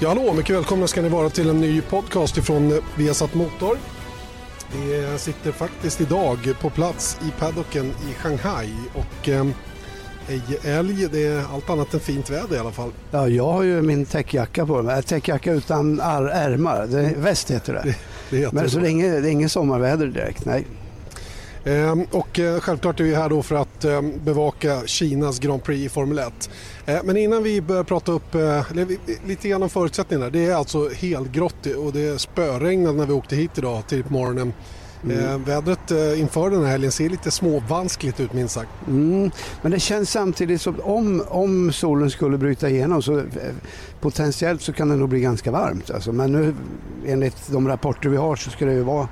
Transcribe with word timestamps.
Ja, 0.00 0.08
hallå, 0.08 0.32
mycket 0.32 0.56
välkomna 0.56 0.86
ska 0.86 1.02
ni 1.02 1.08
vara 1.08 1.30
till 1.30 1.50
en 1.50 1.60
ny 1.60 1.80
podcast 1.80 2.36
ifrån 2.36 2.80
Viasat 2.96 3.34
Motor. 3.34 3.78
Vi 4.72 5.18
sitter 5.18 5.52
faktiskt 5.52 6.00
idag 6.00 6.38
på 6.60 6.70
plats 6.70 7.18
i 7.28 7.40
paddocken 7.40 7.86
i 7.86 8.14
Shanghai 8.14 8.70
och 8.94 9.28
eh, 9.28 9.46
älg, 10.64 11.08
det 11.12 11.26
är 11.26 11.44
allt 11.54 11.70
annat 11.70 11.94
än 11.94 12.00
fint 12.00 12.30
väder 12.30 12.56
i 12.56 12.58
alla 12.58 12.72
fall. 12.72 12.90
Ja, 13.10 13.28
jag 13.28 13.52
har 13.52 13.62
ju 13.62 13.82
min 13.82 14.06
täckjacka 14.06 14.66
på 14.66 14.82
mig. 14.82 15.02
Täckjacka 15.02 15.52
utan 15.52 16.00
ärmar, 16.00 16.86
det, 16.86 17.14
väst 17.16 17.50
heter 17.50 17.72
det. 17.72 17.82
det, 17.84 17.96
det 18.30 18.36
heter 18.36 18.54
Men 18.54 18.70
så 18.70 18.78
det 18.78 18.84
det 19.20 19.28
är 19.28 19.32
inget 19.32 19.52
sommarväder 19.52 20.06
direkt, 20.06 20.44
nej. 20.44 20.66
Ehm, 21.64 22.06
och 22.10 22.38
eh, 22.38 22.60
självklart 22.60 23.00
är 23.00 23.04
vi 23.04 23.14
här 23.14 23.28
då 23.28 23.42
för 23.42 23.54
att 23.54 23.84
ehm, 23.84 24.12
bevaka 24.24 24.80
Kinas 24.86 25.38
Grand 25.38 25.62
Prix 25.62 25.86
i 25.86 25.88
Formel 25.88 26.18
1. 26.18 26.50
Ehm, 26.86 27.06
men 27.06 27.16
innan 27.16 27.42
vi 27.42 27.60
börjar 27.60 27.84
prata 27.84 28.12
upp 28.12 28.34
eh, 28.34 28.62
lite 29.26 29.48
grann 29.48 29.62
om 29.62 29.70
förutsättningarna. 29.70 30.30
Det 30.30 30.46
är 30.46 30.54
alltså 30.54 30.88
helgrått 30.88 31.66
och 31.66 31.92
det 31.92 32.20
spöregnade 32.20 32.96
när 32.96 33.06
vi 33.06 33.12
åkte 33.12 33.36
hit 33.36 33.58
idag 33.58 33.82
på 33.88 34.12
morgonen. 34.12 34.52
Mm. 35.04 35.44
vädret 35.44 35.90
eh, 35.90 36.20
inför 36.20 36.50
den 36.50 36.62
här 36.62 36.70
helgen 36.70 36.92
ser 36.92 37.08
lite 37.08 37.30
småvanskligt 37.30 38.20
ut 38.20 38.32
minst 38.32 38.54
sagt. 38.54 38.70
Mm. 38.88 39.30
Men 39.62 39.72
det 39.72 39.80
känns 39.80 40.10
samtidigt 40.10 40.60
som 40.60 40.80
om, 40.80 41.24
om 41.28 41.72
solen 41.72 42.10
skulle 42.10 42.38
bryta 42.38 42.68
igenom 42.68 43.02
så 43.02 43.22
potentiellt 44.00 44.62
så 44.62 44.72
kan 44.72 44.88
det 44.88 44.96
nog 44.96 45.08
bli 45.08 45.20
ganska 45.20 45.50
varmt. 45.50 45.90
Alltså. 45.90 46.12
Men 46.12 46.32
nu 46.32 46.54
enligt 47.06 47.52
de 47.52 47.68
rapporter 47.68 48.08
vi 48.08 48.16
har 48.16 48.36
så 48.36 48.50
ska 48.50 48.64
det 48.64 48.72
ju 48.72 48.82
vara 48.82 49.08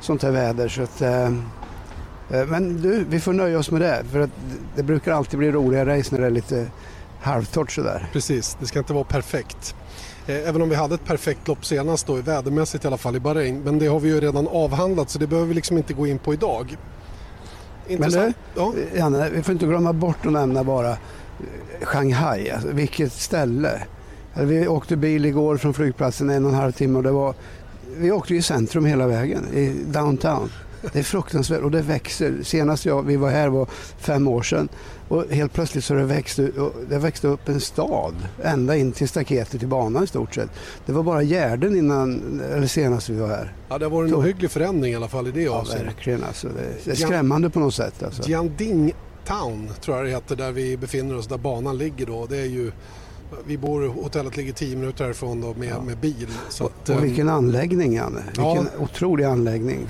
sånt 0.00 0.22
här 0.22 0.30
väder. 0.30 0.68
Så 0.68 0.82
att, 0.82 1.00
Eh, 1.00 1.30
men 2.28 2.82
du, 2.82 3.04
vi 3.10 3.20
får 3.20 3.32
nöja 3.32 3.58
oss 3.58 3.70
med 3.70 3.80
det. 3.80 4.02
För 4.12 4.20
att 4.20 4.30
det 4.76 4.82
brukar 4.82 5.12
alltid 5.12 5.38
bli 5.38 5.50
roliga 5.50 5.86
race 5.86 6.14
när 6.14 6.20
det 6.20 6.26
är 6.26 6.30
lite 6.30 6.66
halvtorrt 7.20 7.70
sådär. 7.70 8.08
Precis, 8.12 8.56
det 8.60 8.66
ska 8.66 8.78
inte 8.78 8.92
vara 8.92 9.04
perfekt. 9.04 9.74
Eh, 10.26 10.48
även 10.48 10.62
om 10.62 10.68
vi 10.68 10.74
hade 10.74 10.94
ett 10.94 11.04
perfekt 11.04 11.48
lopp 11.48 11.64
senast 11.64 12.06
då, 12.06 12.14
vädermässigt 12.14 12.84
i 12.84 12.86
alla 12.86 12.96
fall 12.96 13.16
i 13.16 13.20
Bahrain. 13.20 13.60
Men 13.60 13.78
det 13.78 13.86
har 13.86 14.00
vi 14.00 14.08
ju 14.08 14.20
redan 14.20 14.48
avhandlat 14.48 15.10
så 15.10 15.18
det 15.18 15.26
behöver 15.26 15.48
vi 15.48 15.54
liksom 15.54 15.76
inte 15.76 15.94
gå 15.94 16.06
in 16.06 16.18
på 16.18 16.34
idag. 16.34 16.76
Intressant. 17.88 18.36
Men 18.54 18.72
du, 18.72 18.80
ja. 18.82 18.98
Janne, 18.98 19.30
vi 19.30 19.42
får 19.42 19.52
inte 19.52 19.66
glömma 19.66 19.92
bort 19.92 20.26
att 20.26 20.32
nämna 20.32 20.64
bara 20.64 20.90
eh, 20.90 20.96
Shanghai. 21.82 22.50
Alltså, 22.50 22.68
vilket 22.68 23.12
ställe. 23.12 23.82
Vi 24.34 24.68
åkte 24.68 24.96
bil 24.96 25.26
igår 25.26 25.56
från 25.56 25.74
flygplatsen 25.74 26.30
en 26.30 26.44
och 26.44 26.50
en 26.50 26.56
halv 26.56 26.72
timme 26.72 26.96
och 26.96 27.02
det 27.02 27.10
var, 27.10 27.34
vi 27.96 28.12
åkte 28.12 28.34
i 28.34 28.42
centrum 28.42 28.84
hela 28.84 29.06
vägen, 29.06 29.44
i 29.54 29.74
downtown. 29.86 30.50
Det 30.92 30.98
är 30.98 31.02
fruktansvärt 31.02 31.62
och 31.62 31.70
det 31.70 31.82
växer. 31.82 32.42
Senast 32.42 32.84
jag, 32.84 33.02
vi 33.02 33.16
var 33.16 33.30
här 33.30 33.48
var 33.48 33.68
fem 33.98 34.28
år 34.28 34.42
sedan 34.42 34.68
och 35.08 35.24
helt 35.30 35.52
plötsligt 35.52 35.84
så 35.84 35.94
det 35.94 36.04
växte, 36.04 36.50
det 36.88 36.98
växte 36.98 37.28
upp 37.28 37.48
en 37.48 37.60
stad 37.60 38.14
ända 38.42 38.76
in 38.76 38.92
till 38.92 39.08
staketet 39.08 39.62
i 39.62 39.66
banan 39.66 40.04
i 40.04 40.06
stort 40.06 40.34
sett. 40.34 40.50
Det 40.86 40.92
var 40.92 41.02
bara 41.02 41.22
gärden 41.22 41.76
innan, 41.76 42.40
eller 42.52 42.66
senast 42.66 43.08
vi 43.08 43.16
var 43.16 43.28
här. 43.28 43.54
Ja, 43.68 43.78
det 43.78 43.84
har 43.84 43.90
varit 43.90 44.08
en 44.08 44.16
ohygglig 44.16 44.50
förändring 44.50 44.92
i 44.92 44.96
alla 44.96 45.08
fall 45.08 45.28
i 45.28 45.30
det 45.30 45.42
ja, 45.42 45.52
avseendet. 45.52 45.86
verkligen. 45.86 46.24
Alltså, 46.24 46.48
det, 46.48 46.84
det 46.84 46.90
är 46.90 46.94
skrämmande 46.94 47.50
på 47.50 47.60
något 47.60 47.74
sätt. 47.74 48.02
Alltså. 48.02 48.28
Jianding 48.28 48.94
Town 49.26 49.70
tror 49.80 49.96
jag 49.96 50.06
det 50.06 50.10
heter 50.10 50.36
där 50.36 50.52
vi 50.52 50.76
befinner 50.76 51.16
oss, 51.16 51.26
där 51.26 51.38
banan 51.38 51.78
ligger 51.78 52.06
då. 52.06 52.26
Det 52.26 52.38
är 52.38 52.46
ju 52.46 52.72
vi 53.46 53.58
bor, 53.58 53.88
hotellet 53.88 54.36
ligger 54.36 54.52
10 54.52 54.76
minuter 54.76 55.04
härifrån 55.04 55.40
då 55.40 55.54
med, 55.54 55.68
ja. 55.68 55.80
med 55.80 55.98
bil. 55.98 56.28
Så 56.48 56.64
att, 56.64 56.88
och, 56.88 56.96
och 56.96 57.04
vilken 57.04 57.28
anläggning 57.28 57.94
Janne. 57.94 58.22
Vilken 58.26 58.44
ja. 58.44 58.64
otrolig 58.78 59.24
anläggning. 59.24 59.86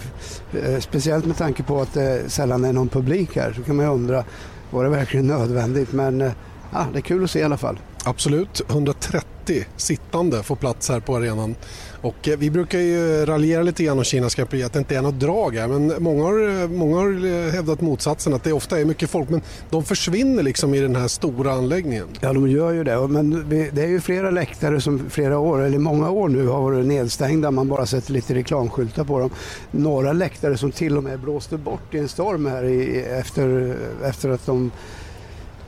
Eh, 0.63 0.81
speciellt 0.81 1.27
med 1.27 1.37
tanke 1.37 1.63
på 1.63 1.81
att 1.81 1.95
det 1.95 2.31
sällan 2.31 2.65
är 2.65 2.73
någon 2.73 2.89
publik 2.89 3.37
här 3.37 3.53
så 3.53 3.63
kan 3.63 3.77
man 3.77 3.85
ju 3.85 3.93
undra, 3.93 4.25
var 4.71 4.85
det 4.85 4.91
verkligen 4.91 5.27
nödvändigt? 5.27 5.93
Men 5.93 6.21
eh, 6.21 6.33
ja, 6.73 6.87
det 6.93 6.99
är 6.99 7.03
kul 7.03 7.25
att 7.25 7.31
se 7.31 7.39
i 7.39 7.43
alla 7.43 7.57
fall. 7.57 7.79
Absolut, 8.05 8.63
130 8.69 9.67
sittande 9.77 10.43
får 10.43 10.57
plats 10.57 10.89
här 10.89 11.01
på 11.01 11.17
arenan. 11.17 11.55
Och 12.01 12.29
eh, 12.29 12.39
vi 12.39 12.51
brukar 12.51 12.79
ju 12.79 13.27
raljera 13.27 13.63
lite 13.63 13.85
grann 13.85 13.99
om 13.99 14.05
Kinas 14.05 14.35
Grand 14.35 14.51
Prix, 14.51 14.67
att 14.67 14.73
det 14.73 14.79
inte 14.79 14.97
är 14.97 15.03
något 15.03 15.21
drag 15.21 15.57
här. 15.57 15.69
Men 15.69 16.03
många 16.03 16.25
har, 16.25 16.63
eh, 16.63 16.69
många 16.69 16.97
har 16.97 17.27
eh, 17.27 17.53
hävdat 17.53 17.81
motsatsen, 17.81 18.35
att 18.35 18.45
det 18.45 18.53
ofta 18.53 18.81
är 18.81 18.85
mycket 18.85 19.11
folk. 19.11 19.29
Men 19.29 19.43
de 19.71 19.85
försvinner 19.85 20.43
liksom 20.43 20.75
i 20.75 20.81
den 20.81 20.97
här 20.97 21.09
stora 21.09 21.53
anläggningen. 21.53 22.07
Ja, 22.21 22.33
de 22.33 22.51
gör 22.51 22.73
ju 22.73 22.85
det. 22.85 23.09
Men 23.09 23.49
det 23.49 23.83
är 23.83 23.89
ju 23.89 24.01
flera 24.01 24.31
läktare 24.31 24.81
som 24.81 25.11
flera 25.11 25.39
år, 25.39 25.63
eller 25.63 25.79
många 25.79 26.11
år 26.11 26.29
nu, 26.29 26.47
har 26.47 26.63
varit 26.63 26.87
nedstängda. 26.87 27.51
Man 27.51 27.69
bara 27.69 27.87
sätter 27.87 28.13
lite 28.13 28.35
reklamskyltar 28.35 29.05
på 29.05 29.19
dem. 29.19 29.31
Några 29.71 30.13
läktare 30.13 30.57
som 30.57 30.73
till 30.73 30.97
och 30.97 31.05
med 31.05 31.21
blåste 31.21 31.57
bort 31.57 31.95
i 31.95 31.99
en 31.99 32.09
storm 32.09 32.47
här 32.47 32.65
i, 32.65 33.03
efter, 33.03 33.77
efter 34.05 34.29
att 34.29 34.47
de 34.47 34.71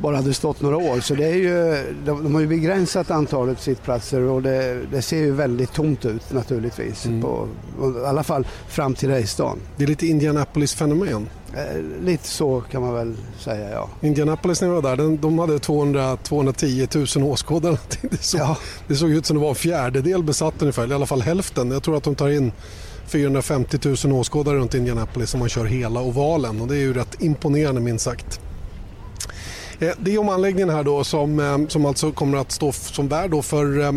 bara 0.03 0.17
hade 0.17 0.35
stått 0.35 0.61
några 0.61 0.77
år. 0.77 1.01
Så 1.01 1.15
det 1.15 1.27
är 1.27 1.35
ju, 1.35 1.85
de, 2.05 2.23
de 2.23 2.35
har 2.35 2.41
ju 2.41 2.47
begränsat 2.47 3.11
antalet 3.11 3.61
sittplatser 3.61 4.21
och 4.21 4.43
det, 4.43 4.81
det 4.93 5.03
ser 5.03 5.17
ju 5.17 5.33
väldigt 5.33 5.73
tomt 5.73 6.05
ut 6.05 6.33
naturligtvis. 6.33 7.07
Mm. 7.07 7.23
På, 7.23 7.49
I 8.05 8.07
alla 8.07 8.23
fall 8.23 8.47
fram 8.69 8.95
till 8.95 9.09
racedagen. 9.09 9.59
Det 9.77 9.85
är 9.85 9.89
lite 9.89 10.07
Indianapolis-fenomen. 10.07 11.29
Eh, 11.55 11.83
lite 12.05 12.29
så 12.29 12.61
kan 12.61 12.83
man 12.83 12.95
väl 12.95 13.17
säga 13.39 13.71
ja. 13.71 13.89
Indianapolis 14.01 14.61
när 14.61 14.69
vi 14.69 14.75
var 14.75 14.83
där, 14.83 14.97
de, 14.97 15.17
de 15.17 15.39
hade 15.39 15.59
200, 15.59 16.17
210 16.17 16.89
000 17.17 17.25
åskådare. 17.25 17.79
Det 18.01 18.23
såg, 18.23 18.41
ja. 18.41 18.57
det 18.89 18.95
såg 18.95 19.11
ut 19.11 19.27
som 19.27 19.37
det 19.37 19.43
var 19.43 19.49
en 19.49 19.55
fjärdedel 19.55 20.23
besatt 20.23 20.55
ungefär, 20.59 20.91
i 20.91 20.95
alla 20.95 21.07
fall 21.07 21.23
hälften. 21.23 21.71
Jag 21.71 21.83
tror 21.83 21.97
att 21.97 22.05
de 22.05 22.15
tar 22.15 22.29
in 22.29 22.53
450 23.07 23.79
000 24.05 24.13
åskådare 24.13 24.57
runt 24.57 24.75
Indianapolis 24.75 25.35
om 25.35 25.41
man 25.41 25.49
kör 25.49 25.65
hela 25.65 26.01
ovalen 26.01 26.61
och 26.61 26.69
det 26.69 26.75
är 26.75 26.81
ju 26.81 26.93
rätt 26.93 27.23
imponerande 27.23 27.81
minst 27.81 28.05
sagt. 28.05 28.41
Eh, 29.81 29.93
det 29.99 30.15
är 30.15 30.19
om 30.19 30.29
anläggningen 30.29 30.71
här 30.71 30.85
då 30.85 31.05
som, 31.05 31.41
eh, 31.41 31.69
som 31.69 31.87
alltså 31.87 32.13
kommer 32.13 32.39
att 32.39 32.53
stå 32.53 32.73
som 32.73 33.09
värd 33.09 33.31
då 33.31 33.43
för 33.43 33.81
eh, 33.81 33.93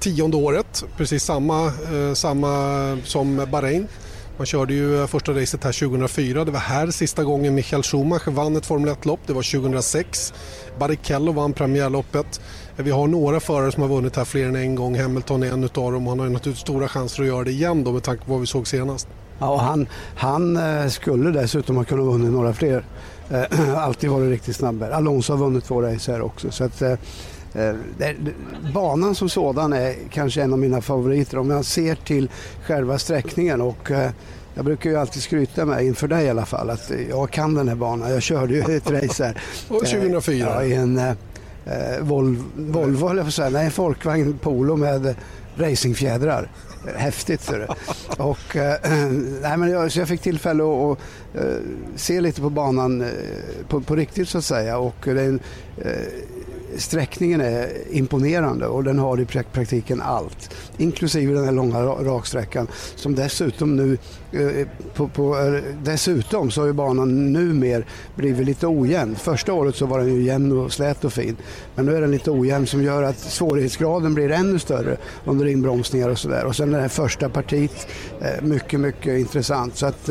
tionde 0.00 0.36
året. 0.36 0.84
Precis 0.96 1.24
samma, 1.24 1.72
samma 2.14 2.98
som 3.04 3.46
Bahrain. 3.52 3.88
Man 4.36 4.46
körde 4.46 4.74
ju 4.74 5.06
första 5.06 5.32
racet 5.32 5.64
här 5.64 5.72
2004. 5.72 6.44
Det 6.44 6.50
var 6.50 6.60
här 6.60 6.90
sista 6.90 7.24
gången 7.24 7.54
Michael 7.54 7.82
Schumacher 7.82 8.30
vann 8.30 8.56
ett 8.56 8.66
Formel 8.66 8.94
1-lopp. 8.94 9.20
Det 9.26 9.32
var 9.32 9.60
2006. 9.60 10.34
Barrichello 10.78 11.32
vann 11.32 11.52
premiärloppet. 11.52 12.40
Vi 12.76 12.90
har 12.90 13.06
några 13.06 13.40
förare 13.40 13.72
som 13.72 13.82
har 13.82 13.88
vunnit 13.88 14.16
här 14.16 14.24
fler 14.24 14.46
än 14.46 14.56
en 14.56 14.74
gång. 14.74 14.98
Hamilton 14.98 15.42
är 15.42 15.52
en 15.52 15.64
av 15.64 15.92
dem. 15.92 16.06
Han 16.06 16.18
har 16.18 16.26
ju 16.26 16.32
naturligtvis 16.32 16.62
stora 16.62 16.88
chanser 16.88 17.22
att 17.22 17.28
göra 17.28 17.44
det 17.44 17.50
igen 17.50 17.84
då 17.84 17.92
med 17.92 18.02
tanke 18.02 18.24
på 18.24 18.32
vad 18.32 18.40
vi 18.40 18.46
såg 18.46 18.66
senast. 18.66 19.08
Ja, 19.38 19.56
han, 19.56 19.86
han 20.16 20.60
skulle 20.90 21.30
dessutom 21.30 21.76
ha 21.76 21.84
kunnat 21.84 22.06
vunnit 22.06 22.32
några 22.32 22.54
fler. 22.54 22.84
Eh, 23.32 23.76
alltid 23.84 24.10
varit 24.10 24.30
riktigt 24.30 24.56
snabb. 24.56 24.82
Alonso 24.82 25.32
har 25.32 25.38
vunnit 25.38 25.64
två 25.64 25.82
race 25.82 26.12
här 26.12 26.22
också. 26.22 26.50
Så 26.50 26.64
att, 26.64 26.82
eh, 26.82 26.92
eh 27.54 27.74
banan 28.74 29.14
som 29.14 29.28
sådan 29.28 29.72
är 29.72 29.94
kanske 30.10 30.42
en 30.42 30.52
av 30.52 30.58
mina 30.58 30.80
favoriter 30.80 31.38
om 31.38 31.50
jag 31.50 31.64
ser 31.64 31.94
till 31.94 32.30
själva 32.64 32.98
sträckningen. 32.98 33.60
Och, 33.60 33.90
jag 34.54 34.64
brukar 34.64 34.90
ju 34.90 34.96
alltid 34.96 35.22
skryta 35.22 35.64
med, 35.64 35.84
inför 35.84 36.08
dig 36.08 36.24
i 36.24 36.30
alla 36.30 36.46
fall, 36.46 36.70
att 36.70 36.92
jag 37.10 37.30
kan 37.30 37.54
den 37.54 37.68
här 37.68 37.74
banan. 37.74 38.10
Jag 38.10 38.22
körde 38.22 38.54
ju 38.54 38.60
ett 38.76 38.90
race 38.90 39.24
här. 39.24 39.42
2004? 39.68 40.46
Ja, 40.54 40.64
i 40.64 40.74
en 40.74 40.98
eh, 40.98 41.14
Volvo, 42.00 42.44
Volvo 42.56 43.08
höll 43.08 43.16
jag 43.16 43.26
på 43.26 43.28
att 43.28 43.34
säga, 43.34 43.50
nej, 43.50 43.64
en 43.64 43.70
Folkvagn 43.70 44.38
Polo 44.38 44.76
med 44.76 45.14
racingfjädrar 45.56 46.48
häftigt. 46.96 47.42
Ser 47.42 47.68
Och, 48.18 48.56
äh, 48.56 48.76
nej, 49.42 49.56
men 49.56 49.70
jag, 49.70 49.92
så 49.92 49.98
jag 49.98 50.08
fick 50.08 50.20
tillfälle 50.20 50.62
att, 50.62 50.90
att 50.90 51.44
äh, 51.44 51.56
se 51.96 52.20
lite 52.20 52.40
på 52.40 52.50
banan 52.50 53.00
äh, 53.00 53.08
på, 53.68 53.80
på, 53.80 53.96
riktigt 53.96 54.28
så 54.28 54.38
att 54.38 54.44
säga. 54.44 54.78
Och 54.78 54.96
det 55.04 55.10
är 55.10 55.28
en, 55.28 55.40
sträckningen 56.76 57.40
är 57.40 57.68
imponerande 57.90 58.66
och 58.66 58.84
den 58.84 58.98
har 58.98 59.20
i 59.20 59.24
praktiken 59.24 60.00
allt. 60.00 60.54
Inklusive 60.76 61.34
den 61.34 61.44
här 61.44 61.52
långa 61.52 61.82
raksträckan 61.82 62.66
som 62.96 63.14
dessutom 63.14 63.76
nu 63.76 63.98
eh, 64.32 64.66
på, 64.94 65.08
på, 65.08 65.38
eh, 65.38 65.62
dessutom 65.82 66.50
så 66.50 66.60
har 66.60 66.66
ju 66.66 66.72
banan 66.72 67.32
numer 67.32 67.86
blivit 68.14 68.46
lite 68.46 68.66
ojämn. 68.66 69.16
Första 69.16 69.52
året 69.52 69.76
så 69.76 69.86
var 69.86 69.98
den 69.98 70.14
ju 70.14 70.22
jämn 70.22 70.58
och 70.58 70.72
slät 70.72 71.04
och 71.04 71.12
fin. 71.12 71.36
Men 71.74 71.86
nu 71.86 71.96
är 71.96 72.00
den 72.00 72.10
lite 72.10 72.30
ojämn 72.30 72.66
som 72.66 72.82
gör 72.82 73.02
att 73.02 73.18
svårighetsgraden 73.18 74.14
blir 74.14 74.30
ännu 74.30 74.58
större 74.58 74.96
under 75.24 75.46
inbromsningar 75.46 76.08
och 76.08 76.18
sådär. 76.18 76.44
Och 76.44 76.56
sen 76.56 76.70
det 76.70 76.80
här 76.80 76.88
första 76.88 77.28
partiet, 77.28 77.86
eh, 78.20 78.42
mycket, 78.42 78.80
mycket 78.80 79.18
intressant. 79.18 79.76
Så 79.76 79.86
att 79.86 80.06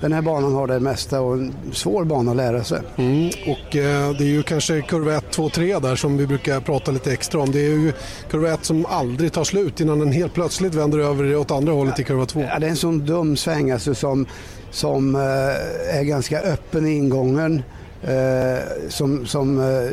den 0.00 0.12
här 0.12 0.22
banan 0.22 0.54
har 0.54 0.66
det 0.66 0.80
mesta 0.80 1.20
och 1.20 1.34
en 1.34 1.54
svår 1.72 2.04
bana 2.04 2.30
att 2.30 2.36
lära 2.36 2.64
sig. 2.64 2.80
Mm, 2.96 3.26
och 3.26 3.68
det 3.70 4.20
är 4.20 4.22
ju 4.22 4.42
kanske 4.42 4.82
kurva 4.82 5.14
1, 5.14 5.30
2, 5.30 5.50
3 5.50 5.78
där 5.78 5.96
som 6.04 6.16
vi 6.16 6.26
brukar 6.26 6.60
prata 6.60 6.90
lite 6.90 7.12
extra 7.12 7.40
om. 7.40 7.52
Det 7.52 7.58
är 7.58 7.70
ju 7.70 7.92
kurva 8.30 8.54
1 8.54 8.64
som 8.64 8.86
aldrig 8.86 9.32
tar 9.32 9.44
slut 9.44 9.80
innan 9.80 9.98
den 9.98 10.12
helt 10.12 10.34
plötsligt 10.34 10.74
vänder 10.74 10.98
över 10.98 11.36
åt 11.36 11.50
andra 11.50 11.72
hållet 11.72 11.98
i 11.98 12.04
kurva 12.04 12.26
2. 12.26 12.40
Ja, 12.40 12.58
det 12.58 12.66
är 12.66 12.70
en 12.70 12.76
sån 12.76 13.06
dum 13.06 13.36
sväng 13.36 13.70
alltså 13.70 13.94
som, 13.94 14.26
som 14.70 15.14
eh, 15.14 15.98
är 15.98 16.02
ganska 16.02 16.40
öppen 16.40 16.86
i 16.86 16.90
ingången. 16.90 17.62
Eh, 18.02 18.88
som, 18.88 19.26
som, 19.26 19.60
eh, 19.60 19.90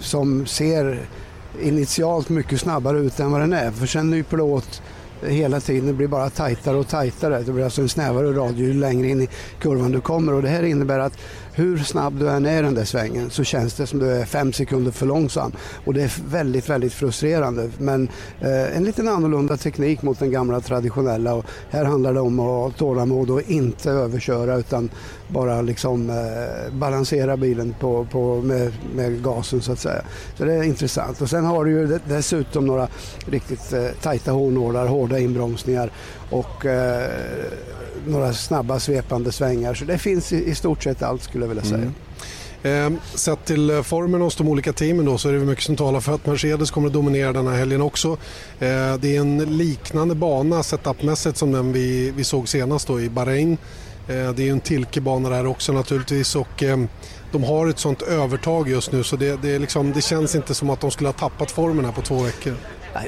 som 0.00 0.46
ser 0.46 0.98
initialt 1.62 2.28
mycket 2.28 2.60
snabbare 2.60 2.98
ut 2.98 3.20
än 3.20 3.32
vad 3.32 3.40
den 3.40 3.52
är. 3.52 3.70
För 3.70 3.86
sen 3.86 4.10
nyper 4.10 4.36
det 4.36 4.42
åt 4.42 4.82
hela 5.22 5.60
tiden. 5.60 5.86
Det 5.86 5.92
blir 5.92 6.08
bara 6.08 6.30
tajtare 6.30 6.76
och 6.76 6.88
tajtare. 6.88 7.42
Det 7.42 7.52
blir 7.52 7.64
alltså 7.64 7.82
en 7.82 7.88
snävare 7.88 8.32
radie 8.32 8.66
ju 8.66 8.74
längre 8.74 9.08
in 9.08 9.22
i 9.22 9.28
kurvan 9.60 9.92
du 9.92 10.00
kommer 10.00 10.32
och 10.32 10.42
det 10.42 10.48
här 10.48 10.62
innebär 10.62 10.98
att 10.98 11.18
hur 11.52 11.78
snabb 11.78 12.18
du 12.18 12.30
än 12.30 12.46
är 12.46 12.58
i 12.58 12.62
den 12.62 12.74
där 12.74 12.84
svängen 12.84 13.30
så 13.30 13.44
känns 13.44 13.74
det 13.74 13.86
som 13.86 13.98
du 13.98 14.10
är 14.12 14.24
fem 14.24 14.52
sekunder 14.52 14.90
för 14.90 15.06
långsam. 15.06 15.52
Och 15.84 15.94
det 15.94 16.02
är 16.02 16.12
väldigt, 16.28 16.68
väldigt 16.68 16.92
frustrerande. 16.92 17.70
Men 17.78 18.08
eh, 18.40 18.76
en 18.76 18.84
liten 18.84 19.08
annorlunda 19.08 19.56
teknik 19.56 20.02
mot 20.02 20.18
den 20.18 20.30
gamla 20.30 20.60
traditionella. 20.60 21.34
Och 21.34 21.44
här 21.70 21.84
handlar 21.84 22.14
det 22.14 22.20
om 22.20 22.40
att 22.40 22.46
ha 22.46 22.70
tålamod 22.70 23.30
och 23.30 23.42
inte 23.42 23.90
överköra 23.90 24.56
utan 24.56 24.90
bara 25.28 25.62
liksom 25.62 26.10
eh, 26.10 26.74
balansera 26.74 27.36
bilen 27.36 27.74
på, 27.80 28.06
på, 28.10 28.42
med, 28.42 28.72
med 28.94 29.22
gasen 29.22 29.62
så 29.62 29.72
att 29.72 29.78
säga. 29.78 30.02
Så 30.38 30.44
det 30.44 30.54
är 30.54 30.62
intressant. 30.62 31.20
Och 31.20 31.30
sen 31.30 31.44
har 31.44 31.64
du 31.64 31.70
ju 31.70 31.98
dessutom 32.08 32.66
några 32.66 32.88
riktigt 33.26 33.72
eh, 33.72 33.86
tajta 34.02 34.32
hårnålar, 34.32 34.86
hårda 34.86 35.18
inbromsningar 35.18 35.90
och 36.30 36.66
eh, 36.66 37.10
några 38.06 38.32
snabba 38.32 38.80
svepande 38.80 39.32
svängar. 39.32 39.74
Så 39.74 39.84
det 39.84 39.98
finns 39.98 40.32
i, 40.32 40.50
i 40.50 40.54
stort 40.54 40.82
sett 40.82 41.02
allt 41.02 41.22
skulle 41.22 41.44
jag 41.44 41.48
vilja 41.48 41.64
säga. 41.64 41.76
Mm. 41.78 41.94
Eh, 42.62 43.00
sett 43.14 43.44
till 43.44 43.70
eh, 43.70 43.82
formen 43.82 44.20
hos 44.20 44.36
de 44.36 44.48
olika 44.48 44.72
teamen 44.72 45.04
då, 45.04 45.18
så 45.18 45.28
är 45.28 45.32
det 45.32 45.38
mycket 45.38 45.64
som 45.64 45.76
talar 45.76 46.00
för 46.00 46.14
att 46.14 46.26
Mercedes 46.26 46.70
kommer 46.70 46.86
att 46.86 46.92
dominera 46.92 47.32
den 47.32 47.46
här 47.46 47.56
helgen 47.56 47.82
också. 47.82 48.08
Eh, 48.58 48.94
det 49.00 49.16
är 49.16 49.20
en 49.20 49.38
liknande 49.38 50.14
bana 50.14 50.62
setupmässigt 50.62 51.36
som 51.36 51.52
den 51.52 51.72
vi, 51.72 52.10
vi 52.10 52.24
såg 52.24 52.48
senast 52.48 52.86
då 52.86 53.00
i 53.00 53.10
Bahrain. 53.10 53.58
Eh, 54.08 54.32
det 54.32 54.48
är 54.48 54.52
en 54.52 54.60
Tilke-bana 54.60 55.28
där 55.28 55.46
också 55.46 55.72
naturligtvis 55.72 56.36
och 56.36 56.64
de 57.32 57.44
har 57.44 57.68
ett 57.68 57.78
sånt 57.78 58.02
övertag 58.02 58.68
just 58.68 58.92
nu 58.92 59.02
så 59.02 59.16
det, 59.16 59.42
det, 59.42 59.58
liksom, 59.58 59.92
det, 59.92 60.00
känns 60.00 60.34
inte 60.34 60.54
som 60.54 60.70
att 60.70 60.80
de 60.80 60.90
skulle 60.90 61.08
ha 61.08 61.12
tappat 61.12 61.50
formen 61.50 61.84
här 61.84 61.92
på 61.92 62.02
två 62.02 62.22
veckor. 62.22 62.54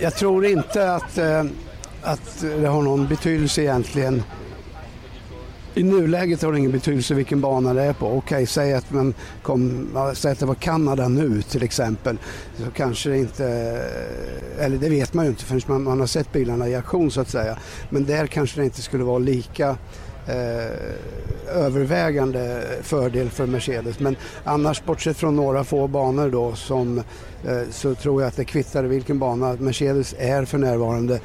Jag 0.01 0.15
tror 0.15 0.47
inte 0.47 0.95
att, 0.95 1.19
eh, 1.19 1.45
att 2.03 2.45
det 2.61 2.67
har 2.67 2.83
någon 2.83 3.09
betydelse 3.09 3.63
egentligen 3.63 4.23
i 5.75 5.83
nuläget 5.83 6.43
har 6.43 6.53
det 6.53 6.59
ingen 6.59 6.73
betydelse 6.73 7.15
vilken 7.15 7.41
bana 7.41 7.75
det 7.75 7.83
är 7.83 7.93
på. 7.93 8.17
Okej, 8.17 8.47
säg 8.47 8.75
att, 8.75 8.93
man 8.93 9.15
kom, 9.43 9.89
säg 10.15 10.33
att 10.33 10.39
det 10.39 10.47
var 10.47 10.55
Kanada 10.55 11.09
nu 11.09 11.43
till 11.43 11.63
exempel. 11.63 12.19
Så 12.57 12.71
kanske 12.71 13.11
det 13.11 13.19
inte, 13.19 13.47
eller 14.59 14.77
det 14.77 14.89
vet 14.89 15.15
man 15.15 15.25
ju 15.25 15.31
inte 15.31 15.45
förrän 15.45 15.61
man, 15.67 15.83
man 15.83 16.01
har 16.01 16.07
sett 16.07 16.33
bilarna 16.33 16.69
i 16.69 16.75
aktion 16.75 17.11
så 17.11 17.21
att 17.21 17.29
säga. 17.29 17.59
Men 17.91 18.05
där 18.05 18.27
kanske 18.27 18.61
det 18.61 18.65
inte 18.65 18.83
skulle 18.83 19.05
vara 19.05 19.19
lika 19.19 19.77
eh, 20.27 21.57
övervägande 21.57 22.63
fördel 22.83 23.31
för 23.31 23.47
Mercedes. 23.47 24.01
Men 24.01 24.17
annars 24.45 24.85
bortsett 24.85 25.17
från 25.17 25.37
några 25.37 25.65
få 25.65 25.87
banor 25.87 26.31
då 26.31 26.55
som, 26.55 26.99
eh, 26.99 27.63
så 27.71 27.95
tror 27.95 28.23
jag 28.23 28.29
att 28.29 28.37
det 28.37 28.45
kvittar 28.45 28.85
vilken 28.85 29.19
bana. 29.19 29.57
Mercedes 29.59 30.15
är 30.19 30.45
för 30.45 30.59
närvarande 30.59 31.21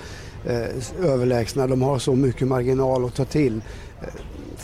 eh, 0.46 1.06
överlägsna. 1.06 1.68
De 1.68 1.82
har 1.82 2.00
så 2.00 2.16
mycket 2.16 2.48
marginal 2.48 3.06
att 3.06 3.16
ta 3.16 3.26
till. 3.26 3.62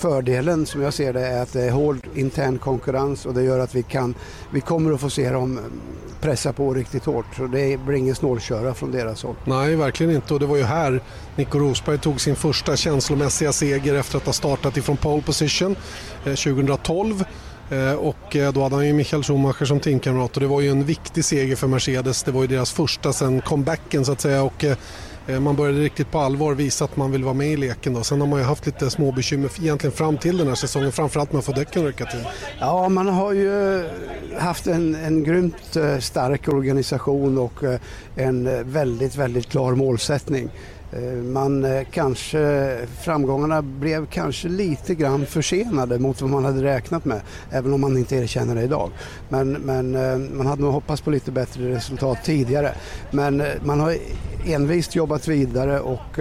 Fördelen 0.04 0.66
som 0.66 0.82
jag 0.82 0.94
ser 0.94 1.14
det 1.14 1.28
är 1.28 1.42
att 1.42 1.54
det 1.54 1.64
är 1.64 1.72
hård 1.72 1.98
intern 2.16 2.60
konkurrens 2.60 3.26
och 3.26 3.34
det 3.34 3.44
gör 3.44 3.60
att 3.60 3.76
vi, 3.76 3.84
kan, 3.84 4.16
vi 4.52 4.62
kommer 4.62 4.94
att 4.94 5.02
få 5.02 5.10
se 5.10 5.30
dem 5.30 5.60
pressa 6.22 6.54
på 6.54 6.74
riktigt 6.74 7.06
hårt. 7.06 7.26
Så 7.38 7.48
det 7.48 7.78
blir 7.78 7.98
ingen 7.98 8.16
snålköra 8.16 8.74
från 8.74 8.92
deras 8.92 9.24
håll. 9.24 9.36
Nej, 9.46 9.76
verkligen 9.76 10.16
inte. 10.16 10.34
Och 10.34 10.40
det 10.40 10.46
var 10.46 10.58
ju 10.58 10.64
här 10.64 11.02
Nico 11.36 11.60
Rosberg 11.60 11.98
tog 11.98 12.22
sin 12.22 12.36
första 12.36 12.76
känslomässiga 12.76 13.54
seger 13.54 13.96
efter 13.96 14.18
att 14.18 14.26
ha 14.26 14.34
startat 14.34 14.78
ifrån 14.78 14.98
pole 14.98 15.22
position 15.22 15.76
eh, 16.26 16.34
2012. 16.34 17.24
Eh, 17.70 17.94
och 17.94 18.36
eh, 18.36 18.54
då 18.54 18.64
hade 18.64 18.76
han 18.76 18.88
ju 18.88 18.94
Michael 18.94 19.24
Schumacher 19.24 19.66
som 19.66 19.80
teamkamrat 19.80 20.36
och 20.36 20.42
det 20.42 20.48
var 20.48 20.62
ju 20.62 20.70
en 20.70 20.86
viktig 20.86 21.26
seger 21.26 21.56
för 21.56 21.68
Mercedes. 21.68 22.24
Det 22.24 22.32
var 22.32 22.42
ju 22.42 22.48
deras 22.48 22.72
första 22.72 23.14
sen 23.14 23.42
comebacken 23.42 24.06
så 24.06 24.12
att 24.12 24.22
säga. 24.22 24.44
Och 24.44 24.66
Eh, 25.28 25.40
man 25.40 25.56
började 25.56 25.80
riktigt 25.80 26.12
på 26.12 26.20
allvar 26.20 26.54
visa 26.54 26.86
att 26.86 26.98
man 26.98 27.12
vill 27.12 27.24
vara 27.24 27.34
med 27.34 27.48
i 27.48 27.58
leken. 27.58 27.94
Då. 27.94 28.04
Sen 28.04 28.22
har 28.22 28.28
man 28.28 28.40
ju 28.40 28.46
haft 28.46 28.66
lite 28.66 28.90
små 28.90 29.12
bekymmer 29.12 29.52
egentligen 29.62 29.96
fram 29.96 30.18
till 30.18 30.38
den 30.38 30.48
här 30.48 30.56
säsongen, 30.56 30.92
framförallt 30.92 31.32
med 31.32 31.40
att 31.40 31.46
få 31.46 31.52
däcken 31.52 31.88
att 31.88 31.98
till. 31.98 32.24
Ja, 32.60 32.90
man 32.90 33.08
har 33.08 33.34
ju 33.34 33.80
eh, 33.80 33.86
haft 34.40 34.68
en, 34.68 34.96
en 34.96 35.24
grymt 35.24 35.76
eh, 35.76 35.98
stark 35.98 36.48
organisation 36.48 37.38
och 37.38 37.64
en 38.16 38.72
väldigt, 38.72 39.16
väldigt 39.16 39.50
klar 39.50 39.76
målsättning. 39.76 40.50
Eh, 40.96 41.24
man 41.24 41.66
eh, 41.66 41.84
kanske, 41.92 42.78
framgångarna 43.02 43.62
blev 43.62 44.06
kanske 44.06 44.48
lite 44.48 44.96
grann 44.96 45.26
försenade 45.26 46.00
mot 46.00 46.22
vad 46.22 46.30
man 46.30 46.46
hade 46.46 46.64
räknat 46.64 47.06
med, 47.06 47.22
även 47.52 47.74
om 47.74 47.82
man 47.82 47.98
inte 47.98 48.16
erkänner 48.16 48.56
det 48.56 48.62
idag. 48.62 48.92
Men, 49.30 49.52
men 49.52 49.96
eh, 49.96 50.18
man 50.18 50.48
hade 50.48 50.62
nog 50.62 50.74
hoppats 50.74 51.02
på 51.02 51.12
lite 51.12 51.32
bättre 51.32 51.76
resultat 51.76 52.18
tidigare. 52.24 52.76
Men 53.12 53.44
man 53.64 53.80
har 53.80 53.96
envist 54.46 54.96
jobbat 54.96 55.28
vidare 55.28 55.80
och 55.80 56.20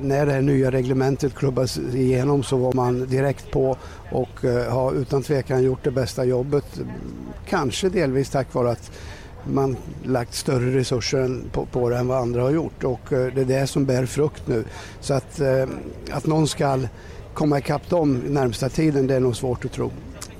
när 0.00 0.26
det 0.26 0.32
här 0.32 0.42
nya 0.42 0.70
reglementet 0.70 1.34
klubbas 1.34 1.78
igenom 1.78 2.42
så 2.42 2.56
var 2.56 2.72
man 2.72 3.06
direkt 3.06 3.50
på 3.50 3.76
och 4.12 4.42
har 4.68 4.92
utan 4.92 5.22
tvekan 5.22 5.62
gjort 5.62 5.84
det 5.84 5.90
bästa 5.90 6.24
jobbet. 6.24 6.80
Kanske 7.48 7.88
delvis 7.88 8.30
tack 8.30 8.54
vare 8.54 8.70
att 8.70 8.90
man 9.46 9.76
lagt 10.04 10.34
större 10.34 10.78
resurser 10.78 11.40
på, 11.52 11.66
på 11.66 11.90
det 11.90 11.96
än 11.96 12.06
vad 12.06 12.18
andra 12.18 12.42
har 12.42 12.50
gjort 12.50 12.84
och 12.84 13.12
eh, 13.12 13.34
det 13.34 13.40
är 13.40 13.60
det 13.60 13.66
som 13.66 13.84
bär 13.84 14.06
frukt 14.06 14.42
nu. 14.46 14.64
Så 15.00 15.14
att, 15.14 15.40
eh, 15.40 15.68
att 16.10 16.26
någon 16.26 16.48
ska 16.48 16.80
komma 17.34 17.58
ikapp 17.58 17.90
dem 17.90 18.22
närmsta 18.28 18.68
tiden 18.68 19.06
det 19.06 19.14
är 19.14 19.20
nog 19.20 19.36
svårt 19.36 19.64
att 19.64 19.72
tro. 19.72 19.90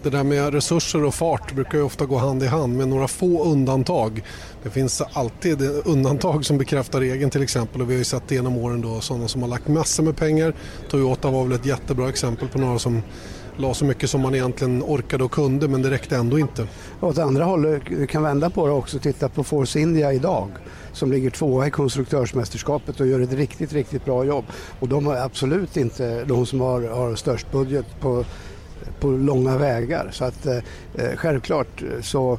Det 0.02 0.10
där 0.10 0.24
med 0.24 0.54
resurser 0.54 1.04
och 1.04 1.14
fart 1.14 1.52
brukar 1.54 1.78
ju 1.78 1.84
ofta 1.84 2.06
gå 2.06 2.18
hand 2.18 2.42
i 2.42 2.46
hand 2.46 2.76
med 2.76 2.88
några 2.88 3.08
få 3.08 3.44
undantag. 3.44 4.24
Det 4.62 4.70
finns 4.70 5.02
alltid 5.12 5.62
undantag 5.84 6.44
som 6.44 6.58
bekräftar 6.58 7.00
regeln 7.00 7.30
till 7.30 7.42
exempel 7.42 7.82
och 7.82 7.90
vi 7.90 7.94
har 7.94 7.98
ju 7.98 8.04
sett 8.04 8.22
det 8.28 8.34
genom 8.34 8.56
åren 8.56 8.80
då 8.80 9.00
sådana 9.00 9.28
som 9.28 9.42
har 9.42 9.48
lagt 9.48 9.68
massor 9.68 10.02
med 10.02 10.16
pengar. 10.16 10.54
Toyota 10.90 11.30
var 11.30 11.44
väl 11.44 11.52
ett 11.52 11.66
jättebra 11.66 12.08
exempel 12.08 12.48
på 12.48 12.58
några 12.58 12.78
som 12.78 13.02
la 13.56 13.74
så 13.74 13.84
mycket 13.84 14.10
som 14.10 14.20
man 14.20 14.34
egentligen 14.34 14.82
orkade 14.82 15.24
och 15.24 15.32
kunde 15.32 15.68
men 15.68 15.82
det 15.82 15.90
räckte 15.90 16.16
ändå 16.16 16.38
inte. 16.38 16.66
åt 17.00 17.18
andra 17.18 17.44
hållet, 17.44 17.82
du 17.88 18.06
kan 18.06 18.22
vända 18.22 18.50
på 18.50 18.66
det 18.66 18.72
också, 18.72 18.98
titta 18.98 19.28
på 19.28 19.44
Force 19.44 19.80
India 19.80 20.12
idag 20.12 20.48
som 20.92 21.12
ligger 21.12 21.30
tvåa 21.30 21.66
i 21.66 21.70
konstruktörsmästerskapet 21.70 23.00
och 23.00 23.06
gör 23.06 23.20
ett 23.20 23.32
riktigt, 23.32 23.72
riktigt 23.72 24.04
bra 24.04 24.24
jobb. 24.24 24.44
Och 24.80 24.88
de 24.88 25.06
har 25.06 25.16
absolut 25.16 25.76
inte 25.76 26.24
de 26.24 26.46
som 26.46 26.60
har, 26.60 26.82
har 26.82 27.14
störst 27.14 27.52
budget 27.52 27.86
på, 28.00 28.24
på 29.00 29.08
långa 29.08 29.58
vägar. 29.58 30.08
Så 30.12 30.24
att 30.24 30.46
eh, 30.46 30.56
eh 30.94 31.16
självklart 31.16 31.82
så 32.00 32.38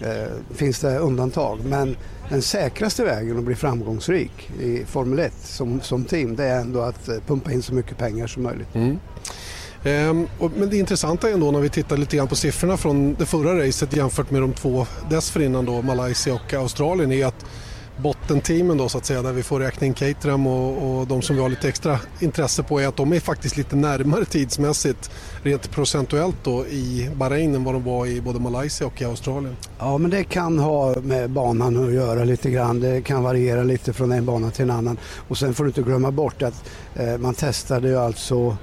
eh, 0.00 0.54
finns 0.54 0.80
det 0.80 0.98
undantag. 0.98 1.58
Men 1.64 1.96
den 2.28 2.42
säkraste 2.42 3.04
vägen 3.04 3.38
att 3.38 3.44
bli 3.44 3.54
framgångsrik 3.54 4.50
i 4.60 4.84
Formel 4.86 5.18
1 5.18 5.32
som, 5.42 5.80
som 5.80 6.04
team 6.04 6.36
det 6.36 6.44
är 6.44 6.60
ändå 6.60 6.80
att 6.80 7.08
eh, 7.08 7.16
pumpa 7.26 7.52
in 7.52 7.62
så 7.62 7.74
mycket 7.74 7.98
pengar 7.98 8.26
som 8.26 8.42
möjligt. 8.42 8.74
Mm. 8.74 8.98
Ehm, 9.84 10.28
men 10.56 10.70
det 10.70 10.76
intressanta 10.76 11.28
är 11.28 11.32
ändå 11.32 11.50
när 11.50 11.60
vi 11.60 11.68
tittar 11.68 11.96
lite 11.96 12.16
grann 12.16 12.28
på 12.28 12.36
siffrorna 12.36 12.76
från 12.76 13.14
det 13.14 13.26
förra 13.26 13.66
racet 13.66 13.96
jämfört 13.96 14.30
med 14.30 14.40
de 14.40 14.52
två 14.52 14.86
dessförinnan 15.10 15.64
då, 15.64 15.82
Malaysia 15.82 16.34
och 16.34 16.54
Australien 16.54 17.12
är 17.12 17.26
att 17.26 17.44
bottenteamen 17.96 18.76
då 18.76 18.88
så 18.88 18.98
att 18.98 19.06
säga 19.06 19.22
där 19.22 19.32
vi 19.32 19.42
får 19.42 19.60
räkna 19.60 19.86
in 19.86 19.94
Caterham 19.94 20.46
och, 20.46 21.00
och 21.00 21.06
de 21.06 21.22
som 21.22 21.36
vi 21.36 21.42
har 21.42 21.48
lite 21.48 21.68
extra 21.68 21.98
intresse 22.20 22.62
på 22.62 22.80
är 22.80 22.86
att 22.86 22.96
de 22.96 23.12
är 23.12 23.20
faktiskt 23.20 23.56
lite 23.56 23.76
närmare 23.76 24.24
tidsmässigt 24.24 25.10
rent 25.42 25.70
procentuellt 25.70 26.36
då 26.42 26.66
i 26.66 27.10
Bahrain 27.14 27.54
än 27.54 27.64
vad 27.64 27.74
de 27.74 27.84
var 27.84 28.06
i 28.06 28.20
både 28.20 28.40
Malaysia 28.40 28.86
och 28.86 29.02
i 29.02 29.04
Australien. 29.04 29.56
Ja 29.78 29.98
men 29.98 30.10
det 30.10 30.24
kan 30.24 30.58
ha 30.58 31.00
med 31.00 31.30
banan 31.30 31.86
att 31.86 31.92
göra 31.92 32.24
lite 32.24 32.50
grann. 32.50 32.80
Det 32.80 33.02
kan 33.02 33.22
variera 33.22 33.62
lite 33.62 33.92
från 33.92 34.12
en 34.12 34.26
bana 34.26 34.50
till 34.50 34.62
en 34.62 34.70
annan 34.70 34.98
och 35.28 35.38
sen 35.38 35.54
får 35.54 35.64
du 35.64 35.70
inte 35.70 35.82
glömma 35.82 36.10
bort 36.10 36.42
att 36.42 36.64
eh, 36.94 37.18
man 37.18 37.34
testade 37.34 37.88
ju 37.88 37.98
alltså 37.98 38.56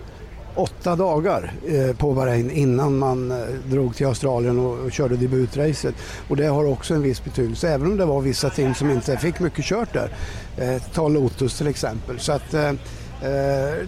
åtta 0.56 0.96
dagar 0.96 1.54
eh, 1.68 1.96
på 1.96 2.14
Bahrain 2.14 2.52
innan 2.52 2.98
man 2.98 3.32
eh, 3.32 3.38
drog 3.70 3.96
till 3.96 4.06
Australien 4.06 4.60
och, 4.60 4.92
körde 4.92 5.16
debutracet. 5.16 5.96
Och 6.28 6.38
det 6.38 6.48
har 6.48 6.66
också 6.66 6.94
en 6.94 7.02
viss 7.02 7.24
betydelse, 7.24 7.70
även 7.70 7.88
om 7.88 7.98
det 7.98 8.06
var 8.06 8.22
vissa 8.22 8.50
team 8.50 8.76
som 8.76 8.90
inte 8.90 9.18
fick 9.18 9.40
mycket 9.40 9.66
kört 9.66 9.94
där. 9.94 10.10
Eh, 10.58 10.82
ta 10.94 11.08
Lotus 11.08 11.58
till 11.58 11.68
exempel. 11.68 12.20
Så 12.20 12.32
att, 12.32 12.54
eh, 12.54 12.68
eh, 12.68 12.76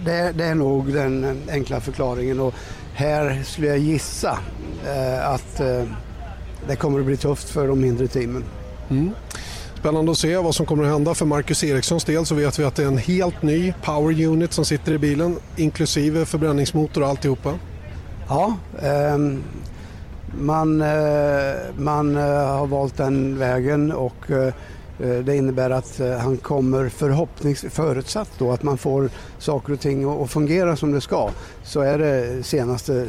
det, 0.06 0.32
det, 0.36 0.46
är 0.46 0.56
nog 0.56 0.94
den 0.94 1.24
eh, 1.24 1.54
enkla 1.54 1.80
förklaringen. 1.80 2.40
Och 2.40 2.54
här 2.94 3.44
skulle 3.46 3.68
jag 3.68 3.78
gissa 3.78 4.40
att 5.22 5.62
det 6.68 6.76
kommer 6.76 7.00
att 7.00 7.06
bli 7.06 7.18
tufft 7.18 7.50
för 7.50 7.68
de 7.68 7.82
mindre 7.82 8.08
teamen. 8.08 8.44
Mm. 8.90 9.12
Spännande 9.86 10.12
att 10.12 10.18
se 10.18 10.38
vad 10.38 10.56
som 10.56 10.66
kommer 10.66 10.84
att 10.84 10.90
hända. 10.90 11.14
För 11.14 11.26
Marcus 11.26 11.64
Erikssons 11.64 12.04
del 12.04 12.26
så 12.26 12.36
vet 12.36 12.60
vi 12.60 12.64
att 12.64 12.76
det 12.76 12.84
är 12.84 12.88
en 12.88 12.98
helt 12.98 13.42
ny 13.42 13.74
power 13.84 14.26
unit 14.26 14.54
som 14.54 14.66
sitter 14.66 14.94
i 14.94 14.98
bilen 14.98 15.40
inklusive 15.56 16.26
förbränningsmotor 16.26 17.02
och 17.02 17.08
alltihopa. 17.08 17.54
Ja, 18.28 18.58
eh, 18.82 19.18
man, 20.40 20.82
eh, 20.82 21.56
man 21.78 22.18
eh, 22.18 22.24
har 22.58 22.68
valt 22.68 22.98
den 22.98 23.38
vägen 23.38 23.92
och 23.92 24.32
eh, 24.32 24.54
eh 25.00 25.20
det 25.24 25.36
innebär 25.36 25.70
att 25.70 26.00
eh, 26.00 26.18
han 26.18 26.38
kommer 26.38 26.90
förhoppningsvis, 26.90 27.74
förutsatt 27.74 28.30
då 28.38 28.52
att 28.52 28.64
man 28.64 28.78
får 28.78 29.10
saker 29.38 29.74
och 29.74 29.80
ting 29.80 30.24
att 30.24 30.32
fungera 30.32 30.76
som 30.76 30.92
det 30.92 31.02
ska, 31.02 31.30
så 31.64 31.82
är 31.82 31.98
det 31.98 32.44
senaste 32.44 33.08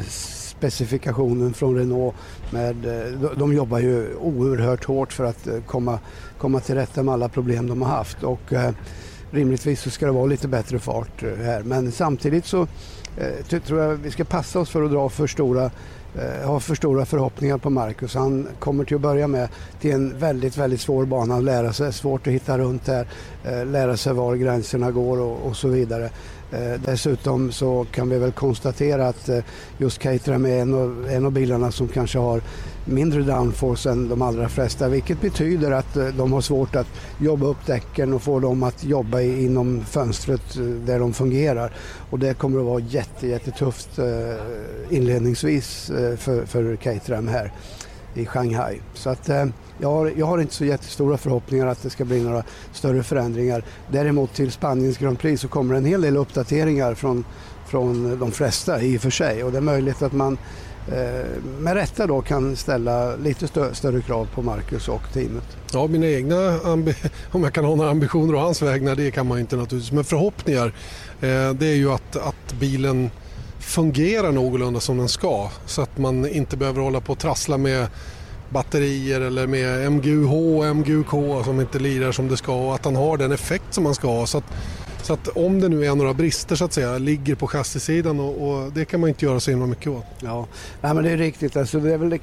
specifikationen 0.57 1.53
från 1.53 1.75
Renault. 1.75 2.15
Med, 2.51 2.85
eh, 2.85 3.31
de 3.37 3.53
jobbar 3.53 3.79
ju 3.79 4.15
oerhört 4.15 4.85
hårt 4.85 5.13
för 5.13 5.23
att 5.23 5.47
eh, 5.47 5.61
komma, 5.65 5.99
komma 6.37 6.59
till 6.59 6.75
rätta 6.75 7.03
med 7.03 7.13
alla 7.13 7.29
problem 7.29 7.67
de 7.67 7.81
har 7.81 7.89
haft. 7.89 8.23
Och, 8.23 8.53
eh, 8.53 8.71
rimligtvis 9.31 9.81
så 9.81 9.89
ska 9.89 10.05
det 10.05 10.11
vara 10.11 10.25
lite 10.25 10.47
bättre 10.47 10.79
fart 10.79 11.23
eh, 11.23 11.45
här. 11.45 11.63
Men 11.63 11.91
samtidigt 11.91 12.45
så 12.45 12.67
eh, 13.17 13.59
tror 13.59 13.79
jag 13.81 13.95
vi 13.95 14.11
ska 14.11 14.23
passa 14.23 14.59
oss 14.59 14.69
för 14.69 14.83
att 14.83 14.91
dra 14.91 15.09
för 15.09 15.27
stora 15.27 15.71
eh, 16.15 16.59
för 16.59 16.75
stora 16.75 17.05
förhoppningar 17.05 17.57
på 17.57 17.69
Marcus. 17.69 18.15
Han 18.15 18.47
kommer 18.59 18.83
till 18.85 18.95
att 18.95 19.01
börja 19.01 19.27
med 19.27 19.49
till 19.81 19.91
en 19.91 20.19
väldigt, 20.19 20.57
väldigt 20.57 20.81
svår 20.81 21.05
bana 21.05 21.35
att 21.35 21.43
lära 21.43 21.73
sig. 21.73 21.93
Svårt 21.93 22.27
att 22.27 22.33
hitta 22.33 22.57
runt 22.57 22.87
här, 22.87 23.07
eh, 23.43 23.65
lära 23.65 23.97
sig 23.97 24.13
var 24.13 24.35
gränserna 24.35 24.91
går 24.91 25.19
och, 25.19 25.45
och 25.45 25.55
så 25.55 25.67
vidare. 25.67 26.09
Eh, 26.51 26.81
dessutom 26.85 27.51
så 27.51 27.85
kan 27.91 28.09
vi 28.09 28.17
väl 28.17 28.31
konstatera 28.31 29.07
att 29.07 29.29
eh, 29.29 29.39
just 29.77 29.99
Caterham 29.99 30.45
är 30.45 30.61
en 30.61 30.73
av, 30.73 31.07
en 31.09 31.25
av 31.25 31.31
bilarna 31.31 31.71
som 31.71 31.87
kanske 31.87 32.19
har 32.19 32.41
mindre 32.85 33.21
downforce 33.21 33.89
än 33.89 34.09
de 34.09 34.21
allra 34.21 34.49
flesta 34.49 34.89
vilket 34.89 35.21
betyder 35.21 35.71
att 35.71 35.97
eh, 35.97 36.07
de 36.07 36.33
har 36.33 36.41
svårt 36.41 36.75
att 36.75 36.87
jobba 37.19 37.45
upp 37.45 37.65
däcken 37.65 38.13
och 38.13 38.21
få 38.21 38.39
dem 38.39 38.63
att 38.63 38.83
jobba 38.83 39.21
inom 39.21 39.85
fönstret 39.85 40.55
eh, 40.55 40.63
där 40.63 40.99
de 40.99 41.13
fungerar. 41.13 41.71
Och 42.09 42.19
det 42.19 42.33
kommer 42.33 42.59
att 42.59 42.65
vara 42.65 42.79
jätte, 42.79 43.27
jättetufft 43.27 43.99
eh, 43.99 44.05
inledningsvis 44.89 45.89
eh, 45.89 46.15
för, 46.15 46.45
för 46.45 46.75
Caterham 46.75 47.27
här 47.27 47.51
i 48.13 48.25
Shanghai. 48.25 48.81
Så 48.93 49.09
att, 49.09 49.29
jag 49.81 49.91
har, 49.91 50.13
jag 50.17 50.25
har 50.25 50.39
inte 50.39 50.53
så 50.53 50.65
jättestora 50.65 51.17
förhoppningar 51.17 51.67
att 51.67 51.83
det 51.83 51.89
ska 51.89 52.05
bli 52.05 52.23
några 52.23 52.43
större 52.71 53.03
förändringar. 53.03 53.63
Däremot 53.91 54.33
till 54.33 54.51
Spaniens 54.51 54.97
Grand 54.97 55.19
Prix 55.19 55.41
så 55.41 55.47
kommer 55.47 55.75
en 55.75 55.85
hel 55.85 56.01
del 56.01 56.17
uppdateringar 56.17 56.93
från, 56.93 57.25
från 57.67 58.19
de 58.19 58.31
flesta 58.31 58.81
i 58.81 58.97
och 58.97 59.01
för 59.01 59.09
sig 59.09 59.43
och 59.43 59.51
det 59.51 59.57
är 59.57 59.61
möjligt 59.61 60.01
att 60.01 60.13
man 60.13 60.37
eh, 60.87 61.25
med 61.59 61.73
rätta 61.73 62.07
då 62.07 62.21
kan 62.21 62.55
ställa 62.55 63.15
lite 63.15 63.47
stö 63.47 63.73
större 63.73 64.01
krav 64.01 64.27
på 64.35 64.41
Marcus 64.41 64.87
och 64.87 65.13
teamet. 65.13 65.57
Ja, 65.73 65.87
mina 65.87 66.07
egna 66.07 66.59
om 67.31 67.43
jag 67.43 67.53
kan 67.53 67.65
ha 67.65 67.75
några 67.75 67.89
ambitioner 67.89 68.35
å 68.35 68.39
hans 68.39 68.61
vägnar, 68.61 68.95
det 68.95 69.11
kan 69.11 69.27
man 69.27 69.39
inte 69.39 69.55
naturligtvis. 69.55 69.91
Men 69.91 70.03
förhoppningar, 70.03 70.65
eh, 71.21 71.53
det 71.53 71.67
är 71.67 71.75
ju 71.75 71.91
att, 71.91 72.15
att 72.15 72.53
bilen 72.59 73.09
fungerar 73.59 74.31
någorlunda 74.31 74.79
som 74.79 74.97
den 74.97 75.09
ska. 75.09 75.49
Så 75.65 75.81
att 75.81 75.97
man 75.97 76.27
inte 76.27 76.57
behöver 76.57 76.81
hålla 76.81 77.01
på 77.01 77.13
och 77.13 77.19
trassla 77.19 77.57
med 77.57 77.87
batterier 78.49 79.21
eller 79.21 79.47
med 79.47 79.91
MGUH 79.91 80.33
och 80.33 80.75
MGUK 80.75 81.09
som 81.45 81.59
inte 81.61 81.79
lirar 81.79 82.11
som 82.11 82.27
det 82.27 82.37
ska 82.37 82.53
och 82.53 82.75
att 82.75 82.85
han 82.85 82.95
har 82.95 83.17
den 83.17 83.31
effekt 83.31 83.73
som 83.73 83.83
man 83.83 83.95
ska 83.95 84.07
ha. 84.07 84.25
Så 84.25 84.37
att, 84.37 84.45
så 85.01 85.13
att 85.13 85.27
om 85.27 85.61
det 85.61 85.69
nu 85.69 85.85
är 85.85 85.95
några 85.95 86.13
brister 86.13 86.55
så 86.55 86.65
att 86.65 86.73
säga 86.73 86.97
ligger 86.97 87.35
på 87.35 87.47
chassisidan 87.47 88.19
och, 88.19 88.47
och 88.47 88.71
det 88.71 88.85
kan 88.85 88.99
man 88.99 89.09
inte 89.09 89.25
göra 89.25 89.39
så 89.39 89.51
himla 89.51 89.65
mycket 89.65 89.87
åt. 89.87 90.05
Ja, 90.19 90.47
Nej, 90.81 90.93
men 90.93 91.03
det 91.03 91.11
är 91.11 91.17
riktigt. 91.17 91.57
Alltså, 91.57 91.79
det 91.79 91.93
är 91.93 91.97
väl... 91.97 92.19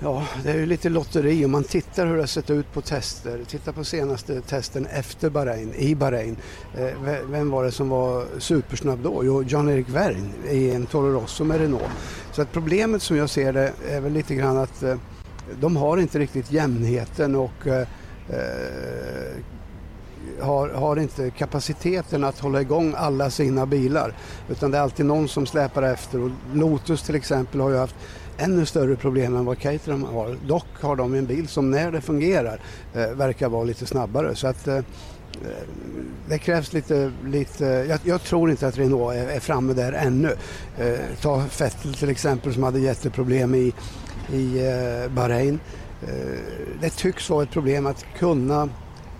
Ja, 0.00 0.26
det 0.42 0.50
är 0.50 0.56
ju 0.56 0.66
lite 0.66 0.88
lotteri 0.88 1.44
om 1.44 1.50
man 1.50 1.64
tittar 1.64 2.06
hur 2.06 2.14
det 2.14 2.22
har 2.22 2.26
sett 2.26 2.50
ut 2.50 2.72
på 2.72 2.80
tester. 2.80 3.40
Titta 3.48 3.72
på 3.72 3.84
senaste 3.84 4.40
testen 4.40 4.86
efter 4.86 5.30
Bahrain, 5.30 5.74
i 5.74 5.94
Bahrain. 5.94 6.36
Eh, 6.78 7.20
vem 7.26 7.50
var 7.50 7.64
det 7.64 7.72
som 7.72 7.88
var 7.88 8.24
supersnabb 8.38 9.02
då? 9.02 9.24
Jo, 9.24 9.42
Jan-Erik 9.42 9.88
Wern 9.88 10.32
i 10.50 10.70
en 10.70 10.86
Toro 10.86 11.12
Rosso 11.12 11.44
med 11.44 11.60
Renault. 11.60 11.90
Så 12.32 12.42
att 12.42 12.52
problemet 12.52 13.02
som 13.02 13.16
jag 13.16 13.30
ser 13.30 13.52
det 13.52 13.72
är 13.88 14.00
väl 14.00 14.12
lite 14.12 14.34
grann 14.34 14.56
att 14.56 14.82
eh, 14.82 14.96
de 15.60 15.76
har 15.76 15.96
inte 15.96 16.18
riktigt 16.18 16.52
jämnheten 16.52 17.34
och 17.34 17.66
eh, 17.66 17.86
eh, 18.28 19.36
har, 20.40 20.68
har, 20.68 20.96
inte 20.96 21.30
kapaciteten 21.30 22.24
att 22.24 22.38
hålla 22.38 22.60
igång 22.60 22.94
alla 22.96 23.30
sina 23.30 23.66
bilar. 23.66 24.14
Utan 24.48 24.70
det 24.70 24.78
är 24.78 24.82
alltid 24.82 25.06
någon 25.06 25.28
som 25.28 25.46
släpar 25.46 25.82
efter 25.82 26.20
och 26.20 26.30
Lotus 26.54 27.02
till 27.02 27.14
exempel 27.14 27.60
har 27.60 27.70
ju 27.70 27.76
haft 27.76 27.96
ännu 28.36 28.66
större 28.66 28.96
problem 28.96 29.36
än 29.36 29.44
vad 29.44 29.58
Caterham 29.58 30.04
har. 30.04 30.36
Dock 30.46 30.66
har 30.80 30.96
de 30.96 31.14
en 31.14 31.26
bil 31.26 31.48
som 31.48 31.70
när 31.70 31.92
det 31.92 32.00
fungerar 32.00 32.60
eh, 32.94 33.10
verkar 33.10 33.48
vara 33.48 33.64
lite 33.64 33.86
snabbare. 33.86 34.34
Så 34.34 34.46
att, 34.46 34.68
eh, 34.68 34.76
eh 34.76 34.82
det 36.28 36.38
krävs 36.38 36.72
lite, 36.72 37.12
lite 37.24 37.64
jag, 37.64 38.00
jag, 38.04 38.22
tror 38.22 38.50
inte 38.50 38.68
att 38.68 38.78
Renault 38.78 39.14
är, 39.14 39.28
är 39.28 39.40
framme 39.40 39.72
där 39.72 39.92
ännu. 39.92 40.36
Eh, 40.78 40.94
ta 41.20 41.36
Vettel 41.58 41.94
till 41.94 42.10
exempel 42.10 42.54
som 42.54 42.62
hade 42.62 42.80
jätteproblem 42.80 43.54
i 43.54 43.72
i 44.32 44.66
eh, 44.66 45.12
Bahrain. 45.12 45.60
Eh, 46.02 46.08
det 46.80 46.90
tycks 46.90 47.30
vara 47.30 47.42
ett 47.42 47.50
problem 47.50 47.86
att 47.86 48.06
kunna 48.18 48.68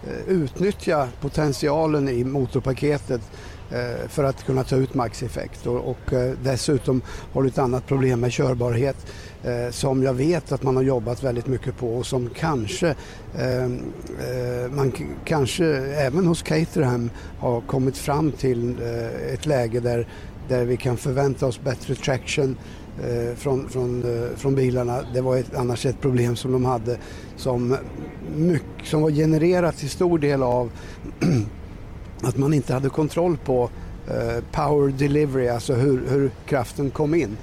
eh, 0.06 0.28
utnyttja 0.28 1.08
potentialen 1.20 2.08
i 2.08 2.24
motorpaketet 2.24 3.20
eh, 3.70 4.08
för 4.08 4.24
att 4.24 4.44
kunna 4.44 4.64
ta 4.64 4.76
ut 4.76 4.94
maxeffekt. 4.94 5.66
Och, 5.66 5.90
och 5.90 6.12
eh, 6.12 6.32
dessutom 6.42 7.02
har 7.32 7.42
du 7.42 7.48
ett 7.48 7.58
annat 7.58 7.86
problem 7.86 8.20
med 8.20 8.32
körbarhet 8.32 9.06
eh, 9.44 9.70
som 9.70 10.02
jag 10.02 10.14
vet 10.14 10.52
att 10.52 10.62
man 10.62 10.76
har 10.76 10.82
jobbat 10.82 11.22
väldigt 11.22 11.46
mycket 11.46 11.76
på 11.76 11.96
och 11.96 12.06
som 12.06 12.30
kanske 12.36 12.94
ehm, 13.38 13.80
man 14.70 14.92
kanske 15.24 15.66
även 15.76 16.26
hos 16.26 16.42
Caterham 16.42 17.10
har 17.38 17.60
kommit 17.60 17.96
fram 17.96 18.32
till 18.32 18.76
ett 19.32 19.46
läge 19.46 19.80
där, 19.80 20.08
där 20.48 20.64
vi 20.64 20.76
kan 20.76 20.96
förvänta 20.96 21.46
oss 21.46 21.60
bättre 21.60 21.94
traction 21.94 22.56
från, 23.36 23.68
från, 23.68 24.02
eh, 24.02 24.36
från 24.36 24.54
bilarna. 24.54 25.00
Det 25.14 25.20
var 25.20 25.36
ett, 25.36 25.54
annars 25.54 25.86
ett 25.86 26.00
problem 26.00 26.36
som 26.36 26.52
de 26.52 26.64
hade 26.64 26.98
som, 27.36 27.76
mycket, 28.36 28.86
som 28.86 29.02
var 29.02 29.10
genererat 29.10 29.76
till 29.76 29.90
stor 29.90 30.18
del 30.18 30.42
av 30.42 30.70
att 32.22 32.36
man 32.36 32.54
inte 32.54 32.74
hade 32.74 32.88
kontroll 32.88 33.36
på 33.44 33.70
eh, 34.08 34.44
power 34.52 34.88
delivery, 34.88 35.48
alltså 35.48 35.74
hur, 35.74 36.02
hur 36.08 36.30
kraften 36.46 36.90
kom 36.90 37.14
in. 37.14 37.36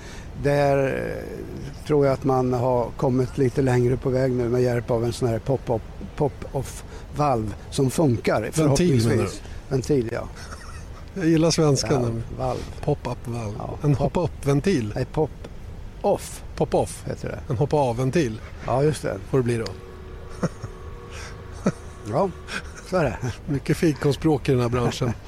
Där 0.44 0.88
eh, 0.88 1.86
tror 1.88 2.06
jag 2.06 2.14
att 2.14 2.24
man 2.24 2.54
har 2.54 2.90
kommit 2.98 3.38
lite 3.38 3.62
längre 3.62 3.98
på 3.98 4.10
väg 4.10 4.32
nu 4.32 4.50
med 4.50 4.62
hjälp 4.62 4.92
av 4.92 5.06
en 5.06 5.14
sån 5.14 5.28
här 5.28 5.40
pop-off 5.40 6.84
pop 7.16 7.40
som 7.70 7.92
funkar 7.92 8.50
Ventil 8.56 9.08
menar 9.08 9.24
du? 9.24 9.30
Ventil, 9.70 10.10
ja. 10.12 10.28
Jag 11.14 11.26
gillar 11.26 11.52
svenskan. 11.52 12.24
Ja, 12.40 12.56
Pop-up 12.84 13.28
valv. 13.28 13.54
Ja, 13.58 13.78
en 13.84 13.96
hoppa-upp-ventil. 13.96 14.92
Nej, 14.96 15.06
pop-off. 16.02 16.44
Pop-off 16.56 17.04
heter 17.08 17.30
det. 17.30 17.40
En 17.50 17.58
hoppa-av-ventil. 17.58 18.40
Ja, 18.66 18.84
just 18.84 19.02
det. 19.02 19.18
Får 19.30 19.38
det 19.38 19.44
bli 19.44 19.58
då. 19.58 19.68
ja, 22.12 22.30
så 22.90 22.98
är 22.98 23.04
det. 23.04 23.18
Mycket 23.46 23.78
fikonspråk 23.78 24.50
i 24.50 24.52
den 24.52 24.62
här 24.62 24.70
branschen. 24.70 25.14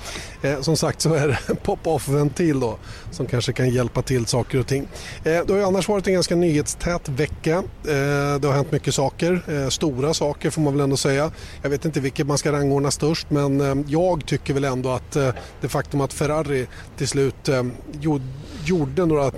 Eh, 0.43 0.61
som 0.61 0.77
sagt 0.77 1.01
så 1.01 1.13
är 1.13 1.27
det 1.27 1.39
en 1.47 1.55
pop-off-ventil 1.55 2.59
då 2.59 2.77
som 3.11 3.25
kanske 3.25 3.53
kan 3.53 3.69
hjälpa 3.69 4.01
till 4.01 4.25
saker 4.25 4.59
och 4.59 4.67
ting. 4.67 4.87
Eh, 5.17 5.23
det 5.23 5.49
har 5.49 5.57
ju 5.57 5.63
annars 5.63 5.87
varit 5.87 6.07
en 6.07 6.13
ganska 6.13 6.35
nyhetstät 6.35 7.09
vecka. 7.09 7.57
Eh, 7.57 8.39
det 8.39 8.43
har 8.43 8.51
hänt 8.51 8.71
mycket 8.71 8.95
saker, 8.95 9.41
eh, 9.47 9.69
stora 9.69 10.13
saker 10.13 10.49
får 10.49 10.61
man 10.61 10.73
väl 10.73 10.81
ändå 10.81 10.97
säga. 10.97 11.31
Jag 11.61 11.69
vet 11.69 11.85
inte 11.85 11.99
vilket 11.99 12.27
man 12.27 12.37
ska 12.37 12.51
rangordna 12.51 12.91
störst 12.91 13.29
men 13.29 13.61
eh, 13.61 13.85
jag 13.87 14.25
tycker 14.25 14.53
väl 14.53 14.63
ändå 14.63 14.91
att 14.91 15.15
eh, 15.15 15.29
det 15.61 15.69
faktum 15.69 16.01
att 16.01 16.13
Ferrari 16.13 16.67
till 16.97 17.07
slut 17.07 17.49
gjorde 18.01 18.23
några, 18.69 19.31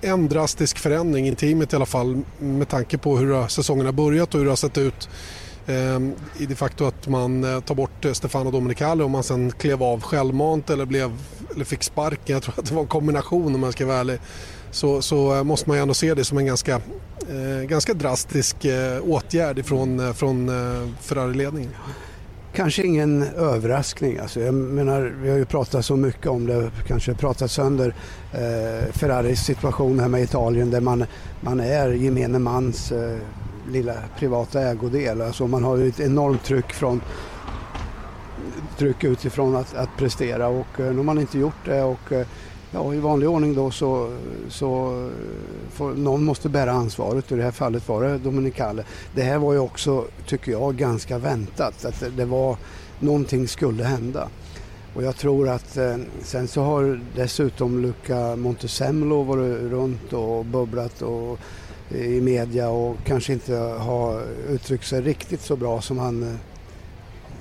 en 0.00 0.28
drastisk 0.28 0.78
förändring 0.78 1.28
i 1.28 1.34
teamet 1.34 1.72
i 1.72 1.76
alla 1.76 1.86
fall 1.86 2.22
med 2.38 2.68
tanke 2.68 2.98
på 2.98 3.18
hur 3.18 3.48
säsongen 3.48 3.86
har 3.86 3.92
börjat 3.92 4.34
och 4.34 4.40
hur 4.40 4.44
det 4.44 4.50
har 4.50 4.56
sett 4.56 4.78
ut 4.78 5.08
ehm, 5.66 6.12
i 6.38 6.46
det 6.46 6.54
faktum 6.54 6.86
att 6.86 7.08
man 7.08 7.44
eh, 7.44 7.60
tar 7.60 7.74
bort 7.74 8.04
eh, 8.04 8.12
Stefano 8.12 8.50
Domenicali 8.50 9.02
och 9.02 9.10
man 9.10 9.22
sen 9.22 9.52
klev 9.52 9.82
av 9.82 10.00
självmant 10.00 10.70
eller, 10.70 10.84
blev, 10.84 11.12
eller 11.54 11.64
fick 11.64 11.82
sparken. 11.82 12.34
Jag 12.34 12.42
tror 12.42 12.54
att 12.58 12.66
det 12.66 12.74
var 12.74 12.82
en 12.82 12.88
kombination 12.88 13.54
om 13.54 13.60
man 13.60 13.72
ska 13.72 13.86
vara 13.86 13.98
ärlig. 13.98 14.18
Så, 14.70 15.02
så 15.02 15.34
eh, 15.34 15.44
måste 15.44 15.68
man 15.68 15.76
ju 15.76 15.82
ändå 15.82 15.94
se 15.94 16.14
det 16.14 16.24
som 16.24 16.38
en 16.38 16.46
ganska, 16.46 16.74
eh, 17.28 17.66
ganska 17.68 17.94
drastisk 17.94 18.64
eh, 18.64 19.00
åtgärd 19.02 19.64
från, 19.64 20.00
eh, 20.00 20.12
från 20.12 20.48
eh, 20.48 20.88
Ferrari-ledningen. 21.00 21.70
Kanske 22.54 22.82
ingen 22.82 23.22
överraskning. 23.22 24.18
Alltså 24.18 24.40
jag 24.40 24.54
menar, 24.54 25.12
vi 25.22 25.30
har 25.30 25.36
ju 25.36 25.44
pratat 25.44 25.84
så 25.84 25.96
mycket 25.96 26.26
om 26.26 26.46
det, 26.46 26.70
kanske 26.86 27.14
pratat 27.14 27.50
sönder 27.50 27.94
eh, 28.32 28.92
Ferraris 28.92 29.40
situation 29.40 30.00
här 30.00 30.08
med 30.08 30.22
Italien 30.22 30.70
där 30.70 30.80
man, 30.80 31.04
man 31.40 31.60
är 31.60 31.88
gemene 31.88 32.38
mans 32.38 32.92
eh, 32.92 33.18
lilla 33.70 33.94
privata 34.18 34.60
ägodel. 34.60 35.20
Alltså 35.20 35.46
man 35.46 35.64
har 35.64 35.76
ju 35.76 35.88
ett 35.88 36.00
enormt 36.00 36.44
tryck 36.44 36.72
från 36.72 37.00
tryck 38.78 39.04
utifrån 39.04 39.56
att, 39.56 39.74
att 39.74 39.96
prestera 39.96 40.48
och 40.48 40.80
eh, 40.80 40.90
nu 40.90 40.96
har 40.96 41.04
man 41.04 41.18
inte 41.18 41.38
gjort 41.38 41.64
det 41.64 41.82
och 41.82 42.12
eh, 42.12 42.26
ja, 42.74 42.94
i 42.94 42.98
vanlig 42.98 43.28
ordning 43.28 43.54
då 43.54 43.70
så, 43.70 44.16
så 44.48 44.92
får, 45.72 45.94
någon 45.94 46.24
måste 46.24 46.48
bära 46.48 46.72
ansvaret 46.72 47.24
och 47.24 47.32
i 47.32 47.36
det 47.36 47.42
här 47.42 47.50
fallet 47.50 47.88
var 47.88 48.02
det 48.02 48.18
Dominicale. 48.18 48.84
Det 49.14 49.22
här 49.22 49.38
var 49.38 49.52
ju 49.52 49.58
också, 49.58 50.04
tycker 50.26 50.52
jag, 50.52 50.76
ganska 50.76 51.18
väntat 51.18 51.84
att 51.84 52.00
det, 52.00 52.10
det 52.10 52.24
var 52.24 52.56
någonting 53.00 53.48
skulle 53.48 53.84
hända. 53.84 54.28
Och 54.94 55.02
jag 55.02 55.16
tror 55.16 55.48
att 55.48 55.76
eh, 55.76 55.96
sen 56.22 56.48
så 56.48 56.62
har 56.62 57.00
dessutom 57.16 57.82
Luca 57.82 58.36
Montesemlo 58.36 59.22
varit 59.22 59.62
runt 59.62 60.12
och 60.12 60.44
bubblat 60.44 61.02
och 61.02 61.38
eh, 61.90 62.06
i 62.06 62.20
media 62.20 62.68
och 62.68 62.96
kanske 63.04 63.32
inte 63.32 63.54
har 63.56 64.22
uttryckt 64.48 64.86
sig 64.86 65.02
riktigt 65.02 65.40
så 65.40 65.56
bra 65.56 65.80
som 65.80 65.98
han 65.98 66.22
eh, 66.22 66.34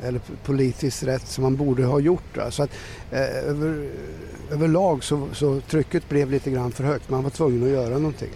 eller 0.03 0.21
politiskt 0.45 1.03
rätt 1.03 1.27
som 1.27 1.43
han 1.43 1.55
borde 1.55 1.85
ha 1.85 1.99
gjort. 1.99 2.37
Så 2.49 2.63
att, 2.63 2.69
eh, 3.11 3.19
över, 3.21 3.89
överlag 4.51 5.03
så, 5.03 5.27
så 5.33 5.61
trycket 5.61 6.09
blev 6.09 6.31
lite 6.31 6.51
grann 6.51 6.71
för 6.71 6.83
högt. 6.83 7.09
Man 7.09 7.23
var 7.23 7.29
tvungen 7.29 7.63
att 7.63 7.69
göra 7.69 7.97
någonting. 7.97 8.29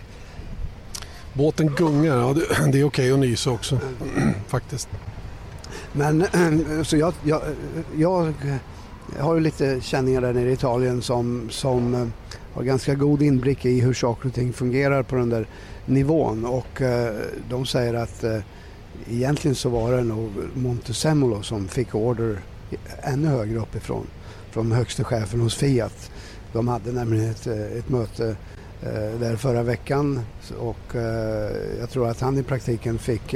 Båten 1.34 1.76
gungar, 1.76 2.18
ja, 2.18 2.36
det, 2.72 2.80
är 2.80 2.84
okej 2.84 3.12
att 3.12 3.20
nysa 3.20 3.52
också 3.52 3.80
faktiskt. 4.48 4.90
Men 5.94 6.26
så 6.84 6.98
jag, 6.98 7.14
jag, 7.24 7.42
jag 7.98 8.34
har 9.20 9.36
ju 9.36 9.42
lite 9.42 9.82
känningar 9.82 10.22
där 10.22 10.34
nere 10.34 10.50
i 10.50 10.54
Italien 10.54 11.02
som, 11.02 11.48
som 11.50 12.12
har 12.54 12.64
ganska 12.64 12.96
god 12.96 13.22
inblick 13.22 13.66
i 13.66 13.80
hur 13.82 13.94
saker 13.94 14.28
och 14.28 14.34
ting 14.34 14.54
fungerar 14.54 15.04
på 15.04 15.16
den 15.16 15.30
där 15.30 15.48
nivån 15.86 16.46
och 16.46 16.82
de 17.50 17.66
säger 17.66 17.94
att 17.94 18.24
egentligen 19.10 19.56
så 19.56 19.70
var 19.70 19.92
det 19.92 20.04
nog 20.04 20.30
Montezemolo 20.54 21.44
som 21.44 21.68
fick 21.68 21.96
order 21.96 22.40
ännu 23.02 23.28
högre 23.28 23.60
uppifrån 23.60 24.08
från 24.52 24.72
högste 24.72 25.04
chefen 25.04 25.42
hos 25.42 25.56
Fiat. 25.56 26.12
De 26.54 26.68
hade 26.68 26.92
nämligen 26.92 27.32
ett, 27.32 27.48
eh, 27.48 27.78
ett 27.78 27.90
möte 27.90 28.36
eh, 28.82 29.20
där 29.20 29.36
förra 29.36 29.64
veckan 29.64 30.22
och 30.60 30.96
eh, 30.96 31.52
jag 31.80 31.90
tror 31.90 32.10
att 32.10 32.22
han 32.22 32.38
i 32.38 32.44
praktiken 32.44 33.00
fick 33.00 33.36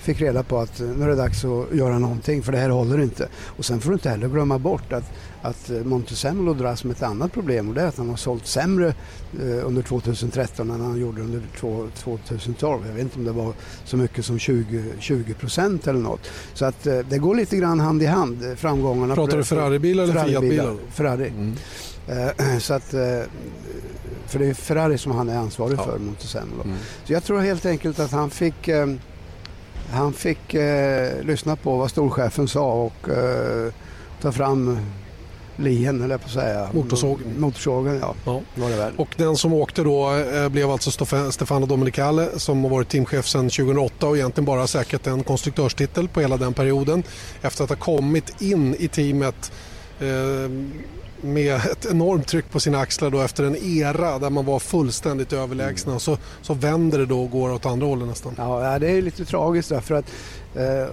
fick 0.00 0.20
reda 0.20 0.42
på 0.42 0.58
att 0.58 0.80
nu 0.80 1.04
är 1.04 1.08
det 1.08 1.14
dags 1.14 1.44
att 1.44 1.76
göra 1.76 1.98
någonting 1.98 2.42
för 2.42 2.52
det 2.52 2.58
här 2.58 2.70
håller 2.70 3.00
inte. 3.00 3.28
Och 3.44 3.64
sen 3.64 3.80
får 3.80 3.90
du 3.90 3.94
inte 3.94 4.10
heller 4.10 4.28
glömma 4.28 4.58
bort 4.58 4.92
att, 4.92 5.04
att 5.42 5.70
Montezemolo 5.84 6.54
dras 6.54 6.84
med 6.84 6.96
ett 6.96 7.02
annat 7.02 7.32
problem 7.32 7.68
och 7.68 7.74
det 7.74 7.80
är 7.80 7.86
att 7.86 7.96
han 7.96 8.08
har 8.08 8.16
sålt 8.16 8.46
sämre 8.46 8.88
eh, 9.40 9.66
under 9.66 9.82
2013 9.82 10.70
än 10.70 10.80
han 10.80 11.00
gjorde 11.00 11.22
under 11.22 11.42
2012. 12.00 12.86
Jag 12.86 12.94
vet 12.94 13.02
inte 13.02 13.18
om 13.18 13.24
det 13.24 13.32
var 13.32 13.52
så 13.84 13.96
mycket 13.96 14.24
som 14.24 14.38
20 14.38 15.34
procent 15.38 15.86
eller 15.86 16.00
något. 16.00 16.30
Så 16.54 16.64
att 16.64 16.86
eh, 16.86 16.98
det 16.98 17.18
går 17.18 17.34
lite 17.34 17.56
grann 17.56 17.80
hand 17.80 18.02
i 18.02 18.06
hand, 18.06 18.44
eh, 18.44 18.54
framgångarna. 18.54 19.14
Pratar 19.14 19.36
du 19.36 19.44
Ferrari-bilar 19.44 20.04
eller 20.04 20.24
Fiat-bilar? 20.24 20.76
Ferrari. 20.90 21.28
Mm. 21.28 21.54
Så 22.60 22.74
att, 22.74 22.84
för 24.26 24.38
det 24.38 24.46
är 24.46 24.54
Ferrari 24.54 24.98
som 24.98 25.12
han 25.12 25.28
är 25.28 25.36
ansvarig 25.36 25.78
ja. 25.78 25.84
för, 25.84 25.98
Montezemolo. 25.98 26.62
Mm. 26.64 26.76
Så 27.04 27.12
jag 27.12 27.24
tror 27.24 27.40
helt 27.40 27.66
enkelt 27.66 27.98
att 27.98 28.12
han 28.12 28.30
fick 28.30 28.68
han 29.90 30.12
fick 30.12 30.54
eh, 30.54 31.22
lyssna 31.22 31.56
på 31.56 31.76
vad 31.76 31.90
storchefen 31.90 32.48
sa 32.48 32.72
och 32.72 33.08
eh, 33.08 33.72
ta 34.20 34.32
fram 34.32 34.78
lien, 35.56 36.02
eller 36.02 36.18
på 36.18 36.24
att 36.24 36.30
säga. 36.30 36.68
Motorsågen. 36.72 37.40
Motorsågen, 37.40 37.98
ja. 38.00 38.14
ja. 38.24 38.40
Var 38.54 38.70
det 38.70 38.76
väl. 38.76 38.92
Och 38.96 39.08
den 39.16 39.36
som 39.36 39.52
åkte 39.52 39.82
då 39.82 40.14
eh, 40.14 40.48
blev 40.48 40.70
alltså 40.70 41.06
Stefano 41.30 41.66
Domenicale 41.66 42.28
som 42.36 42.62
har 42.62 42.70
varit 42.70 42.88
teamchef 42.88 43.26
sedan 43.26 43.50
2008 43.50 44.06
och 44.06 44.16
egentligen 44.16 44.44
bara 44.44 44.66
säkrat 44.66 45.06
en 45.06 45.24
konstruktörstitel 45.24 46.08
på 46.08 46.20
hela 46.20 46.36
den 46.36 46.54
perioden 46.54 47.02
efter 47.42 47.64
att 47.64 47.70
ha 47.70 47.76
kommit 47.76 48.42
in 48.42 48.74
i 48.78 48.88
teamet 48.88 49.52
eh, 50.00 50.06
med 51.20 51.56
ett 51.56 51.86
enormt 51.90 52.26
tryck 52.26 52.50
på 52.50 52.60
sina 52.60 52.78
axlar 52.78 53.10
då 53.10 53.20
efter 53.20 53.44
en 53.44 53.56
era 53.56 54.18
där 54.18 54.30
man 54.30 54.44
var 54.44 54.58
fullständigt 54.58 55.32
överlägsna. 55.32 55.92
Mm. 55.92 56.00
Så, 56.00 56.18
så 56.42 56.54
vänder 56.54 56.98
det 56.98 57.06
då 57.06 57.22
och 57.22 57.30
går 57.30 57.52
åt 57.52 57.66
andra 57.66 57.86
hållet 57.86 58.08
nästan. 58.08 58.34
Ja, 58.38 58.78
det 58.78 58.90
är 58.90 59.02
lite 59.02 59.24
tragiskt 59.24 59.68
därför 59.68 59.94
att 59.94 60.04
eh, 60.54 60.86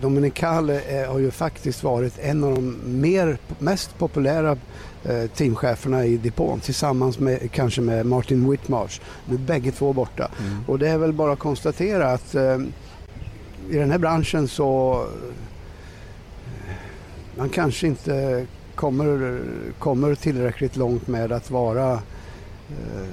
Dominicale 0.00 1.06
har 1.08 1.18
ju 1.18 1.30
faktiskt 1.30 1.82
varit 1.82 2.18
en 2.18 2.44
av 2.44 2.54
de 2.54 2.78
mer, 2.84 3.38
mest 3.58 3.98
populära 3.98 4.56
eh, 5.04 5.26
teamcheferna 5.36 6.04
i 6.04 6.16
depån 6.16 6.60
tillsammans 6.60 7.18
med 7.18 7.52
kanske 7.52 7.80
med 7.80 8.06
Martin 8.06 8.50
Whitmarsh. 8.50 9.00
Nu 9.26 9.34
är 9.34 9.38
bägge 9.38 9.72
två 9.72 9.92
borta. 9.92 10.30
Mm. 10.40 10.64
Och 10.66 10.78
det 10.78 10.88
är 10.88 10.98
väl 10.98 11.12
bara 11.12 11.32
att 11.32 11.38
konstatera 11.38 12.12
att 12.12 12.34
eh, 12.34 12.58
i 13.70 13.76
den 13.76 13.90
här 13.90 13.98
branschen 13.98 14.48
så 14.48 15.04
man 17.38 17.48
kanske 17.48 17.86
inte 17.86 18.46
kommer, 18.74 19.40
kommer 19.78 20.14
tillräckligt 20.14 20.76
långt 20.76 21.08
med 21.08 21.32
att 21.32 21.50
vara, 21.50 21.92
eh, 22.70 23.08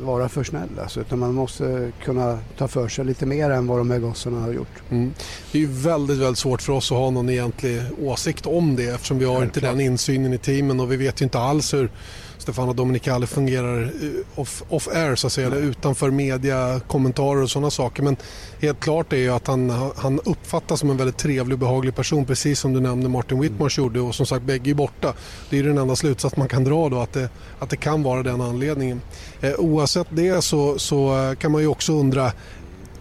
vara 0.00 0.28
för 0.28 0.44
snäll. 0.44 0.68
Alltså, 0.82 1.00
utan 1.00 1.18
man 1.18 1.34
måste 1.34 1.92
kunna 2.04 2.38
ta 2.58 2.68
för 2.68 2.88
sig 2.88 3.04
lite 3.04 3.26
mer 3.26 3.50
än 3.50 3.66
vad 3.66 3.78
de 3.78 3.90
här 3.90 3.98
gossarna 3.98 4.40
har 4.40 4.52
gjort. 4.52 4.82
Mm. 4.90 5.12
Det 5.52 5.62
är 5.62 5.66
väldigt, 5.66 6.18
väldigt 6.18 6.38
svårt 6.38 6.62
för 6.62 6.72
oss 6.72 6.92
att 6.92 6.98
ha 6.98 7.10
någon 7.10 7.28
egentlig 7.28 7.82
åsikt 8.00 8.46
om 8.46 8.76
det 8.76 8.84
eftersom 8.84 9.18
vi 9.18 9.24
har 9.24 9.38
Självklart. 9.40 9.56
inte 9.56 9.68
den 9.68 9.80
insynen 9.80 10.32
i 10.32 10.38
teamen 10.38 10.80
och 10.80 10.92
vi 10.92 10.96
vet 10.96 11.20
ju 11.20 11.24
inte 11.24 11.38
alls 11.38 11.74
hur 11.74 11.90
Stefano 12.38 12.72
Domenicali 12.72 13.26
fungerar 13.26 13.82
eh, 13.82 14.40
off, 14.68 14.88
så 15.16 15.26
att 15.26 15.32
säga, 15.32 15.46
eller 15.46 15.56
utanför 15.56 16.10
media, 16.10 16.80
kommentarer 16.88 17.42
och 17.42 17.50
sådana 17.50 17.70
saker. 17.70 18.02
Men 18.02 18.16
helt 18.60 18.80
klart 18.80 19.12
är 19.12 19.16
ju 19.16 19.30
att 19.30 19.46
han, 19.46 19.90
han 19.96 20.20
uppfattas 20.24 20.80
som 20.80 20.90
en 20.90 20.96
väldigt 20.96 21.18
trevlig 21.18 21.52
och 21.52 21.58
behaglig 21.58 21.94
person 21.94 22.24
precis 22.24 22.60
som 22.60 22.72
du 22.72 22.80
nämnde 22.80 23.08
Martin 23.08 23.40
Whitmars 23.40 23.78
mm. 23.78 23.86
gjorde 23.86 24.00
och 24.00 24.14
som 24.14 24.26
sagt 24.26 24.44
bägge 24.44 24.70
är 24.70 24.74
borta. 24.74 25.14
Det 25.50 25.58
är 25.58 25.62
den 25.62 25.78
enda 25.78 25.96
slutsats 25.96 26.36
man 26.36 26.48
kan 26.48 26.64
dra 26.64 26.88
då 26.88 27.00
att 27.00 27.12
det, 27.12 27.28
att 27.58 27.70
det 27.70 27.76
kan 27.76 28.02
vara 28.02 28.22
den 28.22 28.40
anledningen. 28.40 29.00
Eh, 29.40 29.52
oavsett 29.58 30.06
det 30.10 30.42
så, 30.42 30.78
så 30.78 31.34
kan 31.38 31.52
man 31.52 31.60
ju 31.60 31.68
också 31.68 31.92
undra 31.92 32.32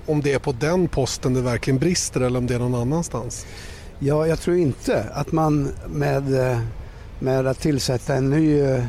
om 0.06 0.22
det 0.22 0.34
är 0.34 0.40
på 0.40 0.52
den 0.52 0.88
posten 0.88 1.34
det 1.34 1.42
verkligen 1.42 1.80
brister 1.80 2.22
eller 2.22 2.40
om 2.40 2.48
det 2.48 2.56
är 2.56 2.60
någon 2.60 2.76
annanstans. 2.76 3.46
Ja, 4.00 4.28
jag 4.28 4.40
tror 4.40 4.58
inte 4.58 5.06
att 5.14 5.32
man 5.32 5.72
med, 5.88 6.52
eh, 6.52 6.60
med 7.20 7.48
att 7.48 7.60
tillsätta 7.60 8.16
en 8.16 8.30
ny 8.30 8.60
eh, 8.60 8.84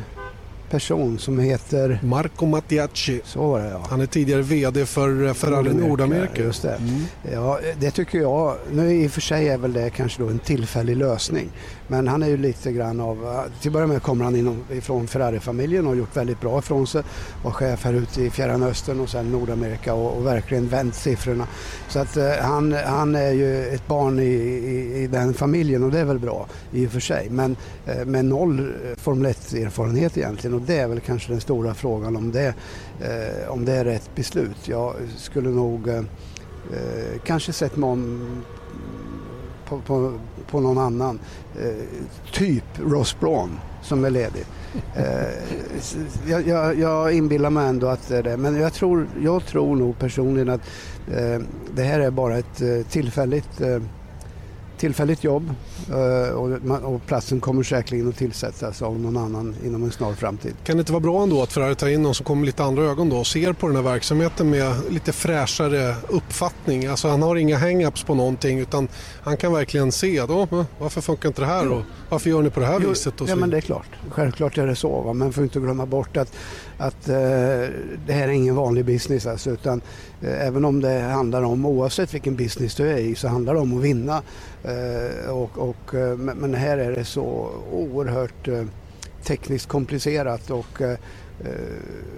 person 0.69 1.19
som 1.19 1.39
heter... 1.39 1.99
Marco 2.03 2.45
Mattiacci. 2.45 3.21
Så 3.23 3.47
var 3.47 3.59
det 3.59 3.69
ja. 3.69 3.85
Han 3.89 4.01
är 4.01 4.05
tidigare 4.05 4.41
VD 4.41 4.85
för 4.85 5.33
Ferrari 5.33 5.73
Nordamerika. 5.73 6.41
Just 6.41 6.61
det. 6.61 6.75
Mm. 6.75 7.05
Ja, 7.33 7.59
det 7.79 7.91
tycker 7.91 8.19
jag. 8.19 8.55
Nu 8.71 8.93
i 8.93 9.07
och 9.07 9.11
för 9.11 9.21
sig 9.21 9.49
är 9.49 9.57
väl 9.57 9.73
det 9.73 9.89
kanske 9.89 10.21
då 10.21 10.29
en 10.29 10.39
tillfällig 10.39 10.97
lösning. 10.97 11.49
Men 11.87 12.07
han 12.07 12.23
är 12.23 12.27
ju 12.27 12.37
lite 12.37 12.71
grann 12.71 12.99
av, 12.99 13.43
till 13.61 13.69
att 13.69 13.73
börja 13.73 13.87
med 13.87 14.01
kommer 14.01 14.23
han 14.25 14.35
inom, 14.35 14.63
ifrån 14.71 15.07
Ferrari-familjen 15.07 15.85
och 15.85 15.91
har 15.91 15.97
gjort 15.97 16.17
väldigt 16.17 16.41
bra 16.41 16.59
ifrån 16.59 16.87
sig. 16.87 17.03
Var 17.43 17.51
chef 17.51 17.85
här 17.85 17.93
ute 17.93 18.21
i 18.21 18.29
Fjärran 18.29 18.63
Östern 18.63 18.99
och 18.99 19.09
sen 19.09 19.31
Nordamerika 19.31 19.93
och, 19.93 20.17
och 20.17 20.25
verkligen 20.25 20.67
vänt 20.67 20.95
siffrorna. 20.95 21.47
Så 21.89 21.99
att 21.99 22.17
eh, 22.17 22.31
han, 22.41 22.73
han 22.73 23.15
är 23.15 23.31
ju 23.31 23.67
ett 23.67 23.87
barn 23.87 24.19
i, 24.19 24.23
i, 24.23 25.03
i, 25.03 25.07
den 25.07 25.33
familjen 25.33 25.83
och 25.83 25.91
det 25.91 25.99
är 25.99 26.05
väl 26.05 26.19
bra 26.19 26.47
i 26.71 26.87
och 26.87 26.91
för 26.91 26.99
sig. 26.99 27.29
Men 27.29 27.55
eh, 27.85 28.05
med 28.05 28.25
noll 28.25 28.59
eh, 28.59 28.95
Formel 28.97 29.31
1-erfarenhet 29.31 30.17
egentligen 30.17 30.53
och 30.53 30.61
det 30.61 30.77
är 30.77 30.87
väl 30.87 30.99
kanske 30.99 31.31
den 31.31 31.41
stora 31.41 31.73
frågan 31.73 32.15
om 32.15 32.31
det, 32.31 32.53
eh, 33.01 33.49
om 33.49 33.65
det 33.65 33.73
är 33.73 33.85
rätt 33.85 34.15
beslut. 34.15 34.67
Jag 34.67 34.93
skulle 35.17 35.49
nog 35.49 35.87
eh, 35.87 35.97
eh, 35.97 37.19
kanske 37.23 37.53
sett 37.53 37.75
någon 37.75 38.43
på, 39.69 39.79
på, 39.79 40.13
på 40.51 40.59
någon 40.59 40.77
annan. 40.77 41.19
Eh, 41.59 42.01
typ 42.33 42.63
Ross 42.79 43.19
Braun 43.19 43.59
som 43.81 44.05
är 44.05 44.09
ledig. 44.09 44.45
Eh, 44.95 45.05
jag, 46.27 46.47
jag, 46.47 46.79
jag 46.79 47.13
inbillar 47.13 47.49
mig 47.49 47.67
ändå 47.67 47.87
att 47.87 48.07
det 48.07 48.17
är 48.17 48.23
det. 48.23 48.37
Men 48.37 48.55
jag 48.55 48.73
tror, 48.73 49.07
jag 49.23 49.45
tror 49.45 49.75
nog 49.75 49.99
personligen 49.99 50.49
att 50.49 50.61
eh, 51.11 51.41
det 51.75 51.83
här 51.83 51.99
är 51.99 52.11
bara 52.11 52.37
ett 52.37 52.61
eh, 52.61 52.81
tillfälligt 52.89 53.61
eh, 53.61 53.79
tillfälligt 54.77 55.23
jobb 55.23 55.53
eh, 55.89 56.33
och 56.83 57.05
platsen 57.05 57.39
kommer 57.39 57.63
säkerligen 57.63 58.09
att 58.09 58.17
tillsättas 58.17 58.81
av 58.81 58.99
någon 58.99 59.17
annan 59.17 59.55
inom 59.65 59.83
en 59.83 59.91
snar 59.91 60.13
framtid. 60.13 60.53
Kan 60.63 60.77
det 60.77 60.81
inte 60.81 60.91
vara 60.91 61.01
bra 61.01 61.23
ändå 61.23 61.43
att 61.43 61.53
Ferrari 61.53 61.75
tar 61.75 61.87
in 61.87 62.01
någon 62.03 62.15
som 62.15 62.25
kommer 62.25 62.39
med 62.39 62.45
lite 62.45 62.63
andra 62.63 62.83
ögon 62.83 63.09
då 63.09 63.17
och 63.17 63.27
ser 63.27 63.53
på 63.53 63.67
den 63.67 63.75
här 63.75 63.83
verksamheten 63.83 64.49
med 64.49 64.75
lite 64.89 65.11
fräschare 65.11 65.95
uppfattning? 66.09 66.85
Alltså 66.85 67.07
han 67.07 67.21
har 67.21 67.35
inga 67.35 67.57
hang-ups 67.57 68.05
på 68.05 68.15
någonting 68.15 68.59
utan 68.59 68.87
han 69.23 69.37
kan 69.37 69.53
verkligen 69.53 69.91
se 69.91 70.25
då, 70.25 70.65
varför 70.79 71.01
funkar 71.01 71.29
inte 71.29 71.41
det 71.41 71.47
här 71.47 71.71
och 71.71 71.81
varför 72.09 72.29
gör 72.29 72.41
ni 72.41 72.49
på 72.49 72.59
det 72.59 72.65
här 72.65 72.79
jo, 72.83 72.89
viset? 72.89 73.21
Och 73.21 73.29
ja 73.29 73.35
men 73.35 73.49
det 73.49 73.57
är 73.57 73.61
klart, 73.61 73.89
självklart 74.09 74.57
är 74.57 74.67
det 74.67 74.75
så. 74.75 75.01
Va? 75.01 75.13
Men 75.13 75.33
får 75.33 75.43
inte 75.43 75.59
glömma 75.59 75.85
bort 75.85 76.17
att, 76.17 76.33
att 76.77 77.09
eh, 77.09 77.15
det 78.05 78.13
här 78.13 78.27
är 78.27 78.31
ingen 78.31 78.55
vanlig 78.55 78.85
business 78.85 79.25
alltså, 79.25 79.49
utan 79.49 79.81
eh, 80.21 80.47
även 80.47 80.65
om 80.65 80.81
det 80.81 80.99
handlar 80.99 81.43
om, 81.43 81.65
oavsett 81.65 82.13
vilken 82.13 82.35
business 82.35 82.75
du 82.75 82.89
är 82.91 82.97
i, 82.97 83.15
så 83.15 83.27
handlar 83.27 83.53
det 83.53 83.59
om 83.59 83.77
att 83.77 83.83
vinna 83.83 84.21
Eh, 84.67 85.29
och, 85.29 85.57
och, 85.57 85.95
eh, 85.95 86.17
men 86.17 86.53
här 86.53 86.77
är 86.77 86.91
det 86.91 87.05
så 87.05 87.51
oerhört 87.71 88.47
eh, 88.47 88.63
tekniskt 89.23 89.67
komplicerat 89.67 90.51
och 90.51 90.81
eh, 90.81 90.91
eh, 91.39 92.17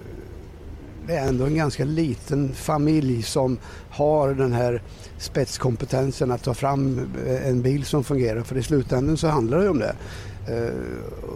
det 1.06 1.16
är 1.16 1.28
ändå 1.28 1.44
en 1.44 1.56
ganska 1.56 1.84
liten 1.84 2.54
familj 2.54 3.22
som 3.22 3.58
har 3.90 4.34
den 4.34 4.52
här 4.52 4.82
spetskompetensen 5.18 6.30
att 6.30 6.42
ta 6.42 6.54
fram 6.54 7.10
eh, 7.26 7.48
en 7.48 7.62
bil 7.62 7.84
som 7.84 8.04
fungerar. 8.04 8.42
För 8.42 8.56
i 8.56 8.62
slutändan 8.62 9.16
så 9.16 9.28
handlar 9.28 9.58
det 9.58 9.68
om 9.68 9.78
det. 9.78 9.94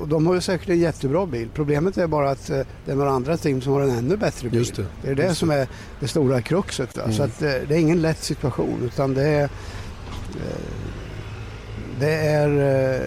Och 0.00 0.08
de 0.08 0.26
har 0.26 0.34
ju 0.34 0.40
säkert 0.40 0.68
en 0.68 0.78
jättebra 0.78 1.26
bil. 1.26 1.48
Problemet 1.54 1.98
är 1.98 2.06
bara 2.06 2.30
att 2.30 2.46
det 2.46 2.92
är 2.92 2.94
några 2.94 3.10
andra 3.10 3.36
team 3.36 3.60
som 3.60 3.72
har 3.72 3.80
en 3.80 3.90
ännu 3.90 4.16
bättre 4.16 4.48
bil. 4.48 4.58
Just 4.58 4.76
det. 4.76 4.86
det 5.02 5.10
är 5.10 5.14
det 5.14 5.34
som 5.34 5.50
är 5.50 5.68
det 6.00 6.08
stora 6.08 6.42
kruxet. 6.42 6.98
Mm. 6.98 7.12
Så 7.12 7.22
att 7.22 7.38
det 7.38 7.70
är 7.70 7.78
ingen 7.78 8.02
lätt 8.02 8.22
situation 8.22 8.82
utan 8.82 9.14
det 9.14 9.28
är 9.28 9.50
det 12.00 12.14
är, 12.14 12.48
eh, 12.48 13.00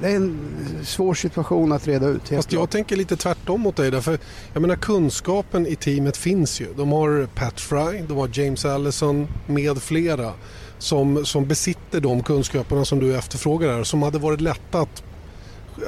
det 0.00 0.08
är 0.08 0.16
en 0.16 0.38
svår 0.84 1.14
situation 1.14 1.72
att 1.72 1.86
reda 1.86 2.06
ut. 2.06 2.28
Fast 2.28 2.52
jag 2.52 2.70
tänker 2.70 2.96
lite 2.96 3.16
tvärtom 3.16 3.60
mot 3.60 3.76
dig. 3.76 3.90
Därför, 3.90 4.18
jag 4.52 4.60
menar, 4.60 4.76
kunskapen 4.76 5.66
i 5.66 5.76
teamet 5.76 6.16
finns 6.16 6.60
ju. 6.60 6.66
De 6.76 6.92
har 6.92 7.28
Pat 7.34 7.60
Fry, 7.60 8.02
de 8.08 8.16
har 8.16 8.30
James 8.32 8.64
Allison 8.64 9.28
med 9.46 9.82
flera 9.82 10.32
som, 10.78 11.26
som 11.26 11.46
besitter 11.46 12.00
de 12.00 12.22
kunskaperna 12.22 12.84
som 12.84 12.98
du 12.98 13.16
efterfrågar 13.16 13.76
här. 13.76 13.84
Som 13.84 14.02
hade 14.02 14.18
varit 14.18 14.40
lätta 14.40 14.80
att 14.80 15.02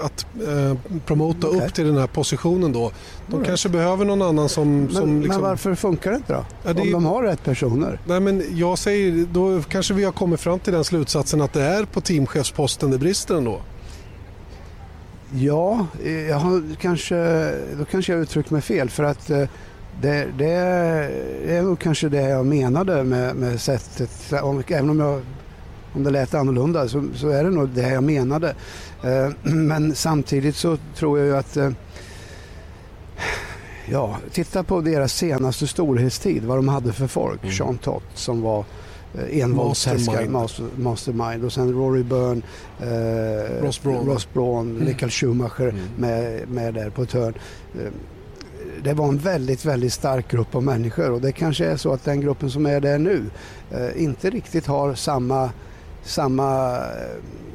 att 0.02 0.26
eh, 0.48 0.98
promota 1.06 1.48
okay. 1.48 1.66
upp 1.66 1.74
till 1.74 1.86
den 1.86 1.96
här 1.96 2.06
positionen 2.06 2.72
då. 2.72 2.92
De 3.26 3.36
right. 3.36 3.46
kanske 3.46 3.68
behöver 3.68 4.04
någon 4.04 4.22
annan 4.22 4.48
som... 4.48 4.80
Men, 4.80 4.94
som 4.94 5.20
liksom... 5.20 5.40
men 5.40 5.50
varför 5.50 5.74
funkar 5.74 6.10
det 6.10 6.16
inte 6.16 6.32
då? 6.32 6.44
Ja, 6.64 6.72
det... 6.72 6.80
Om 6.80 6.92
de 6.92 7.04
har 7.04 7.22
rätt 7.22 7.44
personer? 7.44 8.00
Nej, 8.06 8.20
men 8.20 8.44
jag 8.52 8.78
säger, 8.78 9.26
då 9.32 9.62
kanske 9.62 9.94
vi 9.94 10.04
har 10.04 10.12
kommit 10.12 10.40
fram 10.40 10.58
till 10.58 10.72
den 10.72 10.84
slutsatsen 10.84 11.40
att 11.40 11.52
det 11.52 11.62
är 11.62 11.84
på 11.84 12.00
teamchefsposten 12.00 12.90
det 12.90 12.98
brister 12.98 13.34
ändå. 13.34 13.60
Ja, 15.34 15.86
jag 16.28 16.36
har 16.36 16.76
kanske, 16.80 17.50
då 17.78 17.84
kanske 17.84 18.12
jag 18.12 18.22
uttryckt 18.22 18.50
mig 18.50 18.62
fel 18.62 18.90
för 18.90 19.04
att 19.04 19.30
eh, 19.30 19.44
det, 20.00 20.28
det 20.38 20.52
är 21.46 21.62
nog 21.62 21.78
kanske 21.78 22.08
det 22.08 22.22
jag 22.22 22.46
menade 22.46 23.04
med, 23.04 23.36
med 23.36 23.60
sättet, 23.60 24.32
även 24.68 24.90
om, 24.90 25.00
jag, 25.00 25.22
om 25.94 26.02
det 26.04 26.10
lät 26.10 26.34
annorlunda 26.34 26.88
så, 26.88 27.08
så 27.14 27.28
är 27.28 27.44
det 27.44 27.50
nog 27.50 27.68
det 27.68 27.88
jag 27.88 28.02
menade. 28.04 28.54
Eh, 29.02 29.30
men 29.52 29.94
samtidigt 29.94 30.56
så 30.56 30.76
tror 30.96 31.18
jag 31.18 31.26
ju 31.26 31.36
att 31.36 31.56
eh, 31.56 31.70
Ja, 33.92 34.16
titta 34.32 34.62
på 34.62 34.80
deras 34.80 35.14
senaste 35.14 35.66
storhetstid, 35.66 36.44
vad 36.44 36.58
de 36.58 36.68
hade 36.68 36.92
för 36.92 37.06
folk. 37.06 37.42
Mm. 37.42 37.54
Sean 37.54 37.78
Tott 37.78 38.04
som 38.14 38.42
var 38.42 38.64
Eh, 39.14 39.42
envåldshärskare, 39.42 40.28
master, 40.28 40.64
mastermind 40.76 41.44
och 41.44 41.52
sen 41.52 41.72
Rory 41.72 42.02
Byrne, 42.02 42.42
eh, 42.80 43.62
Ross 43.64 43.82
Braun, 43.82 44.06
Ross 44.06 44.28
Braun 44.32 44.70
mm. 44.70 44.84
Michael 44.84 45.10
Schumacher 45.10 45.68
mm. 45.68 45.84
med, 45.96 46.48
med 46.48 46.74
där 46.74 46.90
på 46.90 47.02
ett 47.02 47.12
hörn. 47.12 47.34
Det 48.82 48.92
var 48.92 49.08
en 49.08 49.18
väldigt, 49.18 49.64
väldigt 49.64 49.92
stark 49.92 50.30
grupp 50.30 50.54
av 50.54 50.62
människor 50.62 51.10
och 51.10 51.20
det 51.20 51.32
kanske 51.32 51.66
är 51.66 51.76
så 51.76 51.92
att 51.92 52.04
den 52.04 52.20
gruppen 52.20 52.50
som 52.50 52.66
är 52.66 52.80
där 52.80 52.98
nu 52.98 53.24
eh, 53.70 54.02
inte 54.02 54.30
riktigt 54.30 54.66
har 54.66 54.94
samma, 54.94 55.50
samma 56.02 56.76
eh, 56.76 56.82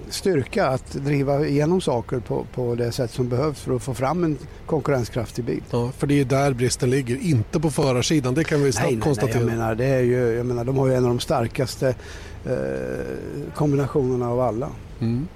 styrka 0.09 0.67
att 0.67 0.91
driva 0.91 1.45
igenom 1.45 1.81
saker 1.81 2.19
på, 2.19 2.45
på 2.53 2.75
det 2.75 2.91
sätt 2.91 3.11
som 3.11 3.29
behövs 3.29 3.59
för 3.59 3.75
att 3.75 3.83
få 3.83 3.93
fram 3.93 4.23
en 4.23 4.37
konkurrenskraftig 4.65 5.45
bil. 5.45 5.63
Ja, 5.71 5.91
för 5.97 6.07
det 6.07 6.19
är 6.19 6.25
där 6.25 6.53
bristen 6.53 6.89
ligger, 6.89 7.15
inte 7.21 7.59
på 7.59 7.71
förarsidan. 7.71 8.33
Det 8.33 8.43
kan 8.43 8.63
vi 8.63 8.71
snabbt 8.71 8.85
nej, 8.85 8.95
nej, 8.95 9.03
konstatera. 9.03 9.39
Nej, 9.39 9.49
jag 9.49 9.57
menar, 9.57 9.75
det 9.75 9.85
är 9.85 10.01
ju, 10.01 10.35
jag 10.35 10.45
menar, 10.45 10.63
de 10.63 10.77
har 10.77 10.87
ju 10.87 10.93
en 10.93 11.03
av 11.03 11.09
de 11.09 11.19
starkaste 11.19 11.95
eh, 12.45 12.53
kombinationerna 13.55 14.29
av 14.29 14.39
alla. 14.39 14.69
Mm. 14.99 15.27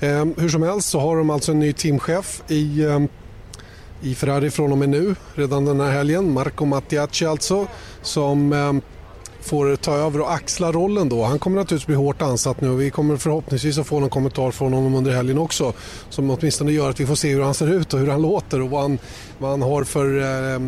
Eh, 0.00 0.26
hur 0.36 0.48
som 0.48 0.62
helst 0.62 0.88
så 0.88 1.00
har 1.00 1.16
de 1.16 1.30
alltså 1.30 1.52
en 1.52 1.58
ny 1.58 1.72
teamchef 1.72 2.42
i 2.48 2.82
eh, 2.82 3.00
i 4.02 4.14
Ferrari 4.14 4.50
från 4.50 4.72
och 4.72 4.78
med 4.78 4.88
nu, 4.88 5.14
redan 5.34 5.64
den 5.64 5.80
här 5.80 5.90
helgen. 5.90 6.32
Marco 6.32 6.64
Mattiacci 6.64 7.26
alltså, 7.26 7.66
som 8.02 8.52
eh, 8.52 8.72
får 9.42 9.76
ta 9.76 9.94
över 9.94 10.20
och 10.20 10.32
axla 10.32 10.72
rollen 10.72 11.08
då. 11.08 11.24
Han 11.24 11.38
kommer 11.38 11.56
naturligtvis 11.56 11.86
bli 11.86 11.96
hårt 11.96 12.22
ansatt 12.22 12.60
nu 12.60 12.70
och 12.70 12.80
vi 12.80 12.90
kommer 12.90 13.16
förhoppningsvis 13.16 13.78
att 13.78 13.86
få 13.86 14.00
någon 14.00 14.10
kommentar 14.10 14.50
från 14.50 14.72
honom 14.72 14.94
under 14.94 15.12
helgen 15.12 15.38
också 15.38 15.72
som 16.08 16.30
åtminstone 16.30 16.72
gör 16.72 16.90
att 16.90 17.00
vi 17.00 17.06
får 17.06 17.14
se 17.14 17.34
hur 17.34 17.42
han 17.42 17.54
ser 17.54 17.72
ut 17.72 17.94
och 17.94 18.00
hur 18.00 18.06
han 18.06 18.22
låter 18.22 18.60
och 18.60 18.70
vad 18.70 18.82
han, 18.82 18.98
vad 19.38 19.50
han 19.50 19.62
har 19.62 19.84
för, 19.84 20.18
eh, 20.18 20.60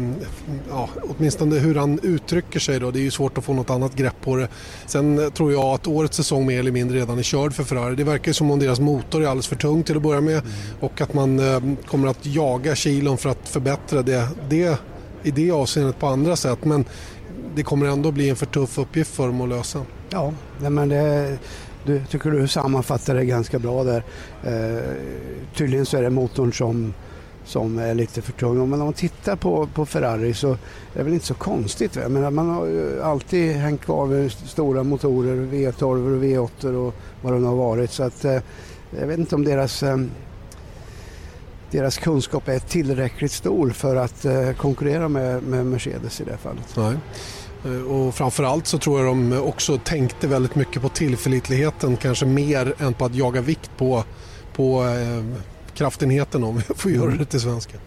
ja, 0.71 0.89
åtminstone 1.03 1.59
hur 1.59 1.75
han 1.75 1.99
uttrycker 2.03 2.61
sig 2.61 2.81
då. 2.81 2.91
Det 2.91 2.99
är 2.99 3.03
ju 3.03 3.11
svårt 3.11 3.39
att 3.39 3.45
få 3.45 3.53
något 3.53 3.71
annat 3.71 3.95
grepp 3.95 4.21
på 4.21 4.37
det. 4.37 4.49
Sen 4.87 5.31
tror 5.31 5.53
jag 5.53 5.65
att 5.65 5.87
årets 5.87 6.17
säsong 6.17 6.47
mer 6.47 6.61
eller 6.61 6.73
mindre 6.73 6.99
redan 6.99 7.19
är 7.19 7.23
körd 7.23 7.55
för 7.55 7.65
Ferrari. 7.65 7.95
Det 7.95 8.05
verkar 8.05 8.33
som 8.33 8.51
om 8.51 8.59
deras 8.59 8.81
motor 8.81 9.23
är 9.23 9.27
alldeles 9.27 9.47
för 9.47 9.57
tung 9.57 9.83
till 9.83 9.97
att 9.97 10.03
börja 10.03 10.21
med 10.21 10.43
och 10.81 11.01
att 11.01 11.15
man 11.15 11.39
eh, 11.39 11.61
kommer 11.87 12.09
att 12.09 12.27
jaga 12.27 12.75
kilon 12.75 13.19
för 13.19 13.31
att 13.31 13.49
förbättra 13.49 14.03
det, 14.03 14.29
det 14.49 14.79
i 15.25 15.31
det 15.31 15.51
avseendet 15.51 15.99
på 15.99 16.07
andra 16.07 16.37
sätt. 16.37 16.65
Men 16.65 16.85
det 17.55 17.63
kommer 17.63 17.87
ändå 17.87 18.11
bli 18.11 18.31
en 18.31 18.37
för 18.37 18.47
tuff 18.47 18.79
uppgift 18.79 19.11
för 19.15 19.27
dem 19.27 19.41
att 19.41 19.49
lösa. 19.49 19.83
Ja, 20.11 20.33
men 20.59 20.89
det, 20.89 21.39
du, 21.85 22.05
tycker 22.05 22.31
du 22.31 22.49
sammanfattar 22.49 23.15
det 23.15 23.25
ganska 23.25 23.59
bra 23.59 23.85
där. 23.85 24.03
Eh, 24.45 24.83
tydligen 25.57 25.87
så 25.87 25.97
är 25.97 26.03
det 26.03 26.11
motorn 26.11 26.53
som, 26.53 26.95
som 27.45 27.79
är 27.79 27.95
lite 27.95 28.23
för 28.23 28.33
tung. 28.33 28.55
Men 28.55 28.73
om 28.73 28.79
man 28.79 28.93
tittar 28.93 29.37
på, 29.37 29.69
på 29.75 29.87
Ferrari 29.87 30.35
så 30.35 30.51
är 30.51 30.59
det 30.95 31.03
väl 31.03 31.13
inte 31.13 31.27
så 31.27 31.35
konstigt. 31.35 31.97
Jag 31.97 32.11
menar, 32.11 32.31
man 32.31 32.49
har 32.49 32.67
ju 32.67 33.03
alltid 33.03 33.53
hängt 33.53 33.81
kvar 33.81 34.07
vid 34.07 34.33
stora 34.33 34.83
motorer, 34.83 35.37
V12 35.37 36.17
och 36.17 36.25
V8 36.25 36.75
och 36.75 36.95
vad 37.23 37.33
det 37.33 37.39
nu 37.39 37.47
har 37.47 37.57
varit. 37.57 37.91
Så 37.91 38.03
att, 38.03 38.25
eh, 38.25 38.39
jag 39.01 39.07
vet 39.07 39.19
inte 39.19 39.35
om 39.35 39.45
deras 39.45 39.83
eh, 39.83 39.97
deras 41.75 41.99
kunskap 41.99 42.49
är 42.49 42.59
tillräckligt 42.59 43.33
stor 43.33 43.71
för 43.71 43.97
att 43.97 44.25
eh, 44.25 44.53
konkurrera 44.53 45.09
med, 45.09 45.43
med 45.43 45.67
Mercedes 45.67 46.21
i 46.21 46.25
det 46.25 46.37
fallet. 46.37 46.77
Nej. 46.77 46.97
Eh, 47.65 47.83
och 47.83 48.15
framförallt 48.15 48.67
så 48.67 48.79
tror 48.79 49.01
jag 49.01 49.07
de 49.07 49.43
också 49.43 49.79
tänkte 49.79 50.27
väldigt 50.27 50.55
mycket 50.55 50.83
på 50.83 50.89
tillförlitligheten, 50.89 51.97
kanske 51.97 52.27
mer 52.27 52.75
än 52.79 52.95
på 52.95 53.05
att 53.05 53.15
jaga 53.15 53.41
vikt 53.41 53.71
på, 53.77 54.05
på 54.57 54.85
eh, 54.85 55.39
kraftenheten 55.75 56.45
om 56.45 56.57
vi 56.57 56.75
får 56.75 56.91
göra 56.91 57.11
det 57.11 57.25
till 57.25 57.41
svenska. 57.41 57.79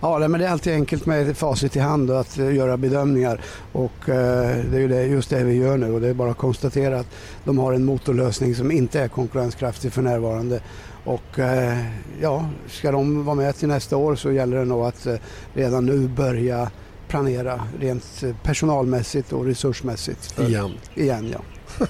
Ja, 0.00 0.28
men 0.28 0.40
det 0.40 0.46
är 0.46 0.50
alltid 0.50 0.72
enkelt 0.72 1.06
med 1.06 1.36
facit 1.36 1.76
i 1.76 1.78
hand 1.78 2.10
att 2.10 2.38
eh, 2.38 2.54
göra 2.54 2.76
bedömningar. 2.76 3.40
Och 3.72 4.08
eh, 4.08 4.64
det 4.70 4.76
är 4.76 4.80
ju 4.80 4.88
det, 4.88 5.06
just 5.06 5.30
det 5.30 5.44
vi 5.44 5.54
gör 5.54 5.76
nu. 5.76 5.92
Och 5.92 6.00
det 6.00 6.08
är 6.08 6.14
bara 6.14 6.30
att 6.30 6.36
konstatera 6.36 7.00
att 7.00 7.06
de 7.44 7.58
har 7.58 7.72
en 7.72 7.84
motorlösning 7.84 8.54
som 8.54 8.70
inte 8.70 9.00
är 9.00 9.08
konkurrenskraftig 9.08 9.92
för 9.92 10.02
närvarande. 10.02 10.60
Och 11.04 11.38
eh, 11.38 11.78
ja, 12.20 12.48
ska 12.68 12.92
de 12.92 13.24
vara 13.24 13.36
med 13.36 13.56
till 13.56 13.68
nästa 13.68 13.96
år 13.96 14.16
så 14.16 14.32
gäller 14.32 14.56
det 14.56 14.64
nog 14.64 14.84
att 14.84 15.06
eh, 15.06 15.16
redan 15.54 15.86
nu 15.86 16.08
börja 16.08 16.70
planera 17.14 17.62
rent 17.80 18.22
eh, 18.22 18.36
personalmässigt 18.42 19.32
och 19.32 19.44
resursmässigt. 19.44 20.32
För, 20.32 20.48
igen. 20.48 20.72
Igen, 20.94 21.28
ja. 21.28 21.40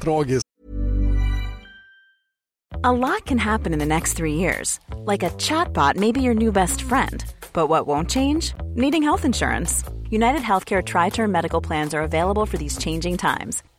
Tragiskt. 0.00 0.46
A 2.82 2.92
lot 2.92 3.26
can 3.26 3.38
happen 3.38 3.72
in 3.72 3.78
the 3.78 3.86
next 3.86 4.16
three 4.16 4.34
years. 4.34 4.78
Like 5.06 5.26
a 5.26 5.30
chatbot 5.38 5.96
may 5.96 6.12
be 6.12 6.20
your 6.20 6.34
new 6.34 6.52
best 6.52 6.82
friend. 6.82 7.24
But 7.52 7.68
what 7.68 7.86
won't 7.86 8.10
change? 8.10 8.54
Needing 8.74 9.02
health 9.02 9.24
insurance. 9.24 9.84
United 10.10 10.42
Healthcare 10.42 10.82
Tri 10.82 11.10
Term 11.10 11.32
Medical 11.32 11.60
Plans 11.60 11.94
are 11.94 12.02
available 12.02 12.46
for 12.46 12.58
these 12.58 12.78
changing 12.78 13.16
times. 13.16 13.62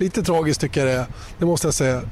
Lite 0.00 0.22
tragiskt 0.22 0.60
tycker 0.60 0.86
jag 0.86 0.88
det 0.88 1.00
är. 1.00 1.06
Det 1.38 1.46
måste 1.46 1.66
jag 1.66 1.74
säga. 1.74 2.02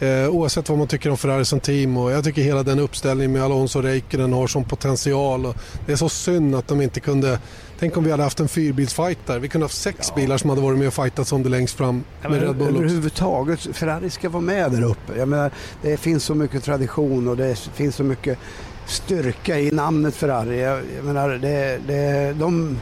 Eh, 0.00 0.28
oavsett 0.28 0.68
vad 0.68 0.78
man 0.78 0.86
tycker 0.86 1.10
om 1.10 1.16
Ferrari 1.16 1.44
som 1.44 1.60
team 1.60 1.96
och 1.96 2.12
jag 2.12 2.24
tycker 2.24 2.42
hela 2.42 2.62
den 2.62 2.78
uppställningen 2.78 3.32
med 3.32 3.42
Alonso 3.42 3.78
och 3.78 3.84
Räikkönen 3.84 4.32
har 4.32 4.46
som 4.46 4.64
potential. 4.64 5.54
Det 5.86 5.92
är 5.92 5.96
så 5.96 6.08
synd 6.08 6.54
att 6.54 6.68
de 6.68 6.80
inte 6.80 7.00
kunde 7.00 7.38
Tänk 7.78 7.96
om 7.96 8.04
vi 8.04 8.10
hade 8.10 8.22
haft 8.22 8.40
en 8.40 8.48
fyrbilsfight 8.48 9.18
där. 9.26 9.38
Vi 9.38 9.48
kunde 9.48 9.64
haft 9.64 9.76
sex 9.76 10.06
ja. 10.08 10.14
bilar 10.14 10.38
som 10.38 10.50
hade 10.50 10.62
varit 10.62 10.78
med 10.78 10.88
och 10.88 10.94
fightats 10.94 11.32
om 11.32 11.42
det 11.42 11.48
längst 11.48 11.76
fram 11.76 12.04
ja, 12.22 12.28
med 12.28 12.42
Red 12.42 12.56
Bull 12.56 12.76
Överhuvudtaget, 12.76 13.60
Ferrari 13.60 14.10
ska 14.10 14.28
vara 14.28 14.42
med 14.42 14.72
där 14.72 14.82
uppe. 14.82 15.18
Jag 15.18 15.28
menar, 15.28 15.50
det 15.82 15.96
finns 15.96 16.24
så 16.24 16.34
mycket 16.34 16.64
tradition 16.64 17.28
och 17.28 17.36
det 17.36 17.58
finns 17.58 17.96
så 17.96 18.04
mycket 18.04 18.38
styrka 18.86 19.58
i 19.58 19.70
namnet 19.70 20.14
Ferrari. 20.14 20.60
Jag, 20.60 20.80
jag 20.96 21.04
menar, 21.04 21.28
det, 21.28 21.78
det, 21.86 22.32
de, 22.38 22.78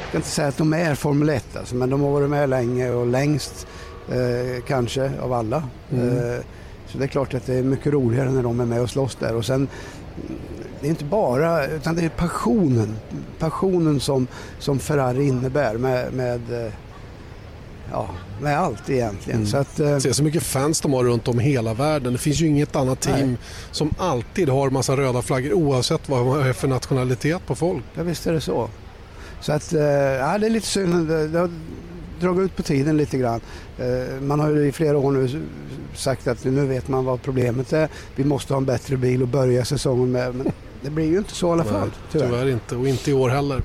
jag 0.00 0.10
kan 0.10 0.18
inte 0.18 0.28
säga 0.28 0.48
att 0.48 0.58
de 0.58 0.72
är 0.72 0.94
Formel 0.94 1.28
1 1.28 1.56
alltså, 1.56 1.74
men 1.74 1.90
de 1.90 2.00
har 2.00 2.10
varit 2.10 2.30
med 2.30 2.48
länge 2.48 2.90
och 2.90 3.06
längst 3.06 3.66
eh, 4.12 4.62
kanske 4.66 5.12
av 5.20 5.32
alla. 5.32 5.62
Mm. 5.92 6.08
Eh, 6.08 6.40
så 6.86 6.98
det 6.98 7.04
är 7.04 7.08
klart 7.08 7.34
att 7.34 7.46
det 7.46 7.54
är 7.54 7.62
mycket 7.62 7.92
roligare 7.92 8.30
när 8.30 8.42
de 8.42 8.60
är 8.60 8.64
med 8.64 8.80
och 8.80 8.90
slåss 8.90 9.14
där. 9.14 9.34
Och 9.34 9.44
sen, 9.44 9.68
det 10.80 10.86
är 10.86 10.90
inte 10.90 11.04
bara, 11.04 11.66
utan 11.66 11.96
det 11.96 12.04
är 12.04 12.08
passionen. 12.08 12.96
Passionen 13.38 14.00
som, 14.00 14.26
som 14.58 14.78
Ferrari 14.78 15.28
innebär 15.28 15.74
med, 15.74 16.12
med 16.12 16.66
eh, 16.66 16.72
ja, 17.90 18.08
med 18.40 18.58
allt 18.58 18.90
egentligen. 18.90 19.40
Mm. 19.40 19.50
Så 19.50 19.56
att, 19.56 19.80
eh, 19.80 19.98
Se 19.98 20.14
så 20.14 20.22
mycket 20.22 20.42
fans 20.42 20.80
de 20.80 20.92
har 20.92 21.04
runt 21.04 21.28
om 21.28 21.38
hela 21.38 21.74
världen. 21.74 22.12
Det 22.12 22.18
finns 22.18 22.40
ju 22.40 22.46
inget 22.46 22.76
annat 22.76 23.00
team 23.00 23.28
nej. 23.28 23.36
som 23.70 23.94
alltid 23.98 24.48
har 24.48 24.70
massa 24.70 24.96
röda 24.96 25.22
flaggor 25.22 25.52
oavsett 25.52 26.08
vad 26.08 26.26
man 26.26 26.40
är 26.40 26.52
för 26.52 26.68
nationalitet 26.68 27.46
på 27.46 27.54
folk. 27.54 27.84
Ja 27.94 28.02
visst 28.02 28.26
är 28.26 28.32
det 28.32 28.40
så. 28.40 28.68
Så 29.40 29.52
att, 29.52 29.72
eh, 29.72 29.82
ja, 29.82 30.38
det 30.38 30.46
är 30.46 30.50
lite 30.50 30.66
synd. 30.66 31.08
Det, 31.08 31.28
det, 31.28 31.50
dragit 32.20 32.42
ut 32.42 32.56
på 32.56 32.62
tiden 32.62 32.96
lite 32.96 33.18
grann. 33.18 33.40
Eh, 33.78 34.20
man 34.20 34.40
har 34.40 34.50
ju 34.50 34.66
i 34.68 34.72
flera 34.72 34.98
år 34.98 35.12
nu 35.12 35.42
sagt 35.94 36.26
att 36.26 36.44
nu 36.44 36.66
vet 36.66 36.88
man 36.88 37.04
vad 37.04 37.22
problemet 37.22 37.72
är. 37.72 37.88
Vi 38.16 38.24
måste 38.24 38.52
ha 38.52 38.58
en 38.58 38.64
bättre 38.64 38.96
bil 38.96 39.22
att 39.22 39.28
börja 39.28 39.64
säsongen 39.64 40.12
med. 40.12 40.34
Men 40.34 40.52
det 40.82 40.90
blir 40.90 41.04
ju 41.04 41.18
inte 41.18 41.34
så 41.34 41.48
i 41.48 41.50
alla 41.50 41.64
fall. 41.64 41.90
tyvärr. 42.12 42.26
tyvärr 42.26 42.48
inte 42.48 42.76
och 42.76 42.88
inte 42.88 43.10
i 43.10 43.14
år 43.14 43.28
heller. 43.28 43.62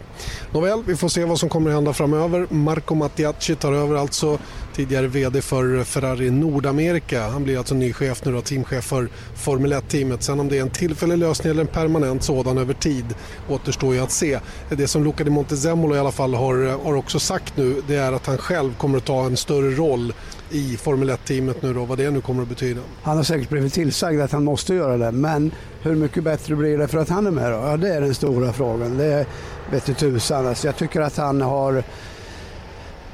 Nåväl, 0.51 0.83
vi 0.85 0.95
får 0.95 1.09
se 1.09 1.25
vad 1.25 1.39
som 1.39 1.49
kommer 1.49 1.69
att 1.69 1.75
hända 1.75 1.93
framöver. 1.93 2.47
Marco 2.49 2.95
Mattiacci 2.95 3.55
tar 3.55 3.73
över 3.73 3.95
alltså 3.95 4.39
tidigare 4.75 5.07
VD 5.07 5.41
för 5.41 5.83
Ferrari 5.83 6.31
Nordamerika. 6.31 7.27
Han 7.27 7.43
blir 7.43 7.57
alltså 7.57 7.75
ny 7.75 7.93
chef 7.93 8.25
nu 8.25 8.31
då, 8.31 8.41
teamchef 8.41 8.85
för 8.85 9.09
Formel 9.35 9.73
1-teamet. 9.73 10.23
Sen 10.23 10.39
om 10.39 10.49
det 10.49 10.57
är 10.57 10.61
en 10.61 10.69
tillfällig 10.69 11.17
lösning 11.17 11.51
eller 11.51 11.61
en 11.61 11.67
permanent 11.67 12.23
sådan 12.23 12.57
över 12.57 12.73
tid 12.73 13.05
återstår 13.49 13.93
ju 13.93 13.99
att 13.99 14.11
se. 14.11 14.39
Det 14.69 14.87
som 14.87 15.03
Luca 15.03 15.23
di 15.23 15.29
Montezemolo 15.29 15.95
i 15.95 15.99
alla 15.99 16.11
fall 16.11 16.33
har, 16.33 16.83
har 16.83 16.95
också 16.95 17.19
sagt 17.19 17.57
nu 17.57 17.81
det 17.87 17.95
är 17.95 18.11
att 18.11 18.25
han 18.25 18.37
själv 18.37 18.77
kommer 18.77 18.97
att 18.97 19.05
ta 19.05 19.25
en 19.25 19.37
större 19.37 19.71
roll 19.71 20.13
i 20.53 20.77
Formel 20.77 21.09
1-teamet 21.09 21.61
nu 21.61 21.73
då, 21.73 21.85
vad 21.85 21.97
det 21.97 22.11
nu 22.11 22.21
kommer 22.21 22.41
att 22.41 22.49
betyda. 22.49 22.81
Han 23.03 23.17
har 23.17 23.23
säkert 23.23 23.49
blivit 23.49 23.73
tillsagd 23.73 24.21
att 24.21 24.31
han 24.31 24.43
måste 24.43 24.73
göra 24.73 24.97
det, 24.97 25.11
men 25.11 25.51
hur 25.81 25.95
mycket 25.95 26.23
bättre 26.23 26.55
blir 26.55 26.77
det 26.77 26.87
för 26.87 26.97
att 26.97 27.09
han 27.09 27.27
är 27.27 27.31
med 27.31 27.51
då? 27.51 27.57
Ja, 27.57 27.77
det 27.77 27.93
är 27.93 28.01
den 28.01 28.15
stora 28.15 28.53
frågan. 28.53 28.97
Det 28.97 29.25
vet 29.71 29.97
tusan. 29.97 30.47
Alltså, 30.47 30.67
jag 30.67 30.77
tycker 30.77 31.01
att 31.01 31.17
han 31.17 31.41
har 31.41 31.83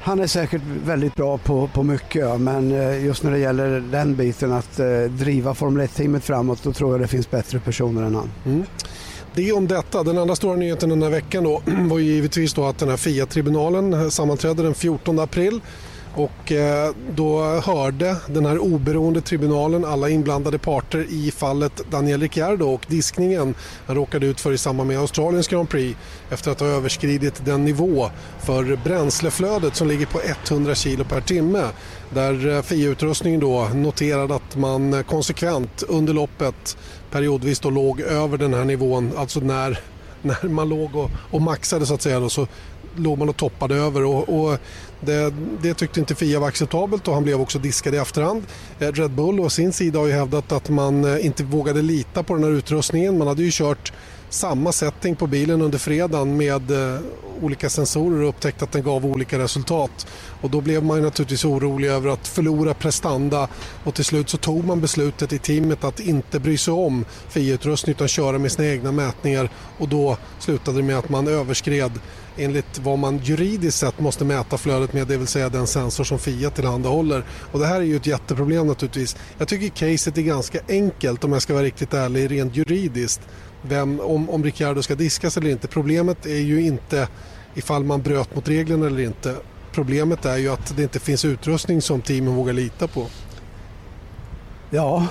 han 0.02 0.20
är 0.20 0.26
säkert 0.26 0.62
väldigt 0.84 1.14
bra 1.14 1.38
på, 1.38 1.68
på 1.74 1.82
mycket, 1.82 2.22
ja, 2.22 2.38
men 2.38 2.72
eh, 2.72 3.04
just 3.04 3.22
när 3.22 3.30
det 3.30 3.38
gäller 3.38 3.80
den 3.80 4.16
biten 4.16 4.52
att 4.52 4.80
eh, 4.80 5.02
driva 5.02 5.54
Formel 5.54 5.86
1-teamet 5.86 6.20
framåt, 6.20 6.62
då 6.62 6.72
tror 6.72 6.92
jag 6.92 7.00
det 7.00 7.08
finns 7.08 7.30
bättre 7.30 7.60
personer 7.60 8.02
än 8.02 8.14
han. 8.14 8.30
Mm. 8.46 8.64
Det 9.34 9.52
om 9.52 9.66
detta. 9.68 10.02
Den 10.02 10.18
andra 10.18 10.36
stora 10.36 10.56
nyheten 10.56 10.88
den 10.88 11.02
här 11.02 11.10
veckan 11.10 11.44
då, 11.44 11.62
var 11.88 11.98
givetvis 11.98 12.54
då 12.54 12.64
att 12.64 12.78
den 12.78 12.88
här 12.88 12.96
FIA-tribunalen 12.96 14.10
sammanträdde 14.10 14.62
den 14.62 14.74
14 14.74 15.18
april 15.18 15.60
och 16.14 16.52
eh, 16.52 16.94
då 17.14 17.42
hörde 17.42 18.16
den 18.26 18.46
här 18.46 18.58
oberoende 18.58 19.20
tribunalen 19.20 19.84
alla 19.84 20.08
inblandade 20.08 20.58
parter 20.58 21.06
i 21.10 21.30
fallet 21.30 21.90
Daniel 21.90 22.20
Ricciardo 22.20 22.64
och 22.64 22.86
diskningen 22.88 23.54
han 23.86 23.96
råkade 23.96 24.26
ut 24.26 24.40
för 24.40 24.52
i 24.52 24.58
samband 24.58 24.88
med 24.88 24.98
Australiens 24.98 25.48
Grand 25.48 25.68
Prix 25.68 25.98
efter 26.30 26.50
att 26.50 26.60
ha 26.60 26.66
överskridit 26.66 27.44
den 27.44 27.64
nivå 27.64 28.10
för 28.38 28.78
bränsleflödet 28.84 29.76
som 29.76 29.88
ligger 29.88 30.06
på 30.06 30.20
100 30.50 30.74
kilo 30.74 31.04
per 31.04 31.20
timme. 31.20 31.62
Där 32.10 32.48
eh, 32.48 32.62
FIA-utrustningen 32.62 33.40
då 33.40 33.68
noterade 33.74 34.34
att 34.34 34.56
man 34.56 34.94
eh, 34.94 35.02
konsekvent 35.02 35.82
under 35.88 36.12
loppet 36.14 36.76
periodvis 37.10 37.60
då 37.60 37.70
låg 37.70 38.00
över 38.00 38.38
den 38.38 38.54
här 38.54 38.64
nivån, 38.64 39.12
alltså 39.16 39.40
när 39.40 39.80
när 40.22 40.48
man 40.48 40.68
låg 40.68 40.96
och, 40.96 41.10
och 41.30 41.42
maxade 41.42 41.86
så 41.86 41.94
att 41.94 42.02
säga 42.02 42.20
då, 42.20 42.28
så 42.28 42.46
låg 42.96 43.18
man 43.18 43.28
och 43.28 43.36
toppade 43.36 43.74
över 43.74 44.04
och, 44.04 44.28
och 44.28 44.58
det, 45.00 45.34
det, 45.62 45.74
tyckte 45.74 46.00
inte 46.00 46.14
Fia 46.14 46.40
var 46.40 46.48
acceptabelt 46.48 47.08
och 47.08 47.14
han 47.14 47.24
blev 47.24 47.40
också 47.40 47.58
diskad 47.58 47.94
i 47.94 47.98
efterhand. 47.98 48.42
Eh, 48.78 48.92
Red 48.92 49.10
Bull 49.10 49.40
å 49.40 49.50
sin 49.50 49.72
sida 49.72 49.98
har 49.98 50.06
ju 50.06 50.12
hävdat 50.12 50.52
att 50.52 50.68
man 50.68 51.04
eh, 51.04 51.26
inte 51.26 51.44
vågade 51.44 51.82
lita 51.82 52.22
på 52.22 52.34
den 52.34 52.44
här 52.44 52.50
utrustningen. 52.50 53.18
Man 53.18 53.26
hade 53.26 53.42
ju 53.42 53.50
kört 53.52 53.92
samma 54.30 54.72
setting 54.72 55.16
på 55.16 55.26
bilen 55.26 55.62
under 55.62 55.78
fredagen 55.78 56.36
med 56.36 56.70
eh, 56.70 57.00
olika 57.42 57.70
sensorer 57.70 58.22
och 58.22 58.28
upptäckt 58.28 58.62
att 58.62 58.72
den 58.72 58.82
gav 58.82 59.06
olika 59.06 59.38
resultat. 59.38 60.06
Och 60.40 60.50
då 60.50 60.60
blev 60.60 60.84
man 60.84 61.02
naturligtvis 61.02 61.44
orolig 61.44 61.88
över 61.88 62.10
att 62.10 62.28
förlora 62.28 62.74
prestanda 62.74 63.48
och 63.84 63.94
till 63.94 64.04
slut 64.04 64.28
så 64.28 64.36
tog 64.36 64.64
man 64.64 64.80
beslutet 64.80 65.32
i 65.32 65.38
teamet 65.38 65.84
att 65.84 66.00
inte 66.00 66.40
bry 66.40 66.58
sig 66.58 66.74
om 66.74 67.04
FIA-utrustning 67.28 67.94
utan 67.94 68.08
köra 68.08 68.38
med 68.38 68.52
sina 68.52 68.68
egna 68.68 68.92
mätningar 68.92 69.50
och 69.78 69.88
då 69.88 70.16
slutade 70.38 70.76
det 70.76 70.82
med 70.82 70.98
att 70.98 71.08
man 71.08 71.28
överskred 71.28 71.92
enligt 72.36 72.78
vad 72.78 72.98
man 72.98 73.18
juridiskt 73.18 73.78
sett 73.78 74.00
måste 74.00 74.24
mäta 74.24 74.58
flödet 74.58 74.92
med, 74.92 75.06
det 75.06 75.16
vill 75.16 75.26
säga 75.26 75.48
den 75.48 75.66
sensor 75.66 76.04
som 76.04 76.18
Fia 76.18 76.50
tillhandahåller. 76.50 77.24
Och 77.52 77.58
det 77.58 77.66
här 77.66 77.80
är 77.80 77.84
ju 77.84 77.96
ett 77.96 78.06
jätteproblem 78.06 78.66
naturligtvis. 78.66 79.16
Jag 79.38 79.48
tycker 79.48 79.68
caset 79.68 80.18
är 80.18 80.22
ganska 80.22 80.60
enkelt 80.68 81.24
om 81.24 81.32
jag 81.32 81.42
ska 81.42 81.52
vara 81.52 81.64
riktigt 81.64 81.94
ärlig 81.94 82.30
rent 82.30 82.56
juridiskt. 82.56 83.20
Vem, 83.62 84.00
om, 84.00 84.30
om 84.30 84.44
Ricciardo 84.44 84.82
ska 84.82 84.94
diskas 84.94 85.36
eller 85.36 85.50
inte. 85.50 85.68
Problemet 85.68 86.26
är 86.26 86.40
ju 86.40 86.62
inte 86.62 87.08
ifall 87.54 87.84
man 87.84 88.02
bröt 88.02 88.34
mot 88.34 88.48
reglerna 88.48 88.86
eller 88.86 89.00
inte. 89.00 89.36
Problemet 89.72 90.24
är 90.24 90.36
ju 90.36 90.48
att 90.48 90.76
det 90.76 90.82
inte 90.82 91.00
finns 91.00 91.24
utrustning 91.24 91.82
som 91.82 92.00
teamen 92.00 92.34
vågar 92.34 92.52
lita 92.52 92.88
på. 92.88 93.06
Ja, 94.70 95.06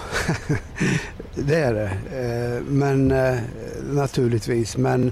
det 1.36 1.56
är 1.56 1.74
det. 1.74 1.92
Eh, 2.18 2.64
men 2.64 3.12
eh, 3.12 3.38
naturligtvis. 3.90 4.78
Men 4.78 5.12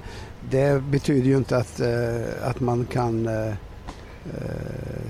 det 0.50 0.82
betyder 0.82 1.26
ju 1.26 1.36
inte 1.36 1.56
att, 1.56 1.80
eh, 1.80 2.48
att 2.48 2.60
man 2.60 2.86
kan 2.86 3.28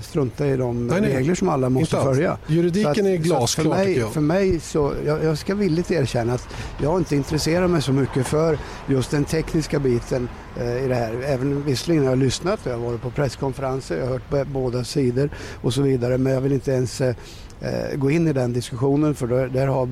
strunta 0.01 0.47
i 0.47 0.57
de 0.57 0.87
nej, 0.87 1.01
nej. 1.01 1.15
regler 1.15 1.35
som 1.35 1.49
alla 1.49 1.69
måste 1.69 2.01
följa. 2.01 2.37
Juridiken 2.47 2.89
att, 2.91 2.97
är 2.97 3.17
glasklar 3.17 3.63
för 3.63 3.69
mig, 3.69 3.85
tycker 3.85 4.01
jag. 4.01 4.13
För 4.13 4.21
mig 4.21 4.59
så, 4.59 4.93
jag, 5.05 5.23
jag, 5.23 5.37
ska 5.37 5.55
villigt 5.55 5.91
erkänna 5.91 6.33
att 6.33 6.47
jag 6.81 6.99
inte 6.99 7.15
intresserar 7.15 7.67
mig 7.67 7.81
så 7.81 7.91
mycket 7.91 8.27
för 8.27 8.57
just 8.87 9.11
den 9.11 9.25
tekniska 9.25 9.79
biten 9.79 10.29
eh, 10.59 10.85
i 10.85 10.87
det 10.87 10.95
här. 10.95 11.21
Även 11.25 11.63
visserligen 11.63 12.03
har 12.03 12.11
jag 12.11 12.19
lyssnat, 12.19 12.59
jag 12.63 12.71
har 12.71 12.79
varit 12.79 13.01
på 13.01 13.11
presskonferenser, 13.11 13.97
jag 13.97 14.05
har 14.05 14.11
hört 14.11 14.47
båda 14.47 14.83
sidor 14.83 15.29
och 15.61 15.73
så 15.73 15.81
vidare. 15.81 16.17
Men 16.17 16.33
jag 16.33 16.41
vill 16.41 16.53
inte 16.53 16.71
ens 16.71 17.01
eh, 17.01 17.15
Eh, 17.61 17.97
gå 17.97 18.11
in 18.11 18.27
i 18.27 18.33
den 18.33 18.53
diskussionen 18.53 19.15
för 19.15 19.27
där, 19.27 19.47
där 19.47 19.67
har 19.67 19.89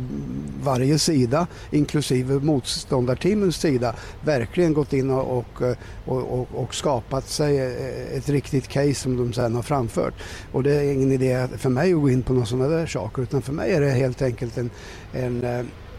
varje 0.64 1.00
sida, 1.00 1.48
inklusive 1.72 2.34
motståndarteamens 2.34 3.56
sida, 3.56 3.96
verkligen 4.26 4.74
gått 4.74 4.94
in 4.94 5.10
och, 5.10 5.38
och, 5.38 5.62
eh, 5.62 5.78
och, 6.06 6.48
och, 6.54 6.76
skapat 6.76 7.28
sig 7.28 7.58
eh, 7.58 8.18
ett 8.18 8.30
riktigt 8.30 8.68
case 8.68 8.94
som 8.94 9.18
de 9.18 9.34
sen 9.34 9.56
har 9.56 9.62
framfört. 9.62 10.14
Och 10.52 10.64
det 10.64 10.76
är 10.76 10.94
ingen 10.94 11.12
idé 11.12 11.48
för 11.58 11.70
mig 11.70 11.94
att 11.94 12.02
gå 12.02 12.10
in 12.10 12.24
på 12.24 12.34
några 12.34 12.46
sådana 12.46 12.68
där 12.68 12.86
saker 12.86 13.22
utan 13.22 13.42
för 13.42 13.54
mig 13.54 13.72
är 13.72 13.82
det 13.82 13.90
helt 13.90 14.22
enkelt 14.22 14.58
en, 14.58 14.70
en, 15.14 15.44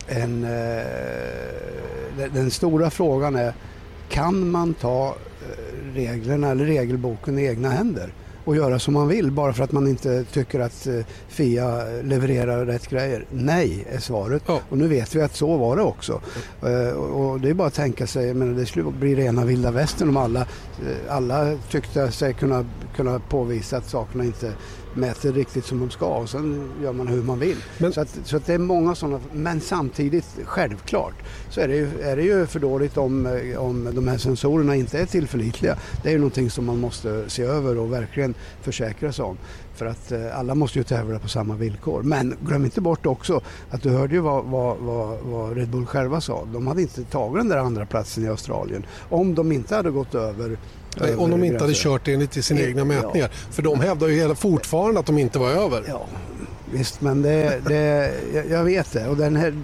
en, 0.08 0.40
den 2.34 2.50
stora 2.50 2.90
frågan 2.90 3.36
är 3.36 3.54
kan 4.08 4.50
man 4.50 4.74
ta 4.74 5.16
reglerna 5.94 6.50
eller 6.50 6.64
regelboken 6.64 7.38
i 7.38 7.44
egna 7.44 7.70
händer? 7.70 8.12
Och 8.48 8.56
göra 8.56 8.78
som 8.78 8.94
man 8.94 9.08
vill 9.08 9.30
bara 9.30 9.52
för 9.52 9.64
att 9.64 9.72
man 9.72 9.88
inte 9.88 10.24
tycker 10.24 10.60
att 10.60 10.86
eh, 10.86 11.00
Fia 11.28 11.84
levererar 12.02 12.66
rätt 12.66 12.88
grejer? 12.88 13.24
Nej, 13.30 13.86
är 13.90 13.98
svaret. 13.98 14.42
Ja. 14.46 14.60
Och 14.68 14.78
nu 14.78 14.88
vet 14.88 15.14
vi 15.14 15.22
att 15.22 15.36
så 15.36 15.56
var 15.56 15.76
det 15.76 15.82
också. 15.82 16.20
Mm. 16.62 16.96
Och 16.96 17.40
det 17.40 17.50
är 17.50 17.54
bara 17.54 17.68
att 17.68 17.74
tänka 17.74 18.06
sig, 18.06 18.34
men 18.34 18.56
det 18.56 18.66
skulle 18.66 18.90
bli 18.90 19.14
rena 19.14 19.44
vilda 19.44 19.70
västern 19.70 20.08
om 20.08 20.16
alla, 20.16 20.40
eh, 20.40 21.14
alla 21.14 21.56
tyckte 21.70 22.12
sig 22.12 22.34
kunna, 22.34 22.66
kunna 22.96 23.18
påvisa 23.18 23.76
att 23.76 23.88
sakerna 23.88 24.24
inte 24.24 24.52
mäter 24.98 25.32
riktigt 25.32 25.64
som 25.64 25.80
de 25.80 25.90
ska 25.90 26.06
och 26.06 26.30
sen 26.30 26.70
gör 26.82 26.92
man 26.92 27.08
hur 27.08 27.22
man 27.22 27.38
vill. 27.38 27.56
Men, 27.78 27.92
så, 27.92 28.00
att, 28.00 28.18
så 28.24 28.36
att 28.36 28.46
det 28.46 28.54
är 28.54 28.58
många 28.58 28.94
sådana, 28.94 29.20
men 29.32 29.60
samtidigt 29.60 30.38
självklart 30.44 31.14
så 31.50 31.60
är 31.60 31.68
det 31.68 31.76
ju, 31.76 32.00
är 32.02 32.16
det 32.16 32.22
ju 32.22 32.46
för 32.46 32.60
dåligt 32.60 32.96
om, 32.96 33.40
om 33.58 33.88
de 33.94 34.08
här 34.08 34.18
sensorerna 34.18 34.76
inte 34.76 34.98
är 34.98 35.06
tillförlitliga. 35.06 35.78
Det 36.02 36.08
är 36.08 36.12
ju 36.12 36.18
någonting 36.18 36.50
som 36.50 36.64
man 36.64 36.80
måste 36.80 37.30
se 37.30 37.42
över 37.42 37.78
och 37.78 37.92
verkligen 37.92 38.34
försäkra 38.62 39.12
sig 39.12 39.24
om. 39.24 39.38
För 39.74 39.86
att 39.86 40.12
eh, 40.12 40.38
alla 40.38 40.54
måste 40.54 40.78
ju 40.78 40.84
tävla 40.84 41.18
på 41.18 41.28
samma 41.28 41.54
villkor. 41.54 42.02
Men 42.02 42.36
glöm 42.40 42.64
inte 42.64 42.80
bort 42.80 43.06
också 43.06 43.40
att 43.70 43.82
du 43.82 43.90
hörde 43.90 44.14
ju 44.14 44.20
vad, 44.20 44.44
vad, 44.44 44.76
vad, 44.78 45.18
vad 45.20 45.56
Red 45.56 45.68
Bull 45.68 45.86
själva 45.86 46.20
sa. 46.20 46.44
De 46.52 46.66
hade 46.66 46.82
inte 46.82 47.04
tagit 47.04 47.40
den 47.40 47.48
där 47.48 47.56
andra 47.56 47.86
platsen 47.86 48.24
i 48.24 48.28
Australien 48.28 48.86
om 49.08 49.34
de 49.34 49.52
inte 49.52 49.76
hade 49.76 49.90
gått 49.90 50.14
över 50.14 50.58
om 51.16 51.30
de 51.30 51.44
inte 51.44 51.64
hade 51.64 51.74
kört 51.74 52.08
enligt 52.08 52.44
sina 52.44 52.60
egna 52.60 52.84
mätningar. 52.84 53.30
Ja. 53.32 53.38
För 53.50 53.62
de 53.62 53.80
hävdar 53.80 54.08
ju 54.08 54.34
fortfarande 54.34 55.00
att 55.00 55.06
de 55.06 55.18
inte 55.18 55.38
var 55.38 55.50
över. 55.50 55.84
Ja, 55.88 56.06
visst, 56.72 57.00
men 57.00 57.22
det, 57.22 57.60
det, 57.68 58.12
jag 58.50 58.64
vet 58.64 58.92
det. 58.92 59.08
Och 59.08 59.16
den 59.16 59.36
här, 59.36 59.54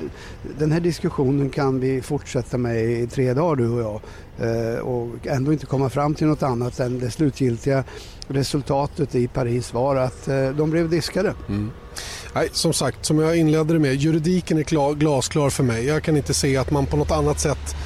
den 0.58 0.72
här 0.72 0.80
diskussionen 0.80 1.50
kan 1.50 1.80
vi 1.80 2.02
fortsätta 2.02 2.58
med 2.58 2.84
i 2.84 3.06
tre 3.06 3.34
dagar 3.34 3.56
du 3.56 3.68
och 3.68 3.80
jag. 3.80 4.00
Eh, 4.38 4.78
och 4.78 5.26
ändå 5.26 5.52
inte 5.52 5.66
komma 5.66 5.90
fram 5.90 6.14
till 6.14 6.26
något 6.26 6.42
annat 6.42 6.80
än 6.80 6.98
det 6.98 7.10
slutgiltiga 7.10 7.84
resultatet 8.28 9.14
i 9.14 9.28
Paris 9.28 9.72
var 9.72 9.96
att 9.96 10.28
eh, 10.28 10.48
de 10.48 10.70
blev 10.70 10.90
diskade. 10.90 11.34
Mm. 11.48 11.70
Nej, 12.34 12.48
som 12.52 12.72
sagt, 12.72 13.04
som 13.04 13.18
jag 13.18 13.36
inledde 13.36 13.78
med, 13.78 13.94
juridiken 13.94 14.58
är 14.58 14.62
klar, 14.62 14.94
glasklar 14.94 15.50
för 15.50 15.62
mig. 15.62 15.84
Jag 15.84 16.02
kan 16.02 16.16
inte 16.16 16.34
se 16.34 16.56
att 16.56 16.70
man 16.70 16.86
på 16.86 16.96
något 16.96 17.10
annat 17.10 17.40
sätt 17.40 17.76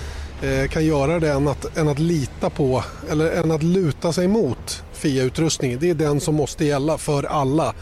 Eh, 0.42 0.68
kan 0.68 0.84
göra 0.84 1.20
det 1.20 1.32
än 1.32 1.48
att, 1.48 1.76
än 1.76 1.88
att 1.88 1.98
lita 1.98 2.50
på 2.50 2.84
eller 3.10 3.30
än 3.30 3.50
att 3.50 3.62
luta 3.62 4.12
sig 4.12 4.28
mot 4.28 4.82
FIA-utrustningen. 4.92 5.78
Det 5.80 5.90
är 5.90 5.94
den 5.94 6.20
som 6.20 6.34
måste 6.34 6.64
gälla 6.64 6.98
för 6.98 7.22
alla. 7.24 7.74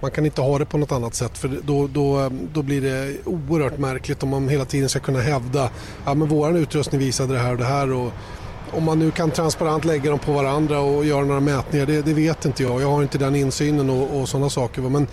Man 0.00 0.10
kan 0.10 0.24
inte 0.24 0.40
ha 0.40 0.58
det 0.58 0.64
på 0.64 0.78
något 0.78 0.92
annat 0.92 1.14
sätt 1.14 1.38
för 1.38 1.60
då, 1.62 1.86
då, 1.86 2.30
då 2.52 2.62
blir 2.62 2.80
det 2.80 3.14
oerhört 3.24 3.78
märkligt 3.78 4.22
om 4.22 4.28
man 4.28 4.48
hela 4.48 4.64
tiden 4.64 4.88
ska 4.88 5.00
kunna 5.00 5.20
hävda 5.20 5.64
att 5.64 5.72
ja, 6.04 6.14
vår 6.14 6.56
utrustning 6.56 7.00
visade 7.00 7.32
det 7.32 7.38
här 7.38 7.52
och 7.52 7.58
det 7.58 7.64
här. 7.64 7.92
Och, 7.92 8.12
om 8.76 8.84
man 8.84 8.98
nu 8.98 9.10
kan 9.10 9.30
transparent 9.30 9.84
lägga 9.84 10.10
dem 10.10 10.18
på 10.18 10.32
varandra 10.32 10.80
och 10.80 11.04
göra 11.04 11.24
några 11.24 11.40
mätningar, 11.40 11.86
det, 11.86 12.02
det 12.02 12.14
vet 12.14 12.44
inte 12.44 12.62
jag. 12.62 12.82
Jag 12.82 12.90
har 12.90 13.02
inte 13.02 13.18
den 13.18 13.34
insynen 13.34 13.90
och, 13.90 14.20
och 14.20 14.28
sådana 14.28 14.50
saker. 14.50 14.82
Men 14.82 15.06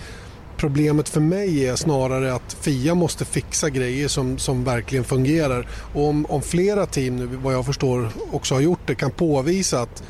Problemet 0.62 1.10
för 1.10 1.22
mig 1.22 1.68
är 1.68 1.76
snarare 1.76 2.34
att 2.34 2.58
Fia 2.62 2.96
måste 2.96 3.26
fixa 3.26 3.70
grejer 3.70 4.08
som, 4.08 4.38
som 4.38 4.64
verkligen 4.64 5.04
fungerar. 5.04 5.68
Och 5.94 6.08
om, 6.08 6.26
om 6.26 6.42
flera 6.42 6.86
team 6.86 7.16
nu, 7.16 7.26
vad 7.26 7.54
jag 7.54 7.66
förstår, 7.66 8.10
också 8.32 8.56
har 8.56 8.62
gjort 8.62 8.80
det, 8.86 8.96
kan 8.96 9.12
påvisa 9.12 9.82
att 9.82 10.04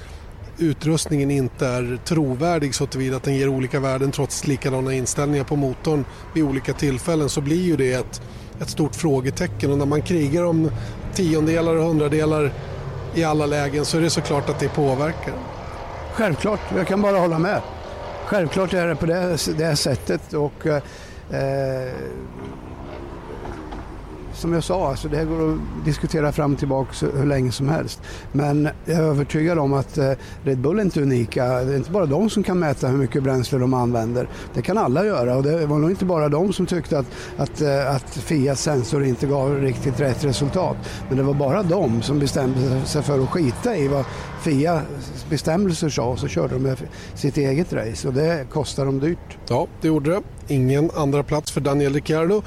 utrustningen 0.58 1.32
inte 1.32 1.68
är 1.68 2.00
trovärdig 2.06 2.76
så 2.76 2.86
tillvida 2.86 3.18
att 3.18 3.24
den 3.24 3.36
ger 3.36 3.48
olika 3.48 3.80
värden 3.80 4.12
trots 4.12 4.48
likadana 4.48 4.94
inställningar 4.94 5.44
på 5.44 5.56
motorn 5.56 6.06
vid 6.34 6.44
olika 6.44 6.74
tillfällen 6.74 7.30
så 7.30 7.42
blir 7.42 7.64
ju 7.64 7.78
det 7.78 7.94
ett, 7.94 8.22
ett 8.62 8.70
stort 8.70 8.96
frågetecken 8.96 9.72
och 9.72 9.78
när 9.78 9.86
man 9.86 10.02
krigar 10.02 10.44
om 10.44 10.72
tiondelar 11.14 11.76
och 11.76 11.84
hundradelar 11.84 12.54
i 13.16 13.24
alla 13.24 13.46
lägen 13.46 13.86
så 13.86 13.98
är 13.98 14.02
det 14.02 14.10
såklart 14.10 14.50
att 14.50 14.60
det 14.60 14.70
påverkar. 14.70 15.34
Självklart, 16.14 16.60
jag 16.76 16.88
kan 16.88 17.02
bara 17.02 17.18
hålla 17.18 17.40
med. 17.40 17.62
Självklart 18.32 18.74
är 18.74 18.88
det 18.88 18.96
på 18.96 19.06
det, 19.06 19.38
det 19.58 19.76
sättet 19.76 20.34
och 20.34 20.68
eh, 20.68 21.94
som 24.34 24.54
jag 24.54 24.64
sa, 24.64 24.90
alltså 24.90 25.08
det 25.08 25.18
här 25.18 25.26
går 25.26 25.54
att 25.54 25.86
diskutera 25.86 26.32
fram 26.32 26.54
och 26.54 26.60
tillbaka 26.60 27.08
hur 27.16 27.26
länge 27.26 27.52
som 27.52 27.70
helst. 27.70 28.02
Men 28.32 28.70
jag 28.86 28.98
är 28.98 29.02
övertygad 29.02 29.60
om 29.60 29.74
att 29.74 29.98
eh, 29.98 30.12
Red 30.44 30.58
Bull 30.58 30.80
är 30.80 30.84
inte 30.84 31.02
unika. 31.02 31.46
Det 31.46 31.74
är 31.74 31.78
inte 31.78 31.92
bara 31.92 32.06
de 32.06 32.30
som 32.30 32.44
kan 32.44 32.60
mäta 32.60 32.88
hur 32.88 32.98
mycket 32.98 33.24
bränsle 33.24 33.60
de 33.60 33.74
använder. 33.74 34.28
Det 34.54 34.62
kan 34.62 34.78
alla 34.78 35.06
göra 35.06 35.36
och 35.36 35.44
det 35.44 35.66
var 35.66 35.78
nog 35.78 35.90
inte 35.90 36.06
bara 36.06 36.30
de 36.30 36.54
som 36.54 36.66
tyckte 36.66 37.00
att, 37.00 37.08
att, 37.38 37.62
eh, 37.62 37.96
att 37.96 38.10
Fiats 38.10 38.62
sensor 38.62 39.04
inte 39.04 39.28
gav 39.28 39.62
riktigt 39.62 40.00
rätt 40.00 40.24
resultat. 40.24 40.78
Men 41.08 41.18
det 41.18 41.24
var 41.24 41.34
bara 41.34 41.64
de 41.64 42.02
som 42.02 42.20
bestämde 42.20 42.86
sig 42.86 43.04
för 43.04 43.24
att 43.24 43.30
skita 43.30 43.76
i 43.76 43.88
vad 43.88 44.06
Fia 44.42 44.82
bestämmelser 45.30 45.90
sa 45.90 46.04
och 46.04 46.20
så 46.20 46.28
körde 46.28 46.54
de 46.54 46.64
med 46.64 46.78
sitt 47.16 47.38
eget 47.38 47.74
race 47.74 48.08
och 48.08 48.14
det 48.14 48.48
kostade 48.52 48.88
dem 48.88 49.00
dyrt. 49.00 49.38
Ja, 49.48 49.68
det 49.82 49.88
gjorde 49.88 50.12
det. 50.12 50.22
Ingen 50.48 50.92
andra 50.96 51.24
plats 51.24 51.52
för 51.52 51.62
Daniel 51.62 51.94
Ricciardo. 51.94 52.42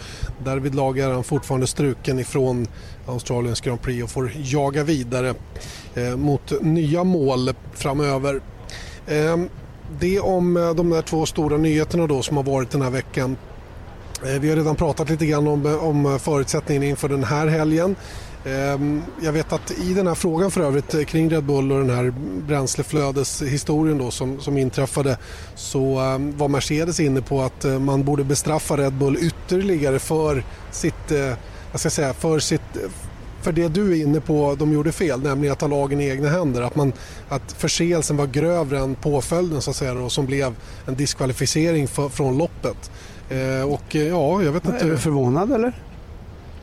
Därvid 0.45 0.75
är 0.75 1.13
han 1.13 1.25
fortfarande 1.25 1.67
struken 1.67 2.19
ifrån 2.19 2.67
Australiens 3.07 3.61
Grand 3.61 3.83
Prix 3.83 4.05
och 4.05 4.11
får 4.11 4.33
jaga 4.37 4.85
vidare 4.85 5.35
eh, 5.95 6.17
mot 6.17 6.63
nya 6.63 7.05
mål 7.05 7.51
framöver. 7.75 8.41
Eh, 9.07 9.37
det 10.01 10.21
om 10.21 10.57
eh, 10.57 10.75
de 10.75 10.91
där 10.91 11.03
två 11.03 11.27
stora 11.27 11.57
nyheterna 11.57 12.07
då 12.07 12.23
som 12.23 12.37
har 12.37 12.45
varit 12.45 12.71
den 12.71 12.83
här 12.83 12.91
veckan. 12.91 13.37
Eh, 14.23 14.41
vi 14.41 14.49
har 14.49 14.57
redan 14.57 14.77
pratat 14.77 15.11
lite 15.11 15.27
grann 15.27 15.49
om, 15.49 15.79
om 15.81 16.19
förutsättningarna 16.19 16.87
inför 16.87 17.09
den 17.09 17.25
här 17.25 17.47
helgen. 17.47 17.97
Ehm, 18.45 19.03
jag 19.23 19.33
vet 19.33 19.53
att 19.53 19.71
i 19.71 19.95
den 19.95 20.07
här 20.07 20.15
frågan 20.15 20.51
för 20.51 20.61
övrigt 20.61 20.95
eh, 20.95 21.05
kring 21.05 21.31
Red 21.31 21.45
Bull 21.45 21.73
och 21.73 21.79
den 21.79 21.97
här 21.97 22.15
bränsleflödeshistorien 22.47 23.99
då 23.99 24.11
som, 24.11 24.41
som 24.41 24.59
inträffade 24.59 25.19
så 25.55 25.99
ehm, 25.99 26.37
var 26.37 26.49
Mercedes 26.49 27.01
inne 27.01 27.23
på 27.23 27.43
att 27.43 27.65
eh, 27.65 27.79
man 27.79 28.05
borde 28.05 28.25
bestraffa 28.25 28.77
Red 28.77 28.93
Bull 28.93 29.17
ytterligare 29.21 29.99
för 29.99 30.45
sitt, 30.71 31.11
eh, 31.11 31.33
jag 31.71 31.81
ska 31.81 31.91
säga, 31.91 32.13
för 32.15 32.39
sitt 32.39 32.79
för 33.43 33.53
det 33.53 33.69
du 33.69 33.93
är 33.93 34.03
inne 34.03 34.21
på 34.21 34.57
de 34.59 34.73
gjorde 34.73 34.93
fel, 34.93 35.23
nämligen 35.23 35.53
att 35.53 35.59
ta 35.59 35.67
lagen 35.67 36.01
i 36.01 36.09
egna 36.09 36.29
händer. 36.29 36.63
Att, 36.63 36.77
man, 36.77 36.93
att 37.29 37.53
förseelsen 37.53 38.17
var 38.17 38.27
grövre 38.27 38.79
än 38.79 38.95
påföljden 38.95 39.63
så 39.63 39.71
att 39.71 39.77
säga, 39.77 39.95
då, 39.95 40.09
som 40.09 40.27
blev 40.27 40.55
en 40.87 40.95
diskvalificering 40.95 41.89
för, 41.89 42.09
från 42.09 42.39
loppet. 42.39 42.91
Eh, 43.31 43.73
och 43.73 43.95
ja, 43.95 44.43
jag 44.43 44.53
vet 44.53 44.65
inte. 44.65 44.85
Är 44.85 44.91
du 44.91 44.99
förvånad 44.99 45.53
eller? 45.53 45.73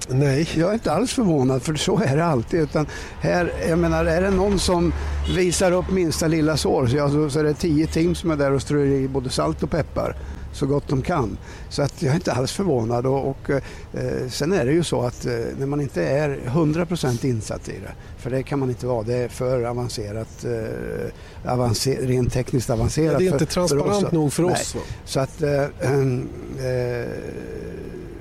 Nej. 0.08 0.50
Jag 0.56 0.70
är 0.70 0.74
inte 0.74 0.92
alls 0.92 1.14
förvånad 1.14 1.64
för 1.64 1.76
så 1.76 2.00
är 2.00 2.16
det 2.16 2.26
alltid. 2.26 2.60
Utan 2.60 2.86
här, 3.22 3.54
jag 3.70 3.80
menar, 3.80 4.06
är 4.06 4.22
det 4.22 4.32
någon 4.32 4.60
som 4.60 4.94
visar 5.36 5.72
upp 5.72 5.92
minsta 5.92 6.28
lilla 6.28 6.58
sår 6.58 6.88
så, 6.88 6.96
ja, 6.96 7.30
så 7.30 7.40
är 7.40 7.44
det 7.44 7.54
tio 7.54 7.88
team 7.88 8.16
som 8.16 8.32
är 8.32 8.36
där 8.36 8.52
och 8.52 8.62
strör 8.62 8.86
i 8.86 9.08
både 9.08 9.30
salt 9.30 9.64
och 9.64 9.72
peppar 9.72 10.16
så 10.54 10.66
gott 10.66 10.88
de 10.88 11.02
kan. 11.02 11.38
Så 11.70 11.82
att 11.82 12.02
jag 12.02 12.12
är 12.12 12.16
inte 12.16 12.32
alls 12.32 12.52
förvånad. 12.52 13.06
Och, 13.06 13.30
och 13.30 13.50
eh, 13.50 14.30
sen 14.30 14.54
är 14.54 14.66
det 14.66 14.72
ju 14.72 14.84
så 14.84 15.02
att 15.02 15.26
eh, 15.26 15.34
när 15.58 15.66
man 15.66 15.82
inte 15.82 16.04
är 16.04 16.40
100% 16.46 17.26
insatt 17.26 17.70
i 17.70 17.72
det, 17.72 17.94
för 18.18 18.30
det 18.30 18.44
kan 18.44 18.60
man 18.60 18.70
inte 18.70 18.88
vara, 18.88 19.04
det 19.04 19.16
är 19.16 19.28
för 19.28 19.64
avancerat, 19.64 20.46
eh, 20.46 21.52
avancer, 21.54 22.02
rent 22.02 22.34
tekniskt 22.34 22.70
avancerat. 22.70 23.14
Ja, 23.14 23.20
det 23.20 23.26
är 23.26 23.34
inte 23.34 23.46
för, 23.46 23.54
transparent 23.54 24.10
för 24.10 24.16
nog 24.16 24.34
för 24.34 24.44
oss. 24.44 24.76
Så 25.06 25.20
att 25.20 25.42
eh, 25.42 25.52
eh, 25.62 27.10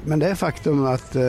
men 0.04 0.18
det 0.18 0.28
är 0.28 0.34
faktum 0.34 0.86
att 0.86 1.16
eh, 1.16 1.22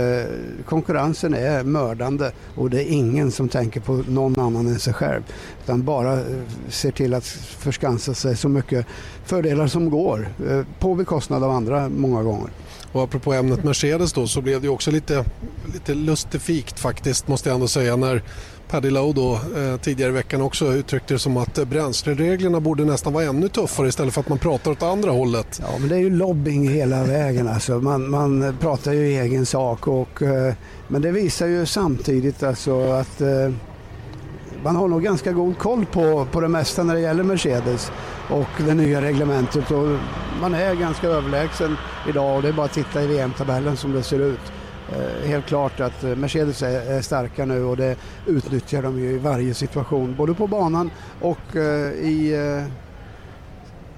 konkurrensen 0.65 1.33
är 1.33 1.63
mördande 1.63 2.31
och 2.55 2.69
det 2.69 2.83
är 2.83 2.91
ingen 2.91 3.31
som 3.31 3.49
tänker 3.49 3.79
på 3.81 4.03
någon 4.07 4.39
annan 4.39 4.67
än 4.67 4.79
sig 4.79 4.93
själv. 4.93 5.21
Utan 5.63 5.83
bara 5.83 6.13
eh, 6.13 6.25
ser 6.69 6.91
till 6.91 7.13
att 7.13 7.25
förskansa 7.25 8.13
sig 8.13 8.37
så 8.37 8.49
mycket 8.49 8.85
fördelar 9.25 9.67
som 9.67 9.89
går 9.89 10.29
eh, 10.49 10.65
på 10.79 10.95
bekostnad 10.95 11.43
av 11.43 11.51
andra 11.51 11.89
många 11.89 12.23
gånger. 12.23 12.49
Och 12.91 13.03
apropå 13.03 13.33
ämnet 13.33 13.63
Mercedes 13.63 14.13
då 14.13 14.27
så 14.27 14.41
blev 14.41 14.61
det 14.61 14.69
också 14.69 14.91
lite, 14.91 15.25
lite 15.73 15.93
lustifikt 15.93 16.79
faktiskt 16.79 17.27
måste 17.27 17.49
jag 17.49 17.55
ändå 17.55 17.67
säga 17.67 17.95
när 17.95 18.23
Paddy 18.71 18.89
Lowe 18.89 19.13
då, 19.13 19.33
eh, 19.33 19.77
tidigare 19.77 20.11
i 20.11 20.13
veckan 20.13 20.41
också 20.41 20.73
uttryckte 20.73 21.13
det 21.13 21.19
som 21.19 21.37
att 21.37 21.67
bränslereglerna 21.67 22.59
borde 22.59 22.85
nästan 22.85 23.13
vara 23.13 23.23
ännu 23.23 23.47
tuffare 23.47 23.87
istället 23.87 24.13
för 24.13 24.21
att 24.21 24.29
man 24.29 24.37
pratar 24.37 24.71
åt 24.71 24.83
andra 24.83 25.11
hållet. 25.11 25.61
Ja, 25.61 25.77
men 25.79 25.89
det 25.89 25.95
är 25.95 25.99
ju 25.99 26.09
lobbying 26.09 26.69
hela 26.69 27.03
vägen. 27.03 27.47
Alltså. 27.47 27.79
Man, 27.79 28.09
man 28.09 28.57
pratar 28.59 28.93
ju 28.93 29.07
i 29.07 29.17
egen 29.17 29.45
sak. 29.45 29.87
Och, 29.87 30.21
eh, 30.21 30.53
men 30.87 31.01
det 31.01 31.11
visar 31.11 31.47
ju 31.47 31.65
samtidigt 31.65 32.43
alltså 32.43 32.91
att 32.91 33.21
eh, 33.21 33.51
man 34.63 34.75
har 34.75 34.87
nog 34.87 35.03
ganska 35.03 35.31
god 35.31 35.57
koll 35.57 35.85
på, 35.85 36.27
på 36.31 36.41
det 36.41 36.47
mesta 36.47 36.83
när 36.83 36.93
det 36.93 37.01
gäller 37.01 37.23
Mercedes 37.23 37.91
och 38.29 38.49
det 38.57 38.73
nya 38.73 39.01
reglementet. 39.01 39.71
Och 39.71 39.97
man 40.41 40.53
är 40.53 40.75
ganska 40.75 41.07
överlägsen 41.07 41.77
idag 42.09 42.35
och 42.35 42.41
det 42.41 42.47
är 42.47 42.53
bara 42.53 42.65
att 42.65 42.73
titta 42.73 43.03
i 43.03 43.07
VM-tabellen 43.07 43.77
som 43.77 43.91
det 43.91 44.03
ser 44.03 44.19
ut. 44.19 44.39
Eh, 44.91 45.27
helt 45.27 45.45
klart 45.45 45.79
att 45.79 46.03
eh, 46.03 46.15
Mercedes 46.15 46.63
är 46.63 47.01
starka 47.01 47.45
nu 47.45 47.63
och 47.63 47.77
det 47.77 47.95
utnyttjar 48.27 48.81
de 48.81 48.99
ju 48.99 49.11
i 49.11 49.17
varje 49.17 49.53
situation, 49.53 50.15
både 50.17 50.33
på 50.33 50.47
banan 50.47 50.91
och 51.21 51.55
eh, 51.55 51.91
i 51.91 52.33
eh, 52.33 52.73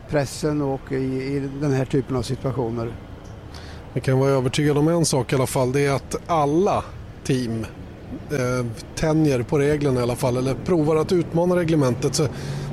pressen 0.10 0.62
och 0.62 0.92
i, 0.92 1.50
den 1.62 1.72
här 1.72 1.86
typen 1.86 2.18
av 2.18 2.22
situationer. 2.22 2.94
Vi 3.94 4.02
kan 4.02 4.20
vara 4.20 4.30
övertygade 4.30 4.80
om 4.80 4.88
en 4.88 5.06
sak 5.06 5.34
i 5.34 5.36
alla 5.36 5.48
fall, 5.48 5.72
det 5.72 5.86
är 5.86 5.92
att 5.92 6.16
alla 6.28 6.84
team 7.24 7.66
eh, 8.32 8.66
tänjer 8.96 9.44
på 9.44 9.60
reglerna 9.60 10.00
i 10.00 10.04
alla 10.04 10.16
fall, 10.16 10.38
eller 10.38 10.56
provar 10.66 10.96
att 10.96 11.12
utmana 11.12 11.56
reglementet. 11.56 12.16
Så 12.16 12.28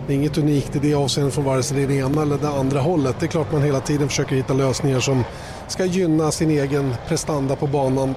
det 0.06 0.12
är 0.12 0.16
inget 0.16 0.38
unikt 0.38 0.76
i 0.76 0.78
det 0.78 0.94
avseendet 0.94 1.34
från 1.34 1.44
vare 1.44 1.62
sig 1.62 1.86
det 1.86 1.94
ena 1.94 2.22
eller 2.22 2.38
det 2.38 2.48
andra 2.48 2.80
hållet. 2.80 3.16
Det 3.20 3.26
är 3.26 3.30
klart 3.30 3.52
man 3.52 3.62
hela 3.62 3.80
tiden 3.80 4.08
försöker 4.08 4.36
hitta 4.36 4.54
lösningar 4.54 5.00
som 5.00 5.24
ska 5.68 5.84
gynna 5.84 6.30
sin 6.30 6.50
egen 6.50 6.94
prestanda 7.08 7.56
på 7.56 7.66
banan. 7.66 8.14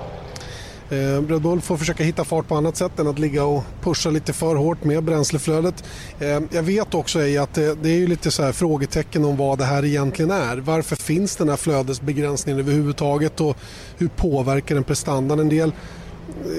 Eh, 0.89 1.21
Red 1.27 1.41
Bull 1.41 1.62
får 1.62 1.77
försöka 1.77 2.03
hitta 2.03 2.23
fart 2.23 2.47
på 2.47 2.55
annat 2.55 2.77
sätt 2.77 2.99
än 2.99 3.07
att 3.07 3.19
ligga 3.19 3.45
och 3.45 3.63
pusha 3.81 4.09
lite 4.09 4.33
för 4.33 4.55
hårt 4.55 4.83
med 4.83 5.03
bränsleflödet. 5.03 5.83
Eh, 6.19 6.39
jag 6.51 6.63
vet 6.63 6.93
också 6.93 7.19
att 7.19 7.53
det, 7.53 7.86
är 7.86 7.97
ju 7.97 8.07
lite 8.07 8.31
så 8.31 8.43
här 8.43 8.51
frågetecken 8.51 9.25
om 9.25 9.38
vad 9.38 9.57
det 9.57 9.65
här 9.65 9.86
egentligen 9.86 10.31
är. 10.31 10.57
Varför 10.57 10.95
finns 10.95 11.36
den 11.36 11.49
här 11.49 11.55
flödesbegränsningen 11.55 12.59
överhuvudtaget 12.59 13.41
och 13.41 13.57
hur 13.97 14.07
påverkar 14.07 14.75
den 14.75 14.83
prestandan? 14.83 15.39
En 15.39 15.49
del 15.49 15.71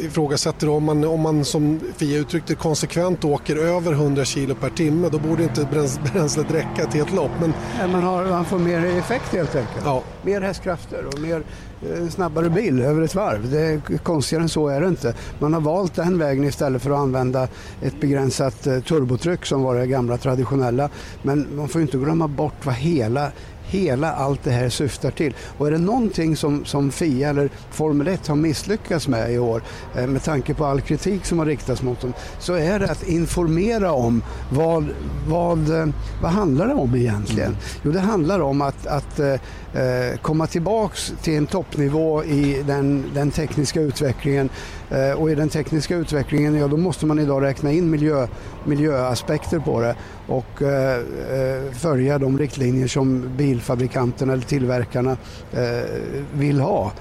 ifrågasätter 0.02 0.68
om 0.68 0.84
man, 0.84 1.04
om 1.04 1.20
man 1.20 1.44
som 1.44 1.80
Fia 1.96 2.18
uttryckte 2.18 2.54
konsekvent 2.54 3.24
åker 3.24 3.56
över 3.56 3.92
100 3.92 4.24
kilo 4.24 4.54
per 4.54 4.70
timme 4.70 5.08
då 5.08 5.18
borde 5.18 5.42
inte 5.42 5.68
bränslet 6.12 6.50
räcka 6.50 6.82
ett 6.82 6.94
helt 6.94 7.12
lopp. 7.12 7.30
Men... 7.40 7.52
man, 7.92 8.02
har, 8.02 8.24
man 8.24 8.44
får 8.44 8.58
mer 8.58 8.84
effekt 8.84 9.32
helt 9.32 9.54
enkelt. 9.54 9.84
Ja. 9.84 10.02
Mer 10.22 10.40
hästkrafter 10.40 11.06
och 11.06 11.20
mer 11.20 11.42
eh, 11.90 12.08
snabbare 12.08 12.50
bil 12.50 12.80
över 12.80 13.02
ett 13.02 13.14
varv. 13.14 13.50
Det 13.50 13.60
är, 13.60 13.98
konstigare 13.98 14.42
än 14.42 14.48
så 14.48 14.68
är 14.68 14.80
det 14.80 14.88
inte. 14.88 15.14
Man 15.38 15.54
har 15.54 15.60
valt 15.60 15.94
den 15.94 16.18
vägen 16.18 16.44
istället 16.44 16.82
för 16.82 16.90
att 16.90 16.98
använda 16.98 17.48
ett 17.82 18.00
begränsat 18.00 18.66
eh, 18.66 18.80
turbotryck 18.80 19.46
som 19.46 19.62
var 19.62 19.74
det 19.74 19.86
gamla 19.86 20.16
traditionella. 20.16 20.90
Men 21.22 21.56
man 21.56 21.68
får 21.68 21.82
inte 21.82 21.96
glömma 21.96 22.28
bort 22.28 22.66
vad 22.66 22.74
hela 22.74 23.30
hela 23.74 24.12
allt 24.12 24.44
det 24.44 24.50
här 24.50 24.68
syftar 24.68 25.10
till. 25.10 25.34
Och 25.58 25.66
är 25.66 25.70
det 25.70 25.78
någonting 25.78 26.36
som, 26.36 26.64
som 26.64 26.90
FIA 26.90 27.28
eller 27.28 27.50
Formel 27.70 28.08
1 28.08 28.26
har 28.26 28.36
misslyckats 28.36 29.08
med 29.08 29.32
i 29.32 29.38
år 29.38 29.62
eh, 29.96 30.06
med 30.06 30.22
tanke 30.22 30.54
på 30.54 30.64
all 30.64 30.80
kritik 30.80 31.24
som 31.24 31.38
har 31.38 31.46
riktats 31.46 31.82
mot 31.82 32.00
dem 32.00 32.12
så 32.38 32.54
är 32.54 32.78
det 32.78 32.90
att 32.90 33.08
informera 33.08 33.92
om 33.92 34.22
vad, 34.52 34.88
vad, 35.28 35.80
eh, 35.80 35.86
vad 36.22 36.30
handlar 36.30 36.68
det 36.68 36.74
om 36.74 36.94
egentligen? 36.94 37.48
Mm. 37.48 37.60
Jo, 37.82 37.92
det 37.92 38.00
handlar 38.00 38.40
om 38.40 38.62
att, 38.62 38.86
att 38.86 39.18
eh, 39.18 40.16
komma 40.22 40.46
tillbaks 40.46 41.12
till 41.22 41.36
en 41.36 41.46
toppnivå 41.46 42.24
i 42.24 42.62
den, 42.66 43.04
den 43.14 43.30
tekniska 43.30 43.80
utvecklingen 43.80 44.50
Eh, 44.90 45.20
och 45.20 45.30
i 45.30 45.34
den 45.34 45.48
tekniska 45.48 45.96
utvecklingen, 45.96 46.54
ja 46.54 46.68
då 46.68 46.76
måste 46.76 47.06
man 47.06 47.18
idag 47.18 47.42
räkna 47.42 47.72
in 47.72 47.90
miljö, 47.90 48.26
miljöaspekter 48.64 49.58
på 49.58 49.80
det 49.80 49.96
och 50.26 50.62
eh, 50.62 50.98
eh 50.98 51.72
följa 51.72 52.18
de 52.18 52.38
riktlinjer 52.38 52.86
som 52.86 53.36
bilfabrikanterna 53.36 54.32
eller 54.32 54.44
tillverkarna 54.44 55.16
eh, 55.52 55.90
vill 56.32 56.60
ha. 56.60 56.92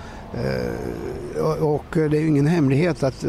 och 1.60 1.86
det 1.94 2.18
är 2.18 2.22
ju 2.22 2.28
ingen 2.28 2.48
hemlighet 2.48 3.04
att 3.04 3.26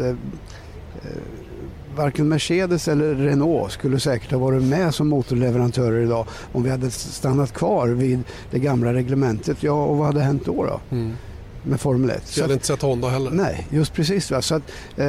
varken 1.95 2.27
Mercedes 2.27 2.87
eller 2.87 3.15
Renault 3.15 3.71
skulle 3.71 3.99
säkert 3.99 4.31
ha 4.31 4.39
varit 4.39 4.63
med 4.63 4.93
som 4.93 5.07
motorleverantörer 5.07 6.03
idag 6.03 6.27
om 6.53 6.63
vi 6.63 6.69
hade 6.69 6.91
stannat 6.91 7.53
kvar 7.53 7.87
vid 7.87 8.23
det 8.51 8.59
gamla 8.59 8.93
reglementet. 8.93 9.63
Ja, 9.63 9.85
och 9.85 9.97
vad 9.97 10.07
hade 10.07 10.21
hänt 10.21 10.45
då? 10.45 10.63
då? 10.63 10.79
Mm 10.95 11.13
med 11.65 11.81
Formel 11.81 12.09
1. 12.09 12.21
Så 12.25 12.39
jag 12.39 12.43
hade 12.43 12.53
inte 12.53 12.65
sett 12.65 12.81
Honda 12.81 13.09
heller. 13.09 13.31
Nej, 13.31 13.67
just 13.69 13.93
precis. 13.93 14.31
Va? 14.31 14.41
Så 14.41 14.55
att, 14.55 14.63
eh, 14.97 15.07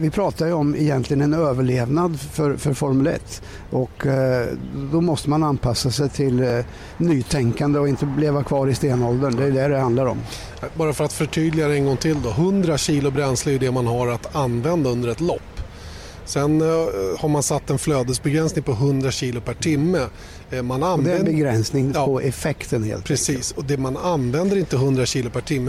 vi 0.00 0.10
pratar 0.10 0.46
ju 0.46 0.52
om 0.52 0.76
egentligen 0.76 1.20
en 1.20 1.34
överlevnad 1.34 2.20
för, 2.20 2.56
för 2.56 2.74
Formel 2.74 3.06
1 3.06 3.42
och 3.70 4.06
eh, 4.06 4.46
då 4.92 5.00
måste 5.00 5.30
man 5.30 5.42
anpassa 5.42 5.90
sig 5.90 6.08
till 6.08 6.42
eh, 6.42 6.64
nytänkande 6.98 7.78
och 7.78 7.88
inte 7.88 8.08
leva 8.18 8.44
kvar 8.44 8.66
i 8.66 8.74
stenåldern. 8.74 9.36
Det 9.36 9.44
är 9.44 9.50
det 9.50 9.68
det 9.68 9.78
handlar 9.78 10.06
om. 10.06 10.18
Bara 10.74 10.92
för 10.92 11.04
att 11.04 11.12
förtydliga 11.12 11.68
det 11.68 11.74
en 11.74 11.84
gång 11.84 11.96
till 11.96 12.22
då. 12.22 12.30
100 12.30 12.78
kilo 12.78 13.10
bränsle 13.10 13.54
är 13.54 13.58
det 13.58 13.70
man 13.70 13.86
har 13.86 14.08
att 14.08 14.36
använda 14.36 14.90
under 14.90 15.08
ett 15.08 15.20
lopp. 15.20 15.42
Sen 16.26 16.60
eh, 16.60 16.66
har 17.18 17.28
man 17.28 17.42
satt 17.42 17.70
en 17.70 17.78
flödesbegränsning 17.78 18.64
på 18.64 18.72
100 18.72 19.10
kilo 19.10 19.40
per 19.40 19.54
timme. 19.54 20.06
Eh, 20.50 20.62
man 20.62 20.82
använder... 20.82 21.10
det 21.10 21.16
är 21.16 21.18
en 21.18 21.24
begränsning 21.24 21.92
ja, 21.94 22.06
på 22.06 22.20
effekten 22.20 22.82
helt 22.84 23.04
Precis, 23.04 23.36
enkelt. 23.36 23.58
och 23.58 23.64
det 23.64 23.76
man 23.76 23.96
använder 23.96 24.56
inte 24.56 24.76
100 24.76 25.06
kilo 25.06 25.30
per 25.30 25.40
timme. 25.40 25.68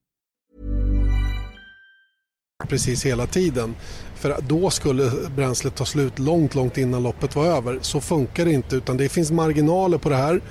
Precis 2.67 3.05
hela 3.05 3.27
tiden. 3.27 3.75
För 4.15 4.35
då 4.47 4.69
skulle 4.69 5.11
bränslet 5.35 5.75
ta 5.75 5.85
slut 5.85 6.19
långt, 6.19 6.55
långt 6.55 6.77
innan 6.77 7.03
loppet 7.03 7.35
var 7.35 7.45
över. 7.45 7.79
Så 7.81 8.01
funkar 8.01 8.45
det 8.45 8.51
inte 8.51 8.75
utan 8.75 8.97
det 8.97 9.09
finns 9.09 9.31
marginaler 9.31 9.97
på 9.97 10.09
det 10.09 10.15
här. 10.15 10.41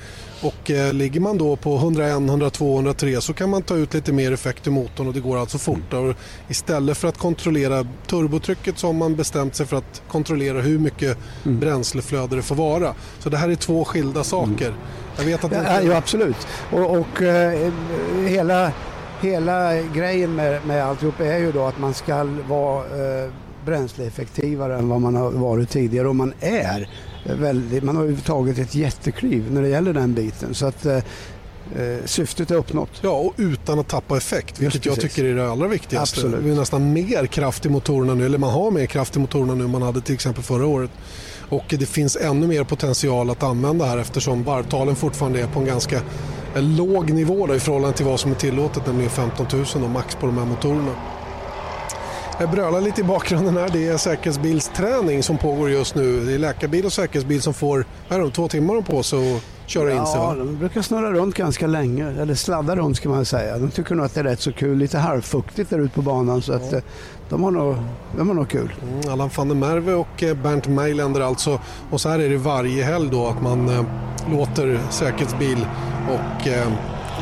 Och 0.43 0.71
eh, 0.71 0.93
ligger 0.93 1.21
man 1.21 1.39
då 1.39 1.57
på 1.57 1.77
101, 1.77 2.11
102, 2.11 2.75
103 2.75 3.21
så 3.21 3.33
kan 3.33 3.51
man 3.51 3.63
ta 3.63 3.77
ut 3.77 3.95
lite 3.95 4.13
mer 4.13 4.33
effekt 4.33 4.67
i 4.67 4.71
motorn 4.71 5.07
och 5.07 5.15
det 5.15 5.21
går 5.21 5.39
alltså 5.39 5.59
fortare. 5.59 6.15
Istället 6.49 6.99
för 6.99 7.09
att 7.09 7.19
kontrollera 7.19 7.87
turbotrycket 8.07 8.79
så 8.79 8.87
har 8.87 8.95
man 8.95 9.17
bestämt 9.17 9.55
sig 9.55 9.67
för 9.67 9.77
att 9.77 10.03
kontrollera 10.09 10.61
hur 10.61 10.79
mycket 10.79 11.19
mm. 11.45 11.61
bränsleflöde 11.61 12.37
det 12.37 12.43
får 12.43 12.55
vara. 12.55 12.95
Så 13.19 13.29
det 13.29 13.37
här 13.37 13.49
är 13.49 13.55
två 13.55 13.85
skilda 13.85 14.25
saker. 14.25 14.67
Mm. 14.67 14.79
Jag 15.17 15.25
vet 15.25 15.45
att 15.45 15.53
ja, 15.53 15.81
ja, 15.83 15.97
absolut. 15.97 16.47
Och, 16.73 16.99
och 16.99 17.23
eh, 17.23 17.73
hela, 18.27 18.73
hela 19.23 19.83
grejen 19.83 20.35
med, 20.35 20.67
med 20.67 20.85
alltihop 20.85 21.21
är 21.21 21.39
ju 21.39 21.53
då 21.53 21.65
att 21.65 21.79
man 21.79 21.95
ska 21.95 22.25
vara 22.49 22.85
eh, 22.85 23.31
bränsleeffektivare 23.65 24.79
än 24.79 24.89
vad 24.89 25.01
man 25.01 25.15
har 25.17 25.31
varit 25.31 25.71
tidigare 25.71 26.09
och 26.09 26.17
man 26.17 26.33
är 26.41 26.89
väldigt, 27.25 27.83
man 27.83 27.97
har 27.97 28.05
ju 28.05 28.17
tagit 28.17 28.59
ett 28.59 28.75
jättekliv 28.75 29.53
när 29.53 29.63
det 29.63 29.69
gäller 29.69 29.93
den 29.93 30.15
biten. 30.15 30.55
Så 30.55 30.67
att, 30.67 30.87
eh, 30.87 30.97
eh 30.97 31.03
syftet 32.05 32.51
är 32.51 32.55
uppnått. 32.55 33.01
Ja, 33.03 33.11
och 33.11 33.35
utan 33.37 33.79
att 33.79 33.89
tappa 33.89 34.17
effekt, 34.17 34.61
vilket 34.61 34.87
jag 34.87 35.01
tycker 35.01 35.25
är 35.25 35.35
det 35.35 35.51
allra 35.51 35.69
viktigaste. 35.69 36.21
Absolut. 36.21 36.45
Vi 36.45 36.51
har 36.51 36.57
nästan 36.57 36.93
mer 36.93 37.27
kraft 37.27 37.67
i 37.67 37.69
motorerna 37.69 38.15
nu, 38.15 38.27
eller 38.27 38.39
man 38.39 38.51
har 38.51 38.71
mer 38.71 38.87
kraft 38.87 39.17
i 39.17 39.19
motorerna 39.19 39.55
nu 39.55 39.65
än 39.65 39.71
man 39.71 39.83
hade 39.83 40.01
till 40.01 40.15
exempel 40.15 40.45
förra 40.45 40.67
året. 40.67 40.91
Och 41.51 41.65
det 41.69 41.87
finns 41.87 42.17
ännu 42.17 42.47
mer 42.47 42.65
potential 42.65 43.31
att 43.31 43.43
använda 43.43 43.85
här 43.85 43.99
eftersom 43.99 44.43
varvtalen 44.43 44.97
fortfarande 44.97 45.41
är 45.41 45.47
på 45.47 45.61
en 45.61 45.67
ganska 45.67 45.97
eh, 46.55 46.63
låg 46.63 47.11
nivå 47.11 47.47
då, 47.47 47.55
i 47.55 47.61
förhållande 47.61 47.97
till 47.97 48.07
vad 48.07 48.21
som 48.21 48.31
är 48.31 48.35
tillåtet, 48.35 48.87
nämligen 48.87 49.11
15 49.11 49.47
000 49.53 49.65
då, 49.75 49.89
max 49.89 50.15
på 50.15 50.27
de 50.27 50.39
här 50.39 50.45
motorerna. 50.45 50.95
Jag 52.41 52.51
brölar 52.51 52.81
lite 52.81 53.01
i 53.01 53.05
bakgrunden 53.05 53.57
här. 53.57 53.69
Det 53.69 53.89
är 53.89 53.97
säkerhetsbilsträning 53.97 55.23
som 55.23 55.39
pågår 55.39 55.71
just 55.71 55.95
nu. 55.95 56.25
Det 56.27 56.35
är 56.35 56.39
läkarbil 56.39 56.87
och 56.87 56.93
säkerhetsbil 56.93 57.43
som 57.43 57.55
får 57.55 57.87
är 58.09 58.19
de, 58.19 58.31
två 58.31 58.49
timmar 58.49 58.83
på 58.83 59.03
sig 59.03 59.37
att 59.37 59.43
köra 59.71 59.93
in 59.93 60.07
sig. 60.07 60.21
Ja, 60.21 60.35
de 60.39 60.59
brukar 60.59 60.83
snurra 60.83 61.13
runt 61.13 61.35
ganska 61.35 61.67
länge. 61.67 62.21
Eller 62.21 62.35
sladda 62.35 62.77
runt 62.77 62.97
ska 62.97 63.09
man 63.09 63.25
säga. 63.25 63.59
De 63.59 63.71
tycker 63.71 63.95
nog 63.95 64.07
att 64.07 64.15
det 64.15 64.21
är 64.21 64.25
rätt 64.25 64.41
så 64.41 64.53
kul. 64.53 64.79
Lite 64.79 64.99
halvfuktigt 64.99 65.71
där 65.71 65.79
ute 65.79 65.95
på 65.95 66.03
banan. 66.03 66.43
Så 66.43 66.53
att, 66.53 66.73
ja. 66.73 66.79
Eh, 66.79 66.85
de, 67.29 67.43
har 67.43 67.51
nog, 67.51 67.77
de 68.17 68.29
har 68.29 68.35
nog 68.35 68.49
kul. 68.49 68.73
Mm, 68.83 69.13
Allan 69.13 69.31
van 69.37 69.49
der 69.49 69.55
Merwe 69.55 69.95
och 69.95 70.23
eh, 70.23 70.37
Bernt 70.37 70.69
Meiländer 70.69 71.21
alltså. 71.21 71.61
Och 71.91 72.01
så 72.01 72.09
här 72.09 72.19
är 72.19 72.29
det 72.29 72.37
varje 72.37 72.85
helg 72.85 73.09
då 73.11 73.27
att 73.27 73.43
man 73.43 73.69
eh, 73.69 73.85
låter 74.33 74.81
säkerhetsbil 74.91 75.67
och 76.09 76.49
eh, 76.49 76.73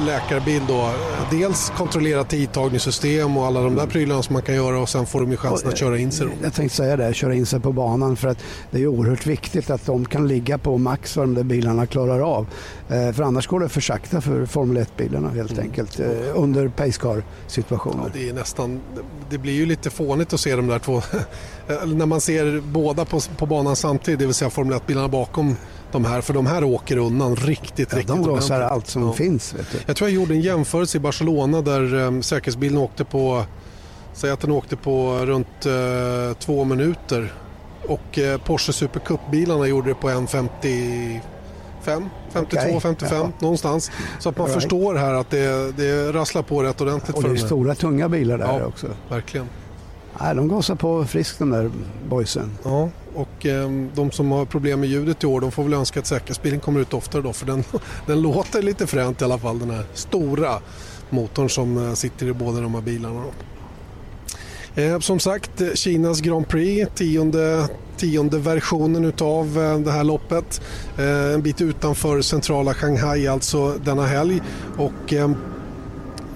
läkarbil 0.06 0.62
då. 0.68 0.90
Dels 1.30 1.72
kontrollera 1.76 2.24
tidtagningssystem 2.24 3.36
och 3.36 3.46
alla 3.46 3.60
de 3.60 3.74
där 3.74 3.86
prylarna 3.86 4.22
som 4.22 4.32
man 4.32 4.42
kan 4.42 4.54
göra 4.54 4.80
och 4.80 4.88
sen 4.88 5.06
får 5.06 5.20
de 5.20 5.30
ju 5.30 5.36
chansen 5.36 5.68
att 5.68 5.78
köra 5.78 5.98
in 5.98 6.12
sig. 6.12 6.26
Då. 6.26 6.32
Jag 6.42 6.54
tänkte 6.54 6.76
säga 6.76 6.96
det, 6.96 7.14
köra 7.14 7.34
in 7.34 7.46
sig 7.46 7.60
på 7.60 7.72
banan 7.72 8.16
för 8.16 8.28
att 8.28 8.38
det 8.70 8.82
är 8.82 8.86
oerhört 8.86 9.26
viktigt 9.26 9.70
att 9.70 9.86
de 9.86 10.04
kan 10.04 10.28
ligga 10.28 10.58
på 10.58 10.78
max 10.78 11.16
vad 11.16 11.26
de 11.26 11.34
där 11.34 11.42
bilarna 11.42 11.86
klarar 11.86 12.20
av. 12.20 12.46
Eh, 12.88 13.12
för 13.12 13.22
annars 13.22 13.46
går 13.46 13.60
det 13.60 13.68
för 13.68 13.80
sakta 13.80 14.20
för 14.20 14.46
Formel 14.46 14.84
1-bilarna 14.84 15.30
helt 15.30 15.52
mm. 15.52 15.64
enkelt 15.64 16.00
eh, 16.00 16.06
under 16.34 16.68
Pacecar-situationer. 16.68 18.02
Ja, 18.04 18.10
det, 18.12 18.28
är 18.28 18.32
nästan, 18.32 18.80
det 19.30 19.38
blir 19.38 19.52
ju 19.52 19.66
lite 19.66 19.90
fånigt 19.90 20.32
att 20.32 20.40
se 20.40 20.56
de 20.56 20.66
där 20.66 20.78
två, 20.78 21.02
när 21.86 22.06
man 22.06 22.20
ser 22.20 22.60
båda 22.60 23.04
på, 23.04 23.20
på 23.20 23.46
banan 23.46 23.76
samtidigt, 23.76 24.20
det 24.20 24.26
vill 24.26 24.34
säga 24.34 24.50
Formel 24.50 24.78
1-bilarna 24.78 25.08
bakom 25.08 25.56
de 25.92 26.04
här, 26.04 26.20
för 26.20 26.34
de 26.34 26.46
här 26.46 26.64
åker 26.64 26.96
undan 26.96 27.36
riktigt, 27.36 27.92
ja, 27.92 27.98
riktigt 27.98 28.06
De 28.06 28.22
blåser 28.22 28.60
allt 28.60 28.86
som 28.86 29.02
ja. 29.02 29.12
finns. 29.12 29.54
Jag 29.86 29.96
tror 29.96 30.10
jag 30.10 30.14
gjorde 30.14 30.34
en 30.34 30.40
jämförelse 30.40 30.96
i 30.98 31.00
Barcelona 31.00 31.62
där 31.62 31.94
um, 31.94 32.22
säkerhetsbilen 32.22 32.78
åkte 32.78 33.04
på, 33.04 33.44
säg 34.12 34.30
att 34.30 34.40
den 34.40 34.50
åkte 34.50 34.76
på 34.76 35.18
runt 35.18 35.66
uh, 35.66 36.34
två 36.38 36.64
minuter 36.64 37.32
och 37.86 38.18
uh, 38.18 38.36
Porsche 38.36 38.72
Super 38.72 39.00
Cup-bilarna 39.00 39.66
gjorde 39.66 39.88
det 39.88 39.94
på 39.94 40.08
1.55 40.08 41.20
52, 42.32 42.58
okay. 42.58 42.80
55 42.80 43.18
ja. 43.18 43.30
någonstans. 43.38 43.90
Så 44.18 44.28
att 44.28 44.38
man 44.38 44.46
right. 44.46 44.62
förstår 44.62 44.94
här 44.94 45.14
att 45.14 45.30
det, 45.30 45.76
det 45.76 46.12
rasslar 46.12 46.42
på 46.42 46.62
rätt 46.62 46.80
ordentligt. 46.80 47.16
Och 47.16 47.22
det 47.22 47.30
är 47.30 47.36
stora 47.36 47.74
tunga 47.74 48.08
bilar 48.08 48.38
där 48.38 48.58
ja, 48.58 48.66
också. 48.66 48.86
Verkligen. 49.08 49.48
Nej, 50.20 50.34
de 50.34 50.48
gasar 50.48 50.74
på 50.74 51.04
friskt 51.04 51.38
de 51.38 51.50
där 51.50 51.70
boysen. 52.08 52.50
Ja, 52.64 52.88
och 53.14 53.46
eh, 53.46 53.70
de 53.94 54.10
som 54.10 54.32
har 54.32 54.44
problem 54.44 54.80
med 54.80 54.88
ljudet 54.88 55.24
i 55.24 55.26
år 55.26 55.40
de 55.40 55.52
får 55.52 55.62
väl 55.62 55.74
önska 55.74 56.00
att 56.00 56.06
säkerhetsbilen 56.06 56.60
kommer 56.60 56.80
ut 56.80 56.94
oftare 56.94 57.22
då 57.22 57.32
för 57.32 57.46
den, 57.46 57.64
den 58.06 58.22
låter 58.22 58.62
lite 58.62 58.86
fränt 58.86 59.20
i 59.20 59.24
alla 59.24 59.38
fall 59.38 59.58
den 59.58 59.70
här 59.70 59.84
stora 59.94 60.60
motorn 61.10 61.50
som 61.50 61.88
eh, 61.88 61.94
sitter 61.94 62.26
i 62.26 62.32
båda 62.32 62.60
de 62.60 62.74
här 62.74 62.82
bilarna. 62.82 63.22
Då. 63.22 63.32
Eh, 64.82 64.98
som 64.98 65.20
sagt, 65.20 65.62
Kinas 65.74 66.20
Grand 66.20 66.48
Prix, 66.48 66.90
tionde, 66.94 67.68
tionde 67.96 68.38
versionen 68.38 69.04
utav 69.04 69.58
eh, 69.58 69.78
det 69.78 69.92
här 69.92 70.04
loppet. 70.04 70.60
Eh, 70.98 71.34
en 71.34 71.42
bit 71.42 71.60
utanför 71.60 72.20
centrala 72.20 72.74
Shanghai 72.74 73.26
alltså 73.26 73.74
denna 73.84 74.06
helg. 74.06 74.40
Och, 74.76 75.12
eh, 75.12 75.30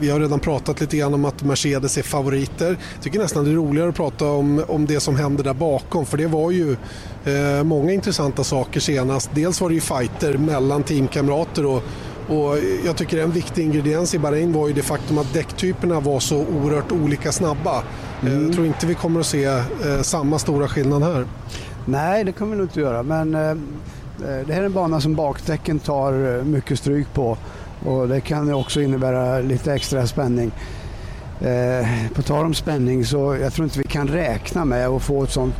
vi 0.03 0.11
har 0.11 0.20
redan 0.20 0.40
pratat 0.40 0.80
lite 0.80 0.96
grann 0.96 1.14
om 1.14 1.24
att 1.24 1.42
Mercedes 1.42 1.98
är 1.98 2.03
favoriter. 2.03 2.78
Jag 2.94 3.03
tycker 3.03 3.18
nästan 3.18 3.44
det 3.44 3.50
är 3.50 3.55
roligare 3.55 3.88
att 3.88 3.94
prata 3.94 4.26
om, 4.30 4.64
om 4.68 4.86
det 4.86 5.00
som 5.00 5.16
händer 5.16 5.44
där 5.44 5.55
bakom 5.55 6.07
för 6.07 6.16
det 6.16 6.26
var 6.26 6.50
ju 6.50 6.76
eh, 7.24 7.64
många 7.64 7.92
intressanta 7.92 8.44
saker 8.44 8.80
senast. 8.80 9.30
Dels 9.34 9.61
var 9.61 9.68
det 9.68 9.74
ju 9.74 9.80
fighter 9.80 10.38
mellan 10.38 10.82
teamkamrater 10.82 11.66
och, 11.66 11.82
Och 12.28 12.59
jag 12.84 12.96
tycker 12.96 13.18
en 13.18 13.30
viktig 13.30 13.62
ingrediens 13.62 14.14
i 14.14 14.18
Bahrain 14.18 14.53
var 14.53 14.68
ju 14.68 14.74
det 14.74 14.82
faktum 14.82 15.18
att 15.18 15.34
däcktyperna 15.34 16.00
var 16.00 16.20
så 16.20 16.36
oerhört 16.36 16.92
olika 16.92 17.32
snabba. 17.32 17.82
Mm. 18.22 18.44
Jag 18.44 18.55
tror 18.55 18.66
inte 18.66 18.86
vi 18.86 18.94
kommer 18.94 19.20
att 19.20 19.26
se 19.26 19.44
eh, 19.44 19.62
samma 20.03 20.38
stora 20.38 20.68
skillnad 20.68 21.03
här. 21.03 21.26
Nej, 21.84 22.24
det 22.24 22.32
kommer 22.32 22.53
vi 22.53 22.59
nog 22.59 22.66
inte 22.66 22.80
göra. 22.80 23.03
Men 23.03 23.34
eh, 23.34 23.57
det 24.46 24.53
här 24.53 24.61
är 24.61 24.66
en 24.66 24.72
bana 24.72 25.00
som 25.00 25.14
bakdäcken 25.14 25.78
tar 25.78 26.44
mycket 26.44 26.78
stryk 26.78 27.07
på. 27.14 27.38
Och 27.85 28.09
det 28.09 28.20
kan 28.20 28.55
också 28.55 28.80
innebära 28.80 29.41
lite 29.41 29.74
extra 29.74 30.07
spänning. 30.07 30.53
Eh, 31.41 31.87
på 32.14 32.22
tal 32.22 32.47
om 32.47 32.55
spänning 32.55 33.05
så 33.05 33.37
jag 33.41 33.53
tror 33.53 33.64
inte 33.64 33.78
vi 33.78 33.85
kan 33.85 34.09
räkna 34.09 34.64
med 34.64 34.89
att 34.89 35.03
få 35.03 35.22
ett 35.22 35.30
sånt 35.30 35.55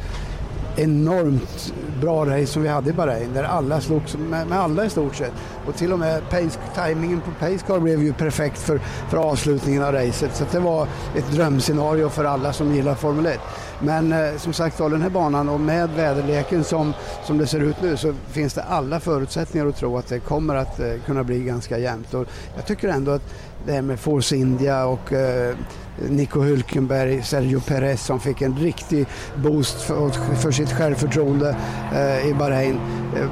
enormt 0.77 1.75
bra 2.03 2.27
race 2.27 2.47
som 2.47 2.63
vi 2.63 2.69
hade 2.69 2.91
i 2.91 2.93
Bahrain 2.93 3.33
där 3.35 3.45
alla 3.45 3.81
slogs 3.81 4.17
med, 4.17 4.47
med 4.47 4.61
alla 4.61 4.85
i 4.85 4.91
stort 4.91 5.15
sett. 5.15 5.33
Och 5.67 5.75
till 5.75 5.93
och 5.93 5.99
med 5.99 6.31
pace, 6.31 6.59
timingen 6.75 7.21
på 7.21 7.31
Pacecar 7.41 7.81
blev 7.81 8.03
ju 8.03 8.13
perfekt 8.13 8.59
för, 8.59 8.79
för 9.11 9.17
avslutningen 9.17 9.83
av 9.83 9.93
racet. 9.93 10.37
Så 10.37 10.45
det 10.53 10.61
var 10.61 10.87
ett 11.17 11.31
drömscenario 11.31 12.09
för 12.09 12.25
alla 12.25 12.53
som 12.53 12.75
gillar 12.75 12.95
Formel 12.95 13.27
1. 13.27 13.41
Men 13.81 14.13
eh, 14.13 14.37
som 14.37 14.53
sagt 14.53 14.81
var, 14.81 14.91
den 14.91 15.03
här 15.03 15.11
banan 15.11 15.49
och 15.49 15.61
med 15.61 15.91
väderleken 15.91 16.65
som, 16.65 16.93
som 17.25 17.39
det 17.39 17.47
ser 17.47 17.61
ut 17.61 17.83
nu 17.83 17.97
så 17.97 18.15
finns 18.31 18.55
det 18.55 18.63
alla 18.63 19.01
förutsättningar 19.01 19.67
att 19.67 19.77
tro 19.77 19.99
att 19.99 20.07
det 20.07 20.19
kommer 20.19 20.55
att 20.55 20.81
eh, 20.81 20.95
kunna 21.07 21.25
bli 21.25 21.45
ganska 21.45 21.79
jämnt. 21.79 22.15
Och 22.15 22.27
jag 22.57 22.67
tycker 22.67 22.89
ändå 22.89 23.11
att 23.11 23.35
det 23.67 23.73
här 23.73 23.83
med 23.83 24.01
Force 24.01 24.37
India 24.37 24.85
och 24.85 25.13
eh, 25.13 25.57
Nico 25.97 26.41
Hülkenberg, 26.41 27.23
Sergio 27.25 27.61
Perez 27.61 28.05
som 28.05 28.21
fick 28.21 28.43
en 28.43 28.57
riktig 28.57 29.07
boost 29.37 29.83
för, 29.83 30.11
för 30.37 30.51
sitt 30.51 30.73
självförtroende 30.73 31.57
eh, 31.93 32.29
i 32.29 32.35
Bahrain. 32.35 32.81
Eh, 33.17 33.29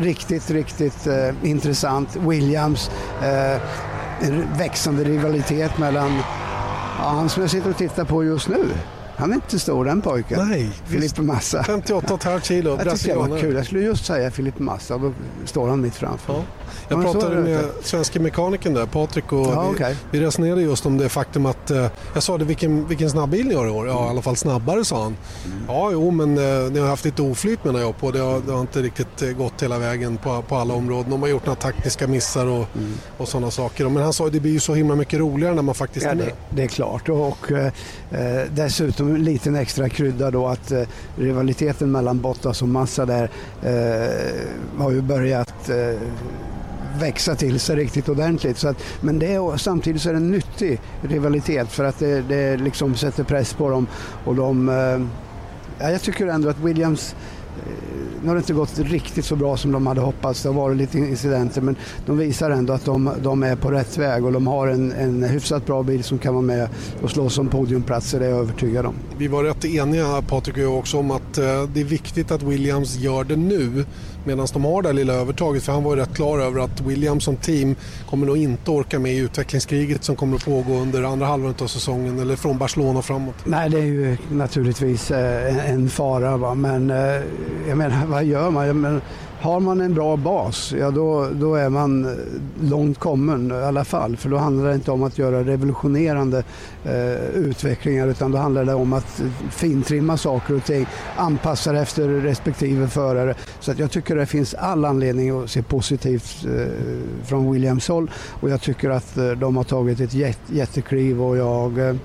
riktigt, 0.00 0.50
riktigt 0.50 1.06
eh, 1.06 1.50
intressant. 1.50 2.16
Williams, 2.16 2.90
eh, 3.22 3.60
en 4.28 4.46
växande 4.58 5.04
rivalitet 5.04 5.78
mellan 5.78 6.10
ja, 6.98 7.08
han 7.08 7.28
som 7.28 7.42
jag 7.42 7.50
sitter 7.50 7.70
och 7.70 7.76
tittar 7.76 8.04
på 8.04 8.24
just 8.24 8.48
nu. 8.48 8.64
Han 9.16 9.30
är 9.30 9.34
inte 9.34 9.58
stor 9.58 9.84
den 9.84 10.00
pojken. 10.00 10.48
Nej, 10.48 10.70
Filipe 10.86 11.22
Massa. 11.22 11.62
58,5 11.62 12.40
kilo. 12.40 12.78
Jag 12.84 12.90
tyckte 12.90 13.08
det 13.08 13.28
var 13.28 13.38
kul. 13.38 13.54
Jag 13.54 13.66
skulle 13.66 13.80
just 13.80 14.06
säga 14.06 14.30
Filipe 14.30 14.62
Massa 14.62 14.94
och 14.94 15.00
då 15.00 15.12
står 15.44 15.68
han 15.68 15.80
mitt 15.80 15.94
framför. 15.94 16.32
Ja. 16.32 16.42
Jag 16.88 17.02
pratade 17.02 17.40
med 17.40 17.64
svenska 17.82 18.20
mekanikern 18.20 18.74
där, 18.74 18.86
Patrik, 18.86 19.32
och 19.32 19.46
ja, 19.46 19.68
okay. 19.68 19.94
vi, 20.10 20.18
vi 20.18 20.26
resonerade 20.26 20.62
just 20.62 20.86
om 20.86 20.98
det 20.98 21.08
faktum 21.08 21.46
att 21.46 21.70
eh, 21.70 21.86
jag 22.14 22.22
sa 22.22 22.38
det, 22.38 22.44
vilken, 22.44 22.88
vilken 22.88 23.10
snabb 23.10 23.30
bil 23.30 23.46
ni 23.46 23.54
har 23.54 23.66
i 23.66 23.70
år? 23.70 23.86
Ja, 23.86 24.06
i 24.06 24.08
alla 24.08 24.22
fall 24.22 24.36
snabbare 24.36 24.84
sa 24.84 25.02
han. 25.02 25.16
Mm. 25.46 25.58
Ja, 25.68 25.90
jo, 25.92 26.10
men 26.10 26.38
eh, 26.38 26.72
ni 26.72 26.80
har 26.80 26.88
haft 26.88 27.04
lite 27.04 27.22
oflyt 27.22 27.64
menar 27.64 27.80
jag 27.80 27.98
på. 27.98 28.10
Det 28.10 28.18
har, 28.18 28.40
det 28.40 28.52
har 28.52 28.60
inte 28.60 28.82
riktigt 28.82 29.22
eh, 29.22 29.30
gått 29.30 29.62
hela 29.62 29.78
vägen 29.78 30.16
på, 30.16 30.42
på 30.42 30.56
alla 30.56 30.74
områden. 30.74 31.10
De 31.10 31.22
har 31.22 31.28
gjort 31.28 31.46
några 31.46 31.60
taktiska 31.60 32.06
missar 32.06 32.46
och, 32.46 32.76
mm. 32.76 32.92
och 33.18 33.28
sådana 33.28 33.50
saker. 33.50 33.88
Men 33.88 34.02
han 34.02 34.12
sa 34.12 34.26
att 34.26 34.32
det 34.32 34.40
blir 34.40 34.52
ju 34.52 34.60
så 34.60 34.74
himla 34.74 34.94
mycket 34.94 35.18
roligare 35.18 35.54
när 35.54 35.62
man 35.62 35.74
faktiskt 35.74 36.06
ja, 36.06 36.12
är 36.12 36.16
med. 36.16 36.26
Det, 36.26 36.34
det 36.50 36.62
är 36.62 36.68
klart 36.68 37.08
och, 37.08 37.28
och 37.28 37.52
eh, 37.52 37.72
som 39.04 39.14
en 39.14 39.24
liten 39.24 39.56
extra 39.56 39.88
krydda 39.88 40.30
då 40.30 40.46
att 40.46 40.72
eh, 40.72 40.82
rivaliteten 41.16 41.90
mellan 41.90 42.20
Bottas 42.20 42.62
och 42.62 42.68
Massa 42.68 43.06
där 43.06 43.30
eh, 43.62 44.82
har 44.82 44.90
ju 44.90 45.02
börjat 45.02 45.68
eh, 45.68 46.00
växa 47.00 47.34
till 47.34 47.60
sig 47.60 47.76
riktigt 47.76 48.08
ordentligt. 48.08 48.58
Så 48.58 48.68
att, 48.68 48.82
men 49.00 49.18
det 49.18 49.34
är, 49.34 49.56
samtidigt 49.56 50.02
så 50.02 50.08
är 50.08 50.12
det 50.12 50.18
en 50.18 50.30
nyttig 50.30 50.80
rivalitet 51.02 51.68
för 51.68 51.84
att 51.84 51.98
det, 51.98 52.22
det 52.22 52.56
liksom 52.56 52.94
sätter 52.94 53.24
press 53.24 53.54
på 53.54 53.70
dem. 53.70 53.86
Och 54.24 54.34
de, 54.34 54.68
eh, 54.68 55.06
ja, 55.78 55.90
jag 55.90 56.00
tycker 56.00 56.26
ändå 56.26 56.48
att 56.48 56.58
Williams 56.58 57.14
eh, 57.14 57.16
nu 58.22 58.28
har 58.28 58.34
det 58.34 58.40
inte 58.40 58.52
gått 58.52 58.78
riktigt 58.78 59.24
så 59.24 59.36
bra 59.36 59.56
som 59.56 59.72
de 59.72 59.86
hade 59.86 60.00
hoppats. 60.00 60.42
Det 60.42 60.48
har 60.48 60.54
varit 60.54 60.76
lite 60.76 60.98
incidenter 60.98 61.60
men 61.60 61.76
de 62.06 62.18
visar 62.18 62.50
ändå 62.50 62.72
att 62.72 62.84
de, 62.84 63.10
de 63.22 63.42
är 63.42 63.56
på 63.56 63.70
rätt 63.70 63.98
väg 63.98 64.24
och 64.24 64.32
de 64.32 64.46
har 64.46 64.68
en, 64.68 64.92
en 64.92 65.22
hyfsat 65.22 65.66
bra 65.66 65.82
bil 65.82 66.04
som 66.04 66.18
kan 66.18 66.34
vara 66.34 66.42
med 66.42 66.68
och 67.02 67.10
slåss 67.10 67.38
om 67.38 67.48
podiumplatser, 67.48 68.20
det 68.20 68.26
är 68.26 68.30
jag 68.30 68.38
övertygad 68.38 68.86
om. 68.86 68.94
Vi 69.18 69.28
var 69.28 69.44
rätt 69.44 69.64
eniga 69.64 70.22
Patrik 70.22 70.56
och 70.56 70.62
jag 70.62 70.78
också 70.78 70.98
om 70.98 71.10
att 71.10 71.38
eh, 71.38 71.44
det 71.74 71.80
är 71.80 71.84
viktigt 71.84 72.30
att 72.30 72.42
Williams 72.42 72.96
gör 72.96 73.24
det 73.24 73.36
nu 73.36 73.84
medan 74.26 74.46
de 74.52 74.64
har 74.64 74.82
det 74.82 74.92
lilla 74.92 75.12
övertaget. 75.12 75.62
För 75.62 75.72
han 75.72 75.84
var 75.84 75.96
ju 75.96 76.00
rätt 76.00 76.14
klar 76.14 76.38
över 76.38 76.60
att 76.60 76.80
Williams 76.80 77.24
som 77.24 77.36
team 77.36 77.76
kommer 78.10 78.26
nog 78.26 78.36
inte 78.36 78.70
orka 78.70 78.98
med 78.98 79.12
i 79.12 79.18
utvecklingskriget 79.18 80.04
som 80.04 80.16
kommer 80.16 80.36
att 80.36 80.44
pågå 80.44 80.74
under 80.74 81.02
andra 81.02 81.26
halvan 81.26 81.54
av 81.60 81.66
säsongen 81.66 82.18
eller 82.18 82.36
från 82.36 82.58
Barcelona 82.58 83.02
framåt. 83.02 83.34
Nej, 83.44 83.70
det 83.70 83.78
är 83.78 83.84
ju 83.84 84.16
naturligtvis 84.30 85.10
eh, 85.10 85.70
en 85.70 85.88
fara. 85.88 86.36
Va? 86.36 86.54
Men 86.54 86.90
eh, 86.90 87.22
jag 87.68 87.78
menar, 87.78 88.06
vad 88.06 88.24
gör 88.24 88.50
man? 88.50 88.66
Jag 88.66 88.76
menar, 88.76 89.00
har 89.44 89.60
man 89.60 89.80
en 89.80 89.94
bra 89.94 90.16
bas, 90.16 90.74
ja 90.78 90.90
då, 90.90 91.28
då 91.32 91.54
är 91.54 91.68
man 91.68 92.04
eh, 92.04 92.10
långt 92.70 92.98
kommen 92.98 93.50
i 93.50 93.54
alla 93.54 93.84
fall. 93.84 94.16
För 94.16 94.28
då 94.28 94.36
handlar 94.36 94.68
det 94.68 94.74
inte 94.74 94.90
om 94.90 95.02
att 95.02 95.18
göra 95.18 95.44
revolutionerande 95.44 96.44
eh, 96.84 97.28
utvecklingar 97.34 98.08
utan 98.08 98.32
då 98.32 98.38
handlar 98.38 98.64
det 98.64 98.74
om 98.74 98.92
att 98.92 99.22
fintrimma 99.50 100.16
saker 100.16 100.56
och 100.56 100.64
ting, 100.64 100.86
anpassa 101.16 101.72
det 101.72 101.80
efter 101.80 102.08
respektive 102.08 102.88
förare. 102.88 103.34
Så 103.60 103.70
att 103.70 103.78
jag 103.78 103.90
tycker 103.90 104.16
det 104.16 104.26
finns 104.26 104.54
all 104.54 104.84
anledning 104.84 105.42
att 105.42 105.50
se 105.50 105.62
positivt 105.62 106.44
eh, 106.44 107.24
från 107.24 107.52
Williams 107.52 107.88
håll 107.88 108.10
och 108.40 108.50
jag 108.50 108.60
tycker 108.60 108.90
att 108.90 109.16
eh, 109.16 109.30
de 109.30 109.56
har 109.56 109.64
tagit 109.64 110.00
ett 110.00 110.14
jätt, 110.14 110.40
jättekliv 110.46 111.22
och 111.22 111.36
jag, 111.36 111.78
eh, 111.78 111.96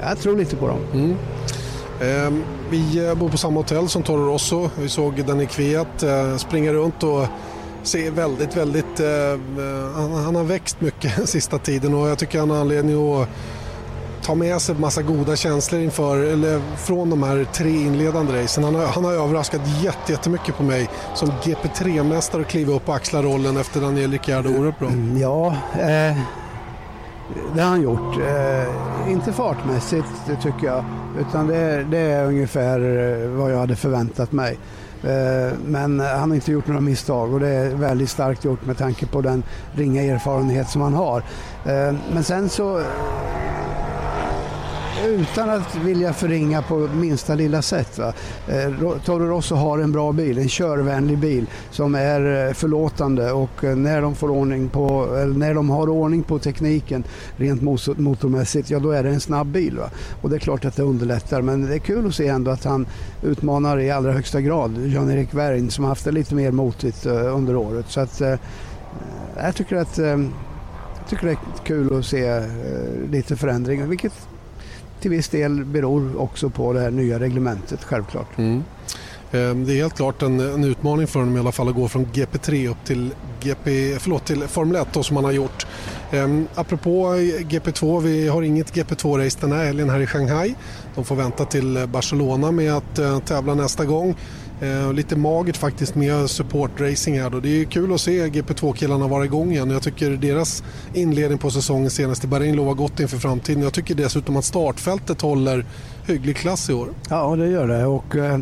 jag 0.00 0.18
tror 0.18 0.36
lite 0.36 0.56
på 0.56 0.68
dem. 0.68 0.80
Mm. 0.92 1.16
Ehm, 2.00 2.44
vi 2.70 3.06
eh, 3.06 3.14
bor 3.14 3.28
på 3.28 3.36
samma 3.36 3.60
hotell 3.60 3.88
som 3.88 4.02
Toro 4.02 4.32
Rosso. 4.32 4.70
Vi 4.78 4.88
såg 4.88 5.24
Danny 5.24 5.46
Kviat 5.46 6.02
eh, 6.02 6.36
springa 6.36 6.72
runt 6.72 7.02
och 7.02 7.26
se 7.82 8.10
väldigt, 8.10 8.56
väldigt... 8.56 9.00
Eh, 9.00 9.40
han, 10.24 10.36
har 10.36 10.44
växt 10.44 10.80
mycket 10.80 11.28
sista 11.28 11.58
tiden 11.58 11.94
och 11.94 12.08
jag 12.08 12.18
tycker 12.18 12.38
han 12.38 12.50
har 12.50 12.58
anledning 12.58 13.12
att 13.14 13.28
ta 14.22 14.34
med 14.34 14.60
sig 14.60 14.74
en 14.74 14.80
massa 14.80 15.02
goda 15.02 15.36
känslor 15.36 15.80
inför, 15.80 16.18
eller 16.18 16.60
från 16.76 17.10
de 17.10 17.22
här 17.22 17.46
tre 17.52 17.70
inledande 17.70 18.42
racen. 18.42 18.64
Han 18.64 18.74
har, 18.74 18.86
han 18.86 19.04
har 19.04 19.12
överraskat 19.12 19.60
jättemycket 20.08 20.56
på 20.56 20.62
mig 20.62 20.88
som 21.14 21.30
GP3-mästare 21.30 22.40
att 22.40 22.48
kliva 22.48 22.72
upp 22.72 22.88
och 22.88 22.96
axla 22.96 23.22
rollen 23.22 23.56
efter 23.56 23.80
Daniel 23.80 24.12
Ricciardo 24.12 24.48
oerhört 24.48 24.78
bra. 24.78 24.88
Mm, 24.88 25.18
ja, 25.18 25.56
eh, 25.72 26.18
det 27.54 27.62
har 27.62 27.70
han 27.70 27.82
gjort. 27.82 28.16
Eh, 28.18 29.12
inte 29.12 29.32
fartmässigt 29.32 30.08
tycker 30.42 30.66
jag, 30.66 30.84
utan 31.20 31.46
det, 31.46 31.86
det, 31.90 31.98
är 31.98 32.26
ungefär 32.26 32.80
eh, 32.80 33.28
vad 33.28 33.52
jag 33.52 33.58
hade 33.58 33.76
förväntat 33.76 34.32
mig. 34.32 34.58
Eh, 35.02 35.58
men 35.66 36.00
han 36.00 36.30
har 36.30 36.34
inte 36.34 36.52
gjort 36.52 36.66
några 36.66 36.80
misstag 36.80 37.32
och 37.32 37.40
det 37.40 37.48
är 37.48 37.74
väldigt 37.74 38.10
starkt 38.10 38.44
gjort 38.44 38.66
med 38.66 38.78
tanke 38.78 39.06
på 39.06 39.20
den 39.20 39.42
ringa 39.72 40.02
erfarenhet 40.02 40.68
som 40.68 40.82
han 40.82 40.94
har. 40.94 41.18
Eh, 41.64 41.94
men 42.12 42.24
sen 42.24 42.48
så 42.48 42.82
utan 45.06 45.50
att 45.50 45.74
vilja 45.74 46.12
förringa 46.12 46.62
på 46.62 46.78
minsta 46.78 47.34
lilla 47.34 47.62
sätt. 47.62 47.98
Va? 47.98 48.12
Eh, 48.48 48.98
Toro 49.04 49.26
Rosso 49.26 49.54
har 49.54 49.78
en 49.78 49.92
bra 49.92 50.12
bil, 50.12 50.38
en 50.38 50.48
körvänlig 50.48 51.18
bil 51.18 51.46
som 51.70 51.94
är 51.94 52.48
eh, 52.48 52.52
förlåtande 52.52 53.32
och 53.32 53.64
eh, 53.64 53.76
när 53.76 54.02
de, 54.02 54.14
får 54.14 54.30
ordning 54.30 54.68
på, 54.68 55.06
när 55.36 55.54
de 55.54 55.70
har 55.70 55.88
ordning 55.88 56.22
på 56.22 56.38
tekniken 56.38 57.04
rent 57.36 57.62
motormässigt, 57.98 58.70
ja 58.70 58.78
då 58.78 58.90
är 58.90 59.02
det 59.02 59.10
en 59.10 59.20
snabb 59.20 59.46
bil. 59.46 59.78
Va? 59.78 59.90
Och 60.22 60.30
det 60.30 60.36
är 60.36 60.40
klart 60.40 60.64
att 60.64 60.76
det 60.76 60.82
underlättar 60.82 61.42
men 61.42 61.66
det 61.66 61.74
är 61.74 61.78
kul 61.78 62.06
att 62.06 62.14
se 62.14 62.28
ändå 62.28 62.50
att 62.50 62.64
han 62.64 62.86
utmanar 63.22 63.80
i 63.80 63.90
allra 63.90 64.12
högsta 64.12 64.40
grad 64.40 64.78
Jan-Erik 64.86 65.34
Werring 65.34 65.70
som 65.70 65.84
haft 65.84 66.04
det 66.04 66.12
lite 66.12 66.34
mer 66.34 66.50
motigt 66.50 67.06
under 67.06 67.56
året. 67.56 67.86
Så 67.88 68.00
att, 68.00 68.22
jag 69.36 69.54
tycker 69.54 69.76
att 69.76 69.98
jag 69.98 71.08
tycker 71.08 71.26
det 71.26 71.32
är 71.32 71.64
kul 71.64 71.98
att 71.98 72.04
se 72.04 72.42
lite 73.10 73.36
förändringar, 73.36 73.86
vilket 73.86 74.27
till 75.00 75.10
viss 75.10 75.28
del 75.28 75.64
beror 75.64 76.20
också 76.20 76.50
på 76.50 76.72
det 76.72 76.80
här 76.80 76.90
nya 76.90 77.20
reglementet 77.20 77.84
självklart. 77.84 78.38
Mm. 78.38 78.62
Ehm, 79.32 79.64
det 79.64 79.72
är 79.72 79.76
helt 79.76 79.96
klart 79.96 80.22
en, 80.22 80.40
en, 80.40 80.64
utmaning 80.64 81.06
för 81.06 81.20
honom 81.20 81.36
i 81.36 81.40
alla 81.40 81.52
fall 81.52 81.68
att 81.68 81.74
gå 81.74 81.88
från 81.88 82.06
GP3 82.06 82.70
upp 82.70 82.84
till, 82.84 83.14
GP, 83.40 83.96
förlåt, 83.98 84.24
till 84.24 84.42
Formel 84.42 84.76
1 84.76 84.88
då, 84.92 85.02
som 85.02 85.16
han 85.16 85.24
har 85.24 85.32
gjort. 85.32 85.66
Ehm, 86.10 86.46
apropå 86.54 87.14
GP2, 87.48 88.00
vi 88.00 88.28
har 88.28 88.42
inget 88.42 88.74
GP2-race 88.74 89.38
den 89.40 89.52
här 89.52 89.64
helgen 89.64 89.90
här 89.90 90.00
i 90.00 90.06
Shanghai. 90.06 90.54
De 90.94 91.04
får 91.04 91.16
vänta 91.16 91.44
till 91.44 91.86
Barcelona 91.92 92.50
med 92.50 92.72
att 92.72 92.98
eh, 92.98 93.18
tävla 93.18 93.54
nästa 93.54 93.84
gång. 93.84 94.16
Eh, 94.60 94.92
lite 94.92 95.16
magert 95.16 95.56
faktiskt 95.56 95.94
med 95.94 96.30
supportracing 96.30 97.20
här 97.20 97.30
då. 97.30 97.40
Det 97.40 97.60
är 97.60 97.64
kul 97.64 97.94
att 97.94 98.00
se 98.00 98.26
GP2-killarna 98.26 99.08
vara 99.08 99.24
igång 99.24 99.52
igen. 99.52 99.70
Jag 99.70 99.82
tycker 99.82 100.10
deras 100.10 100.62
inledning 100.94 101.38
på 101.38 101.50
säsongen 101.50 101.90
senast 101.90 102.24
i 102.24 102.26
Bahrain 102.26 102.56
lovar 102.56 102.74
gott 102.74 103.00
inför 103.00 103.16
framtiden. 103.18 103.62
Jag 103.62 103.72
tycker 103.72 103.94
dessutom 103.94 104.36
att 104.36 104.44
startfältet 104.44 105.20
håller 105.20 105.66
hygglig 106.06 106.36
klass 106.36 106.70
i 106.70 106.72
år. 106.72 106.88
Ja, 107.08 107.36
det 107.36 107.48
gör 107.48 107.68
det. 107.68 107.86
Och, 107.86 108.16
eh, 108.16 108.34
eh 108.34 108.40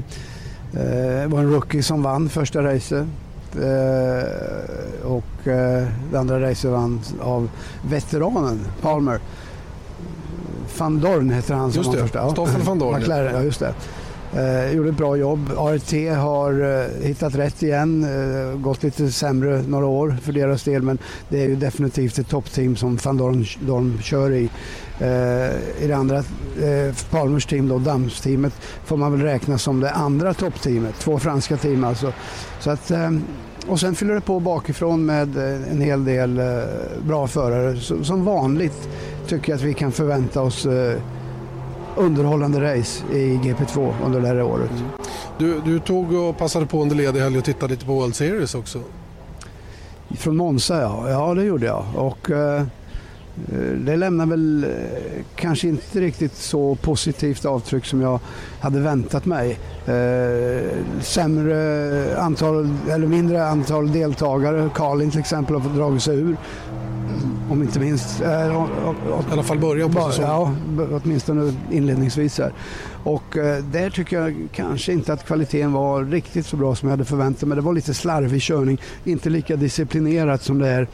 det 0.72 1.26
var 1.26 1.38
en 1.38 1.52
rookie 1.52 1.82
som 1.82 2.02
vann 2.02 2.28
första 2.28 2.62
racet. 2.62 3.06
Eh, 3.54 5.06
och 5.06 5.48
eh, 5.48 5.86
det 6.12 6.18
andra 6.18 6.40
racet 6.50 6.70
vann 6.70 7.00
av 7.20 7.50
veteranen 7.88 8.66
Palmer. 8.80 9.20
Van 10.78 11.00
Dorn 11.00 11.30
heter 11.30 11.54
han 11.54 11.72
som 11.72 11.82
just 11.82 11.92
det, 11.92 11.98
första. 11.98 12.30
Stoffel 12.30 12.62
van 12.62 12.78
Dorn. 12.78 13.00
McLaren, 13.00 13.34
ja, 13.34 13.42
just 13.42 13.60
det. 13.60 13.74
Eh, 14.37 14.72
gjorde 14.72 14.89
ett 14.89 14.97
bra 14.97 15.16
jobb. 15.16 15.51
ART 15.57 15.93
har 16.16 16.80
eh, 16.82 17.07
hittat 17.07 17.34
rätt 17.34 17.62
igen. 17.62 18.05
Eh, 18.05 18.59
gått 18.59 18.82
lite 18.82 19.12
sämre 19.12 19.62
några 19.68 19.87
år 19.87 20.16
för 20.22 20.32
deras 20.32 20.62
del 20.62 20.82
men 20.82 20.99
det 21.28 21.43
är 21.43 21.49
ju 21.49 21.57
definitivt 21.57 22.18
ett 22.18 22.28
toppteam 22.28 22.76
som 22.76 22.97
van 23.05 23.16
Dorn, 23.16 23.45
Dorn 23.61 23.99
kör 24.03 24.30
i. 24.30 24.51
Eh, 24.99 25.84
I 25.84 25.87
det 25.87 25.97
andra 25.97 26.16
eh, 26.16 26.95
Palmers 27.11 27.47
team, 27.47 27.68
då, 27.68 27.78
Damsteamet, 27.78 28.53
får 28.84 28.97
man 28.97 29.12
väl 29.12 29.20
räkna 29.20 29.59
som 29.59 29.80
det 29.80 29.91
andra 29.91 30.34
toppteamet. 30.34 30.95
Två 30.99 31.18
franska 31.18 31.57
team 31.57 31.84
alltså. 31.84 32.12
Så 32.61 32.70
att, 32.70 32.91
eh, 32.91 33.11
och 33.66 33.80
sen 33.80 33.95
fyller 33.95 34.14
det 34.14 34.20
på 34.20 34.41
bakifrån 34.41 35.07
med 35.07 35.37
eh, 35.37 35.70
en 35.70 35.80
hel 35.80 36.05
del 36.05 36.39
eh, 36.39 36.45
bra 37.07 37.26
förare. 37.26 37.76
Som 38.05 38.24
vanligt 38.24 38.89
tycker 39.26 39.53
jag 39.53 39.57
att 39.57 39.62
vi 39.62 39.74
kan 39.74 39.93
förvänta 39.93 40.43
oss 40.43 40.66
eh, 40.66 41.01
underhållande 41.97 42.78
race 42.78 43.05
i 43.12 43.36
GP2 43.36 43.94
under 44.05 44.20
det 44.20 44.26
här 44.26 44.42
året. 44.42 44.70
Mm. 44.70 44.90
Du, 45.38 45.61
du 45.61 45.80
tog 45.80 46.12
och 46.12 46.38
passade 46.38 46.66
på 46.66 46.82
under 46.82 46.97
ledig 46.97 47.20
helg 47.20 47.38
och 47.38 47.44
tittade 47.44 47.72
lite 47.72 47.86
på 47.86 47.92
World 47.92 48.14
Series 48.14 48.55
också? 48.55 48.80
Från 50.11 50.36
Monza 50.36 50.80
ja, 50.80 51.11
ja 51.11 51.34
det 51.34 51.44
gjorde 51.44 51.66
jag. 51.66 51.84
Och, 51.94 52.30
eh, 52.30 52.62
det 53.84 53.97
lämnar 53.97 54.26
väl 54.26 54.64
eh, 54.64 55.24
kanske 55.34 55.68
inte 55.68 56.01
riktigt 56.01 56.36
så 56.36 56.74
positivt 56.74 57.44
avtryck 57.44 57.84
som 57.84 58.01
jag 58.01 58.20
hade 58.61 58.80
väntat 58.80 59.26
mig. 59.26 59.59
Eh, 59.86 60.70
sämre 61.01 62.18
antal, 62.18 62.68
eller 62.90 63.07
mindre 63.07 63.49
antal 63.49 63.92
deltagare. 63.92 64.70
Carlin 64.74 65.11
till 65.11 65.20
exempel 65.20 65.55
har 65.55 65.62
fått 65.62 65.76
dragit 65.76 66.03
sig 66.03 66.16
ur 66.16 66.36
om 67.51 67.62
inte 67.62 67.80
minst. 67.80 68.20
Eh, 68.20 68.28
I 68.28 69.32
alla 69.32 69.42
fall 69.42 69.59
början 69.59 69.92
på 69.92 70.01
säsongen. 70.01 70.30
Ja, 70.30 70.55
åtminstone 71.03 71.53
inledningsvis. 71.70 72.38
Här. 72.38 72.53
Och 73.05 73.36
eh, 73.36 73.64
där 73.64 73.90
tycker 73.90 74.20
jag 74.20 74.49
kanske 74.53 74.92
inte 74.92 75.12
att 75.12 75.26
kvaliteten 75.26 75.72
var 75.72 76.05
riktigt 76.05 76.47
så 76.47 76.57
bra 76.57 76.74
som 76.74 76.88
jag 76.88 76.90
hade 76.90 77.05
förväntat 77.05 77.49
mig. 77.49 77.57
Det 77.57 77.62
var 77.62 77.72
lite 77.72 77.94
slarvig 77.94 78.42
körning, 78.42 78.80
inte 79.05 79.30
lika 79.30 79.57
disciplinerat 79.57 80.42
som 80.42 80.59
det 80.59 80.68
är 80.68 80.88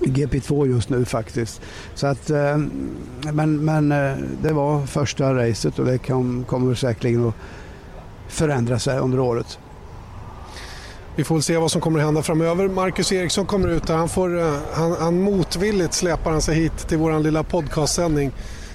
GP2 0.00 0.66
just 0.66 0.88
nu 0.88 1.04
faktiskt. 1.04 1.60
Så 1.94 2.06
att, 2.06 2.30
eh, 2.30 2.58
men, 3.32 3.64
men 3.64 3.92
eh, 3.92 4.16
det 4.42 4.52
var 4.52 4.86
första 4.86 5.34
racet 5.34 5.78
och 5.78 5.84
det 5.84 5.98
kom, 5.98 6.44
kommer 6.44 6.74
säkerligen 6.74 7.28
att 7.28 7.34
förändra 8.28 8.78
sig 8.78 8.98
under 8.98 9.20
året. 9.20 9.58
Vi 11.18 11.24
får 11.24 11.34
väl 11.34 11.42
se 11.42 11.56
vad 11.56 11.70
som 11.70 11.80
kommer 11.80 11.98
att 11.98 12.04
hända 12.04 12.22
framöver. 12.22 12.68
Marcus 12.68 13.12
Eriksson 13.12 13.46
kommer 13.46 13.68
ut 13.68 13.90
och 13.90 13.96
han, 13.96 14.08
får, 14.08 14.40
eh, 14.40 14.54
han, 14.72 14.96
han 15.00 15.20
motvilligt 15.20 15.94
släpar 15.94 16.30
han 16.30 16.42
sig 16.42 16.54
hit 16.54 16.88
till 16.88 16.98
vår 16.98 17.20
lilla 17.20 17.42
podcastsändning. 17.42 18.32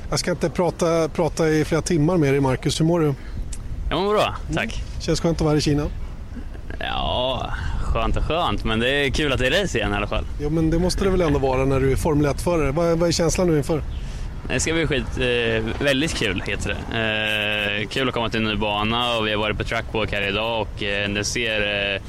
Jag 0.09 0.19
ska 0.19 0.31
inte 0.31 0.49
prata, 0.49 1.09
prata 1.09 1.49
i 1.49 1.65
flera 1.65 1.81
timmar 1.81 2.17
med 2.17 2.33
dig 2.33 2.39
Marcus, 2.39 2.79
hur 2.79 2.85
mår 2.85 2.99
du? 2.99 3.13
Jag 3.89 4.01
mår 4.01 4.13
bra, 4.13 4.35
tack. 4.53 4.63
Mm. 4.63 5.01
Känns 5.01 5.21
skönt 5.21 5.41
att 5.41 5.45
vara 5.45 5.57
i 5.57 5.61
Kina? 5.61 5.87
Ja, 6.79 7.51
skönt 7.83 8.17
och 8.17 8.23
skönt, 8.23 8.63
men 8.63 8.79
det 8.79 8.89
är 8.89 9.09
kul 9.09 9.33
att 9.33 9.39
det 9.39 9.47
är 9.47 9.61
race 9.61 9.77
igen 9.77 9.93
i 9.93 9.95
alla 9.95 10.07
fall. 10.07 10.25
Ja, 10.41 10.49
men 10.49 10.69
det 10.69 10.79
måste 10.79 11.03
det 11.03 11.09
väl 11.09 11.21
ändå 11.21 11.39
vara 11.39 11.65
när 11.65 11.79
du 11.79 11.91
är 11.91 11.95
Formel 11.95 12.31
1-förare. 12.31 12.71
Vad, 12.71 12.99
vad 12.99 13.07
är 13.07 13.13
känslan 13.13 13.47
nu 13.47 13.57
inför? 13.57 13.83
Det 14.47 14.59
ska 14.59 14.73
bli 14.73 14.87
skit, 14.87 15.17
eh, 15.17 15.83
väldigt 15.85 16.13
kul 16.13 16.43
heter 16.47 16.69
det. 16.69 17.81
Eh, 17.81 17.87
kul 17.87 18.07
att 18.07 18.13
komma 18.13 18.29
till 18.29 18.39
en 18.39 18.47
ny 18.47 18.55
bana 18.55 19.17
och 19.17 19.27
vi 19.27 19.31
har 19.31 19.37
varit 19.37 19.57
på 19.57 19.63
trackwalk 19.63 20.11
här 20.11 20.27
idag 20.27 20.61
och 20.61 20.83
eh, 20.83 21.09
det 21.09 21.23
ser 21.23 21.93
eh, 21.95 22.01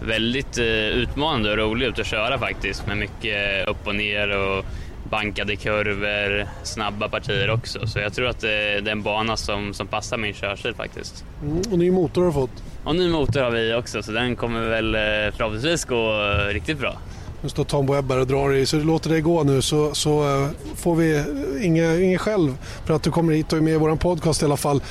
väldigt 0.00 0.58
eh, 0.58 0.64
utmanande 0.88 1.50
och 1.50 1.58
rolig 1.58 1.86
ut 1.86 1.98
att 1.98 2.06
köra 2.06 2.38
faktiskt 2.38 2.86
med 2.86 2.96
mycket 2.96 3.68
upp 3.68 3.86
och 3.86 3.94
ner 3.94 4.36
och 4.38 4.64
bankade 5.10 5.56
kurvor, 5.56 6.46
snabba 6.62 7.08
partier 7.08 7.50
också. 7.50 7.86
Så 7.86 7.98
jag 7.98 8.14
tror 8.14 8.26
att 8.26 8.40
det 8.40 8.52
är 8.52 8.88
en 8.88 9.02
bana 9.02 9.36
som, 9.36 9.74
som 9.74 9.86
passar 9.86 10.16
min 10.16 10.34
körstil 10.34 10.74
faktiskt. 10.74 11.24
Mm, 11.42 11.62
och 11.70 11.78
ny 11.78 11.90
motor 11.90 12.20
har 12.20 12.28
du 12.28 12.32
fått? 12.32 12.62
Och 12.84 12.96
ny 12.96 13.08
motor 13.08 13.40
har 13.40 13.50
vi 13.50 13.74
också 13.74 14.02
så 14.02 14.12
den 14.12 14.36
kommer 14.36 14.68
väl 14.68 14.94
eh, 14.94 15.00
förhoppningsvis 15.36 15.84
gå 15.84 16.12
riktigt 16.50 16.78
bra. 16.78 16.94
Nu 17.42 17.48
står 17.48 17.64
Tom 17.64 17.86
Webber 17.86 18.20
och 18.20 18.26
drar 18.26 18.52
i 18.52 18.66
så 18.66 18.76
låter 18.76 19.10
det 19.10 19.20
gå 19.20 19.42
nu 19.42 19.62
så, 19.62 19.94
så 19.94 20.48
får 20.76 20.96
vi 20.96 21.24
inget 21.62 22.00
inge 22.00 22.18
själv 22.18 22.56
för 22.86 22.94
att 22.94 23.02
du 23.02 23.10
kommer 23.10 23.32
hit 23.32 23.52
och 23.52 23.58
är 23.58 23.62
med 23.62 23.74
i 23.74 23.76
vår 23.76 23.96
podcast 23.96 24.42
i 24.42 24.44
alla 24.44 24.56
fall. 24.56 24.82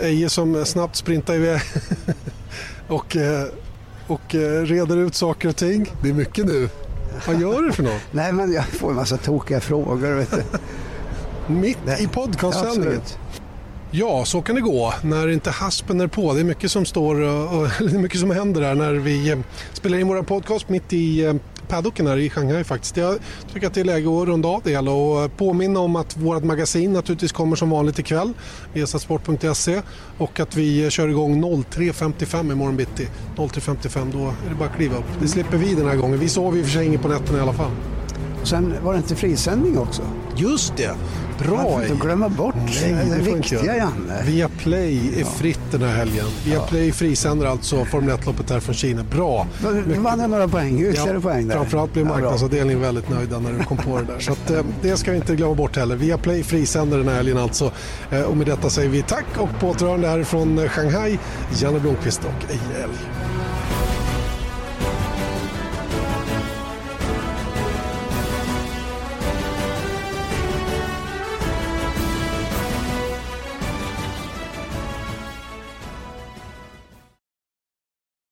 Eje 0.00 0.28
som 0.28 0.64
snabbt 0.64 0.96
sprintar 0.96 1.34
iväg 1.34 1.60
och 2.88 3.16
och 4.10 4.34
eh, 4.34 4.62
reder 4.62 4.96
ut 4.96 5.14
saker 5.14 5.48
och 5.48 5.56
ting. 5.56 5.92
Det 6.02 6.08
är 6.08 6.12
mycket 6.12 6.46
nu. 6.46 6.68
Vad 7.26 7.40
gör 7.40 7.62
du 7.62 7.72
för 7.72 7.82
något? 7.82 8.00
Nej, 8.10 8.32
men 8.32 8.52
jag 8.52 8.64
får 8.64 8.90
en 8.90 8.96
massa 8.96 9.16
tokiga 9.16 9.60
frågor. 9.60 10.14
Vet 10.14 10.30
du. 10.30 10.42
Mitt 11.52 11.78
i 11.98 12.06
podcastsändningen? 12.06 13.00
Ja, 13.90 14.24
så 14.24 14.42
kan 14.42 14.54
det 14.54 14.60
gå 14.60 14.94
när 15.02 15.28
inte 15.28 15.50
haspen 15.50 16.00
är 16.00 16.06
på. 16.06 16.32
Det 16.32 16.40
är 16.40 16.44
mycket 16.44 16.70
som 16.70 16.84
står 16.84 17.20
och, 17.20 17.68
det 17.78 17.94
är 17.94 17.98
mycket 17.98 18.20
som 18.20 18.30
händer 18.30 18.60
där 18.60 18.74
när 18.74 18.92
vi 18.92 19.30
eh, 19.30 19.38
spelar 19.72 19.98
in 19.98 20.08
vår 20.08 20.22
podcast 20.22 20.68
mitt 20.68 20.92
i 20.92 21.24
eh, 21.24 21.34
paddocken 21.70 22.06
här 22.06 22.16
i 22.16 22.30
Shanghai 22.30 22.64
faktiskt. 22.64 22.96
Jag 22.96 23.18
tycker 23.52 23.66
att 23.66 23.74
det 23.74 23.80
är 23.80 23.84
läge 23.84 24.22
att 24.22 24.28
runda 24.28 24.48
av 24.48 24.60
det 24.64 24.70
hela 24.70 24.90
och 24.90 25.36
påminna 25.36 25.80
om 25.80 25.96
att 25.96 26.16
vårt 26.16 26.44
magasin 26.44 26.92
naturligtvis 26.92 27.32
kommer 27.32 27.56
som 27.56 27.70
vanligt 27.70 27.98
ikväll 27.98 28.32
via 28.72 28.86
sport.se 28.86 29.82
och 30.18 30.40
att 30.40 30.56
vi 30.56 30.90
kör 30.90 31.08
igång 31.08 31.44
03.55 31.44 32.52
imorgon 32.52 32.76
bitti. 32.76 33.08
03.55 33.36 34.12
då 34.12 34.18
är 34.18 34.48
det 34.48 34.54
bara 34.54 34.68
att 34.68 34.76
kliva 34.76 34.96
upp. 34.98 35.04
Det 35.20 35.28
slipper 35.28 35.56
vi 35.56 35.74
den 35.74 35.88
här 35.88 35.96
gången. 35.96 36.18
Vi 36.18 36.28
sover 36.28 36.58
i 36.58 36.62
och 36.62 36.66
för 36.66 36.72
sig 36.72 36.86
inget 36.86 37.02
på 37.02 37.08
nätterna 37.08 37.38
i 37.38 37.40
alla 37.40 37.52
fall. 37.52 37.70
Sen 38.42 38.74
var 38.82 38.92
det 38.92 38.98
inte 38.98 39.16
frisändning 39.16 39.78
också? 39.78 40.02
Just 40.36 40.76
det! 40.76 40.90
Bra! 41.38 41.56
Man 41.56 41.72
får 41.72 41.82
inte 41.82 41.94
glömma 41.94 42.28
bort 42.28 42.54
Nej, 42.56 42.92
det, 42.92 43.14
det 43.16 43.34
viktiga, 43.34 43.76
Janne. 43.76 44.22
Via 44.26 44.48
Play 44.48 45.20
är 45.20 45.24
fritt 45.24 45.60
den 45.70 45.82
här 45.82 45.96
helgen. 45.96 46.26
Via 46.44 46.62
ja. 46.72 46.92
Frisänder 46.92 47.46
alltså 47.46 47.84
Formel 47.84 48.16
1-loppet 48.16 48.50
här 48.50 48.60
från 48.60 48.74
Kina. 48.74 49.02
Bra! 49.02 49.46
Du 49.86 50.00
vann 50.00 50.30
några 50.30 50.48
poäng, 50.48 50.80
ytterligare 50.80 51.14
ja, 51.14 51.20
poäng 51.20 51.48
där. 51.48 51.54
Framförallt 51.54 51.92
blev 51.92 52.06
marknadsavdelningen 52.06 52.82
ja, 52.82 52.86
väldigt 52.86 53.10
nöjda 53.10 53.38
när 53.38 53.52
du 53.52 53.64
kom 53.64 53.76
på 53.76 53.98
det 53.98 54.04
där. 54.04 54.18
Så 54.18 54.32
att, 54.32 54.50
eh, 54.50 54.62
det 54.82 54.96
ska 54.96 55.10
vi 55.10 55.16
inte 55.16 55.36
glömma 55.36 55.54
bort 55.54 55.76
heller. 55.76 55.96
Via 55.96 56.18
Play 56.18 56.42
frisänder 56.42 56.98
den 56.98 57.08
här 57.08 57.16
helgen 57.16 57.38
alltså. 57.38 57.72
Eh, 58.10 58.22
och 58.22 58.36
med 58.36 58.46
detta 58.46 58.70
säger 58.70 58.88
vi 58.88 59.02
tack 59.02 59.26
och 59.38 59.60
på 59.60 59.68
återhörande 59.68 60.08
härifrån 60.08 60.68
Shanghai, 60.68 61.18
Janne 61.58 61.80
Blomqvist 61.80 62.20
och 62.24 62.50
Eje 62.50 62.84
Elg. 62.84 63.39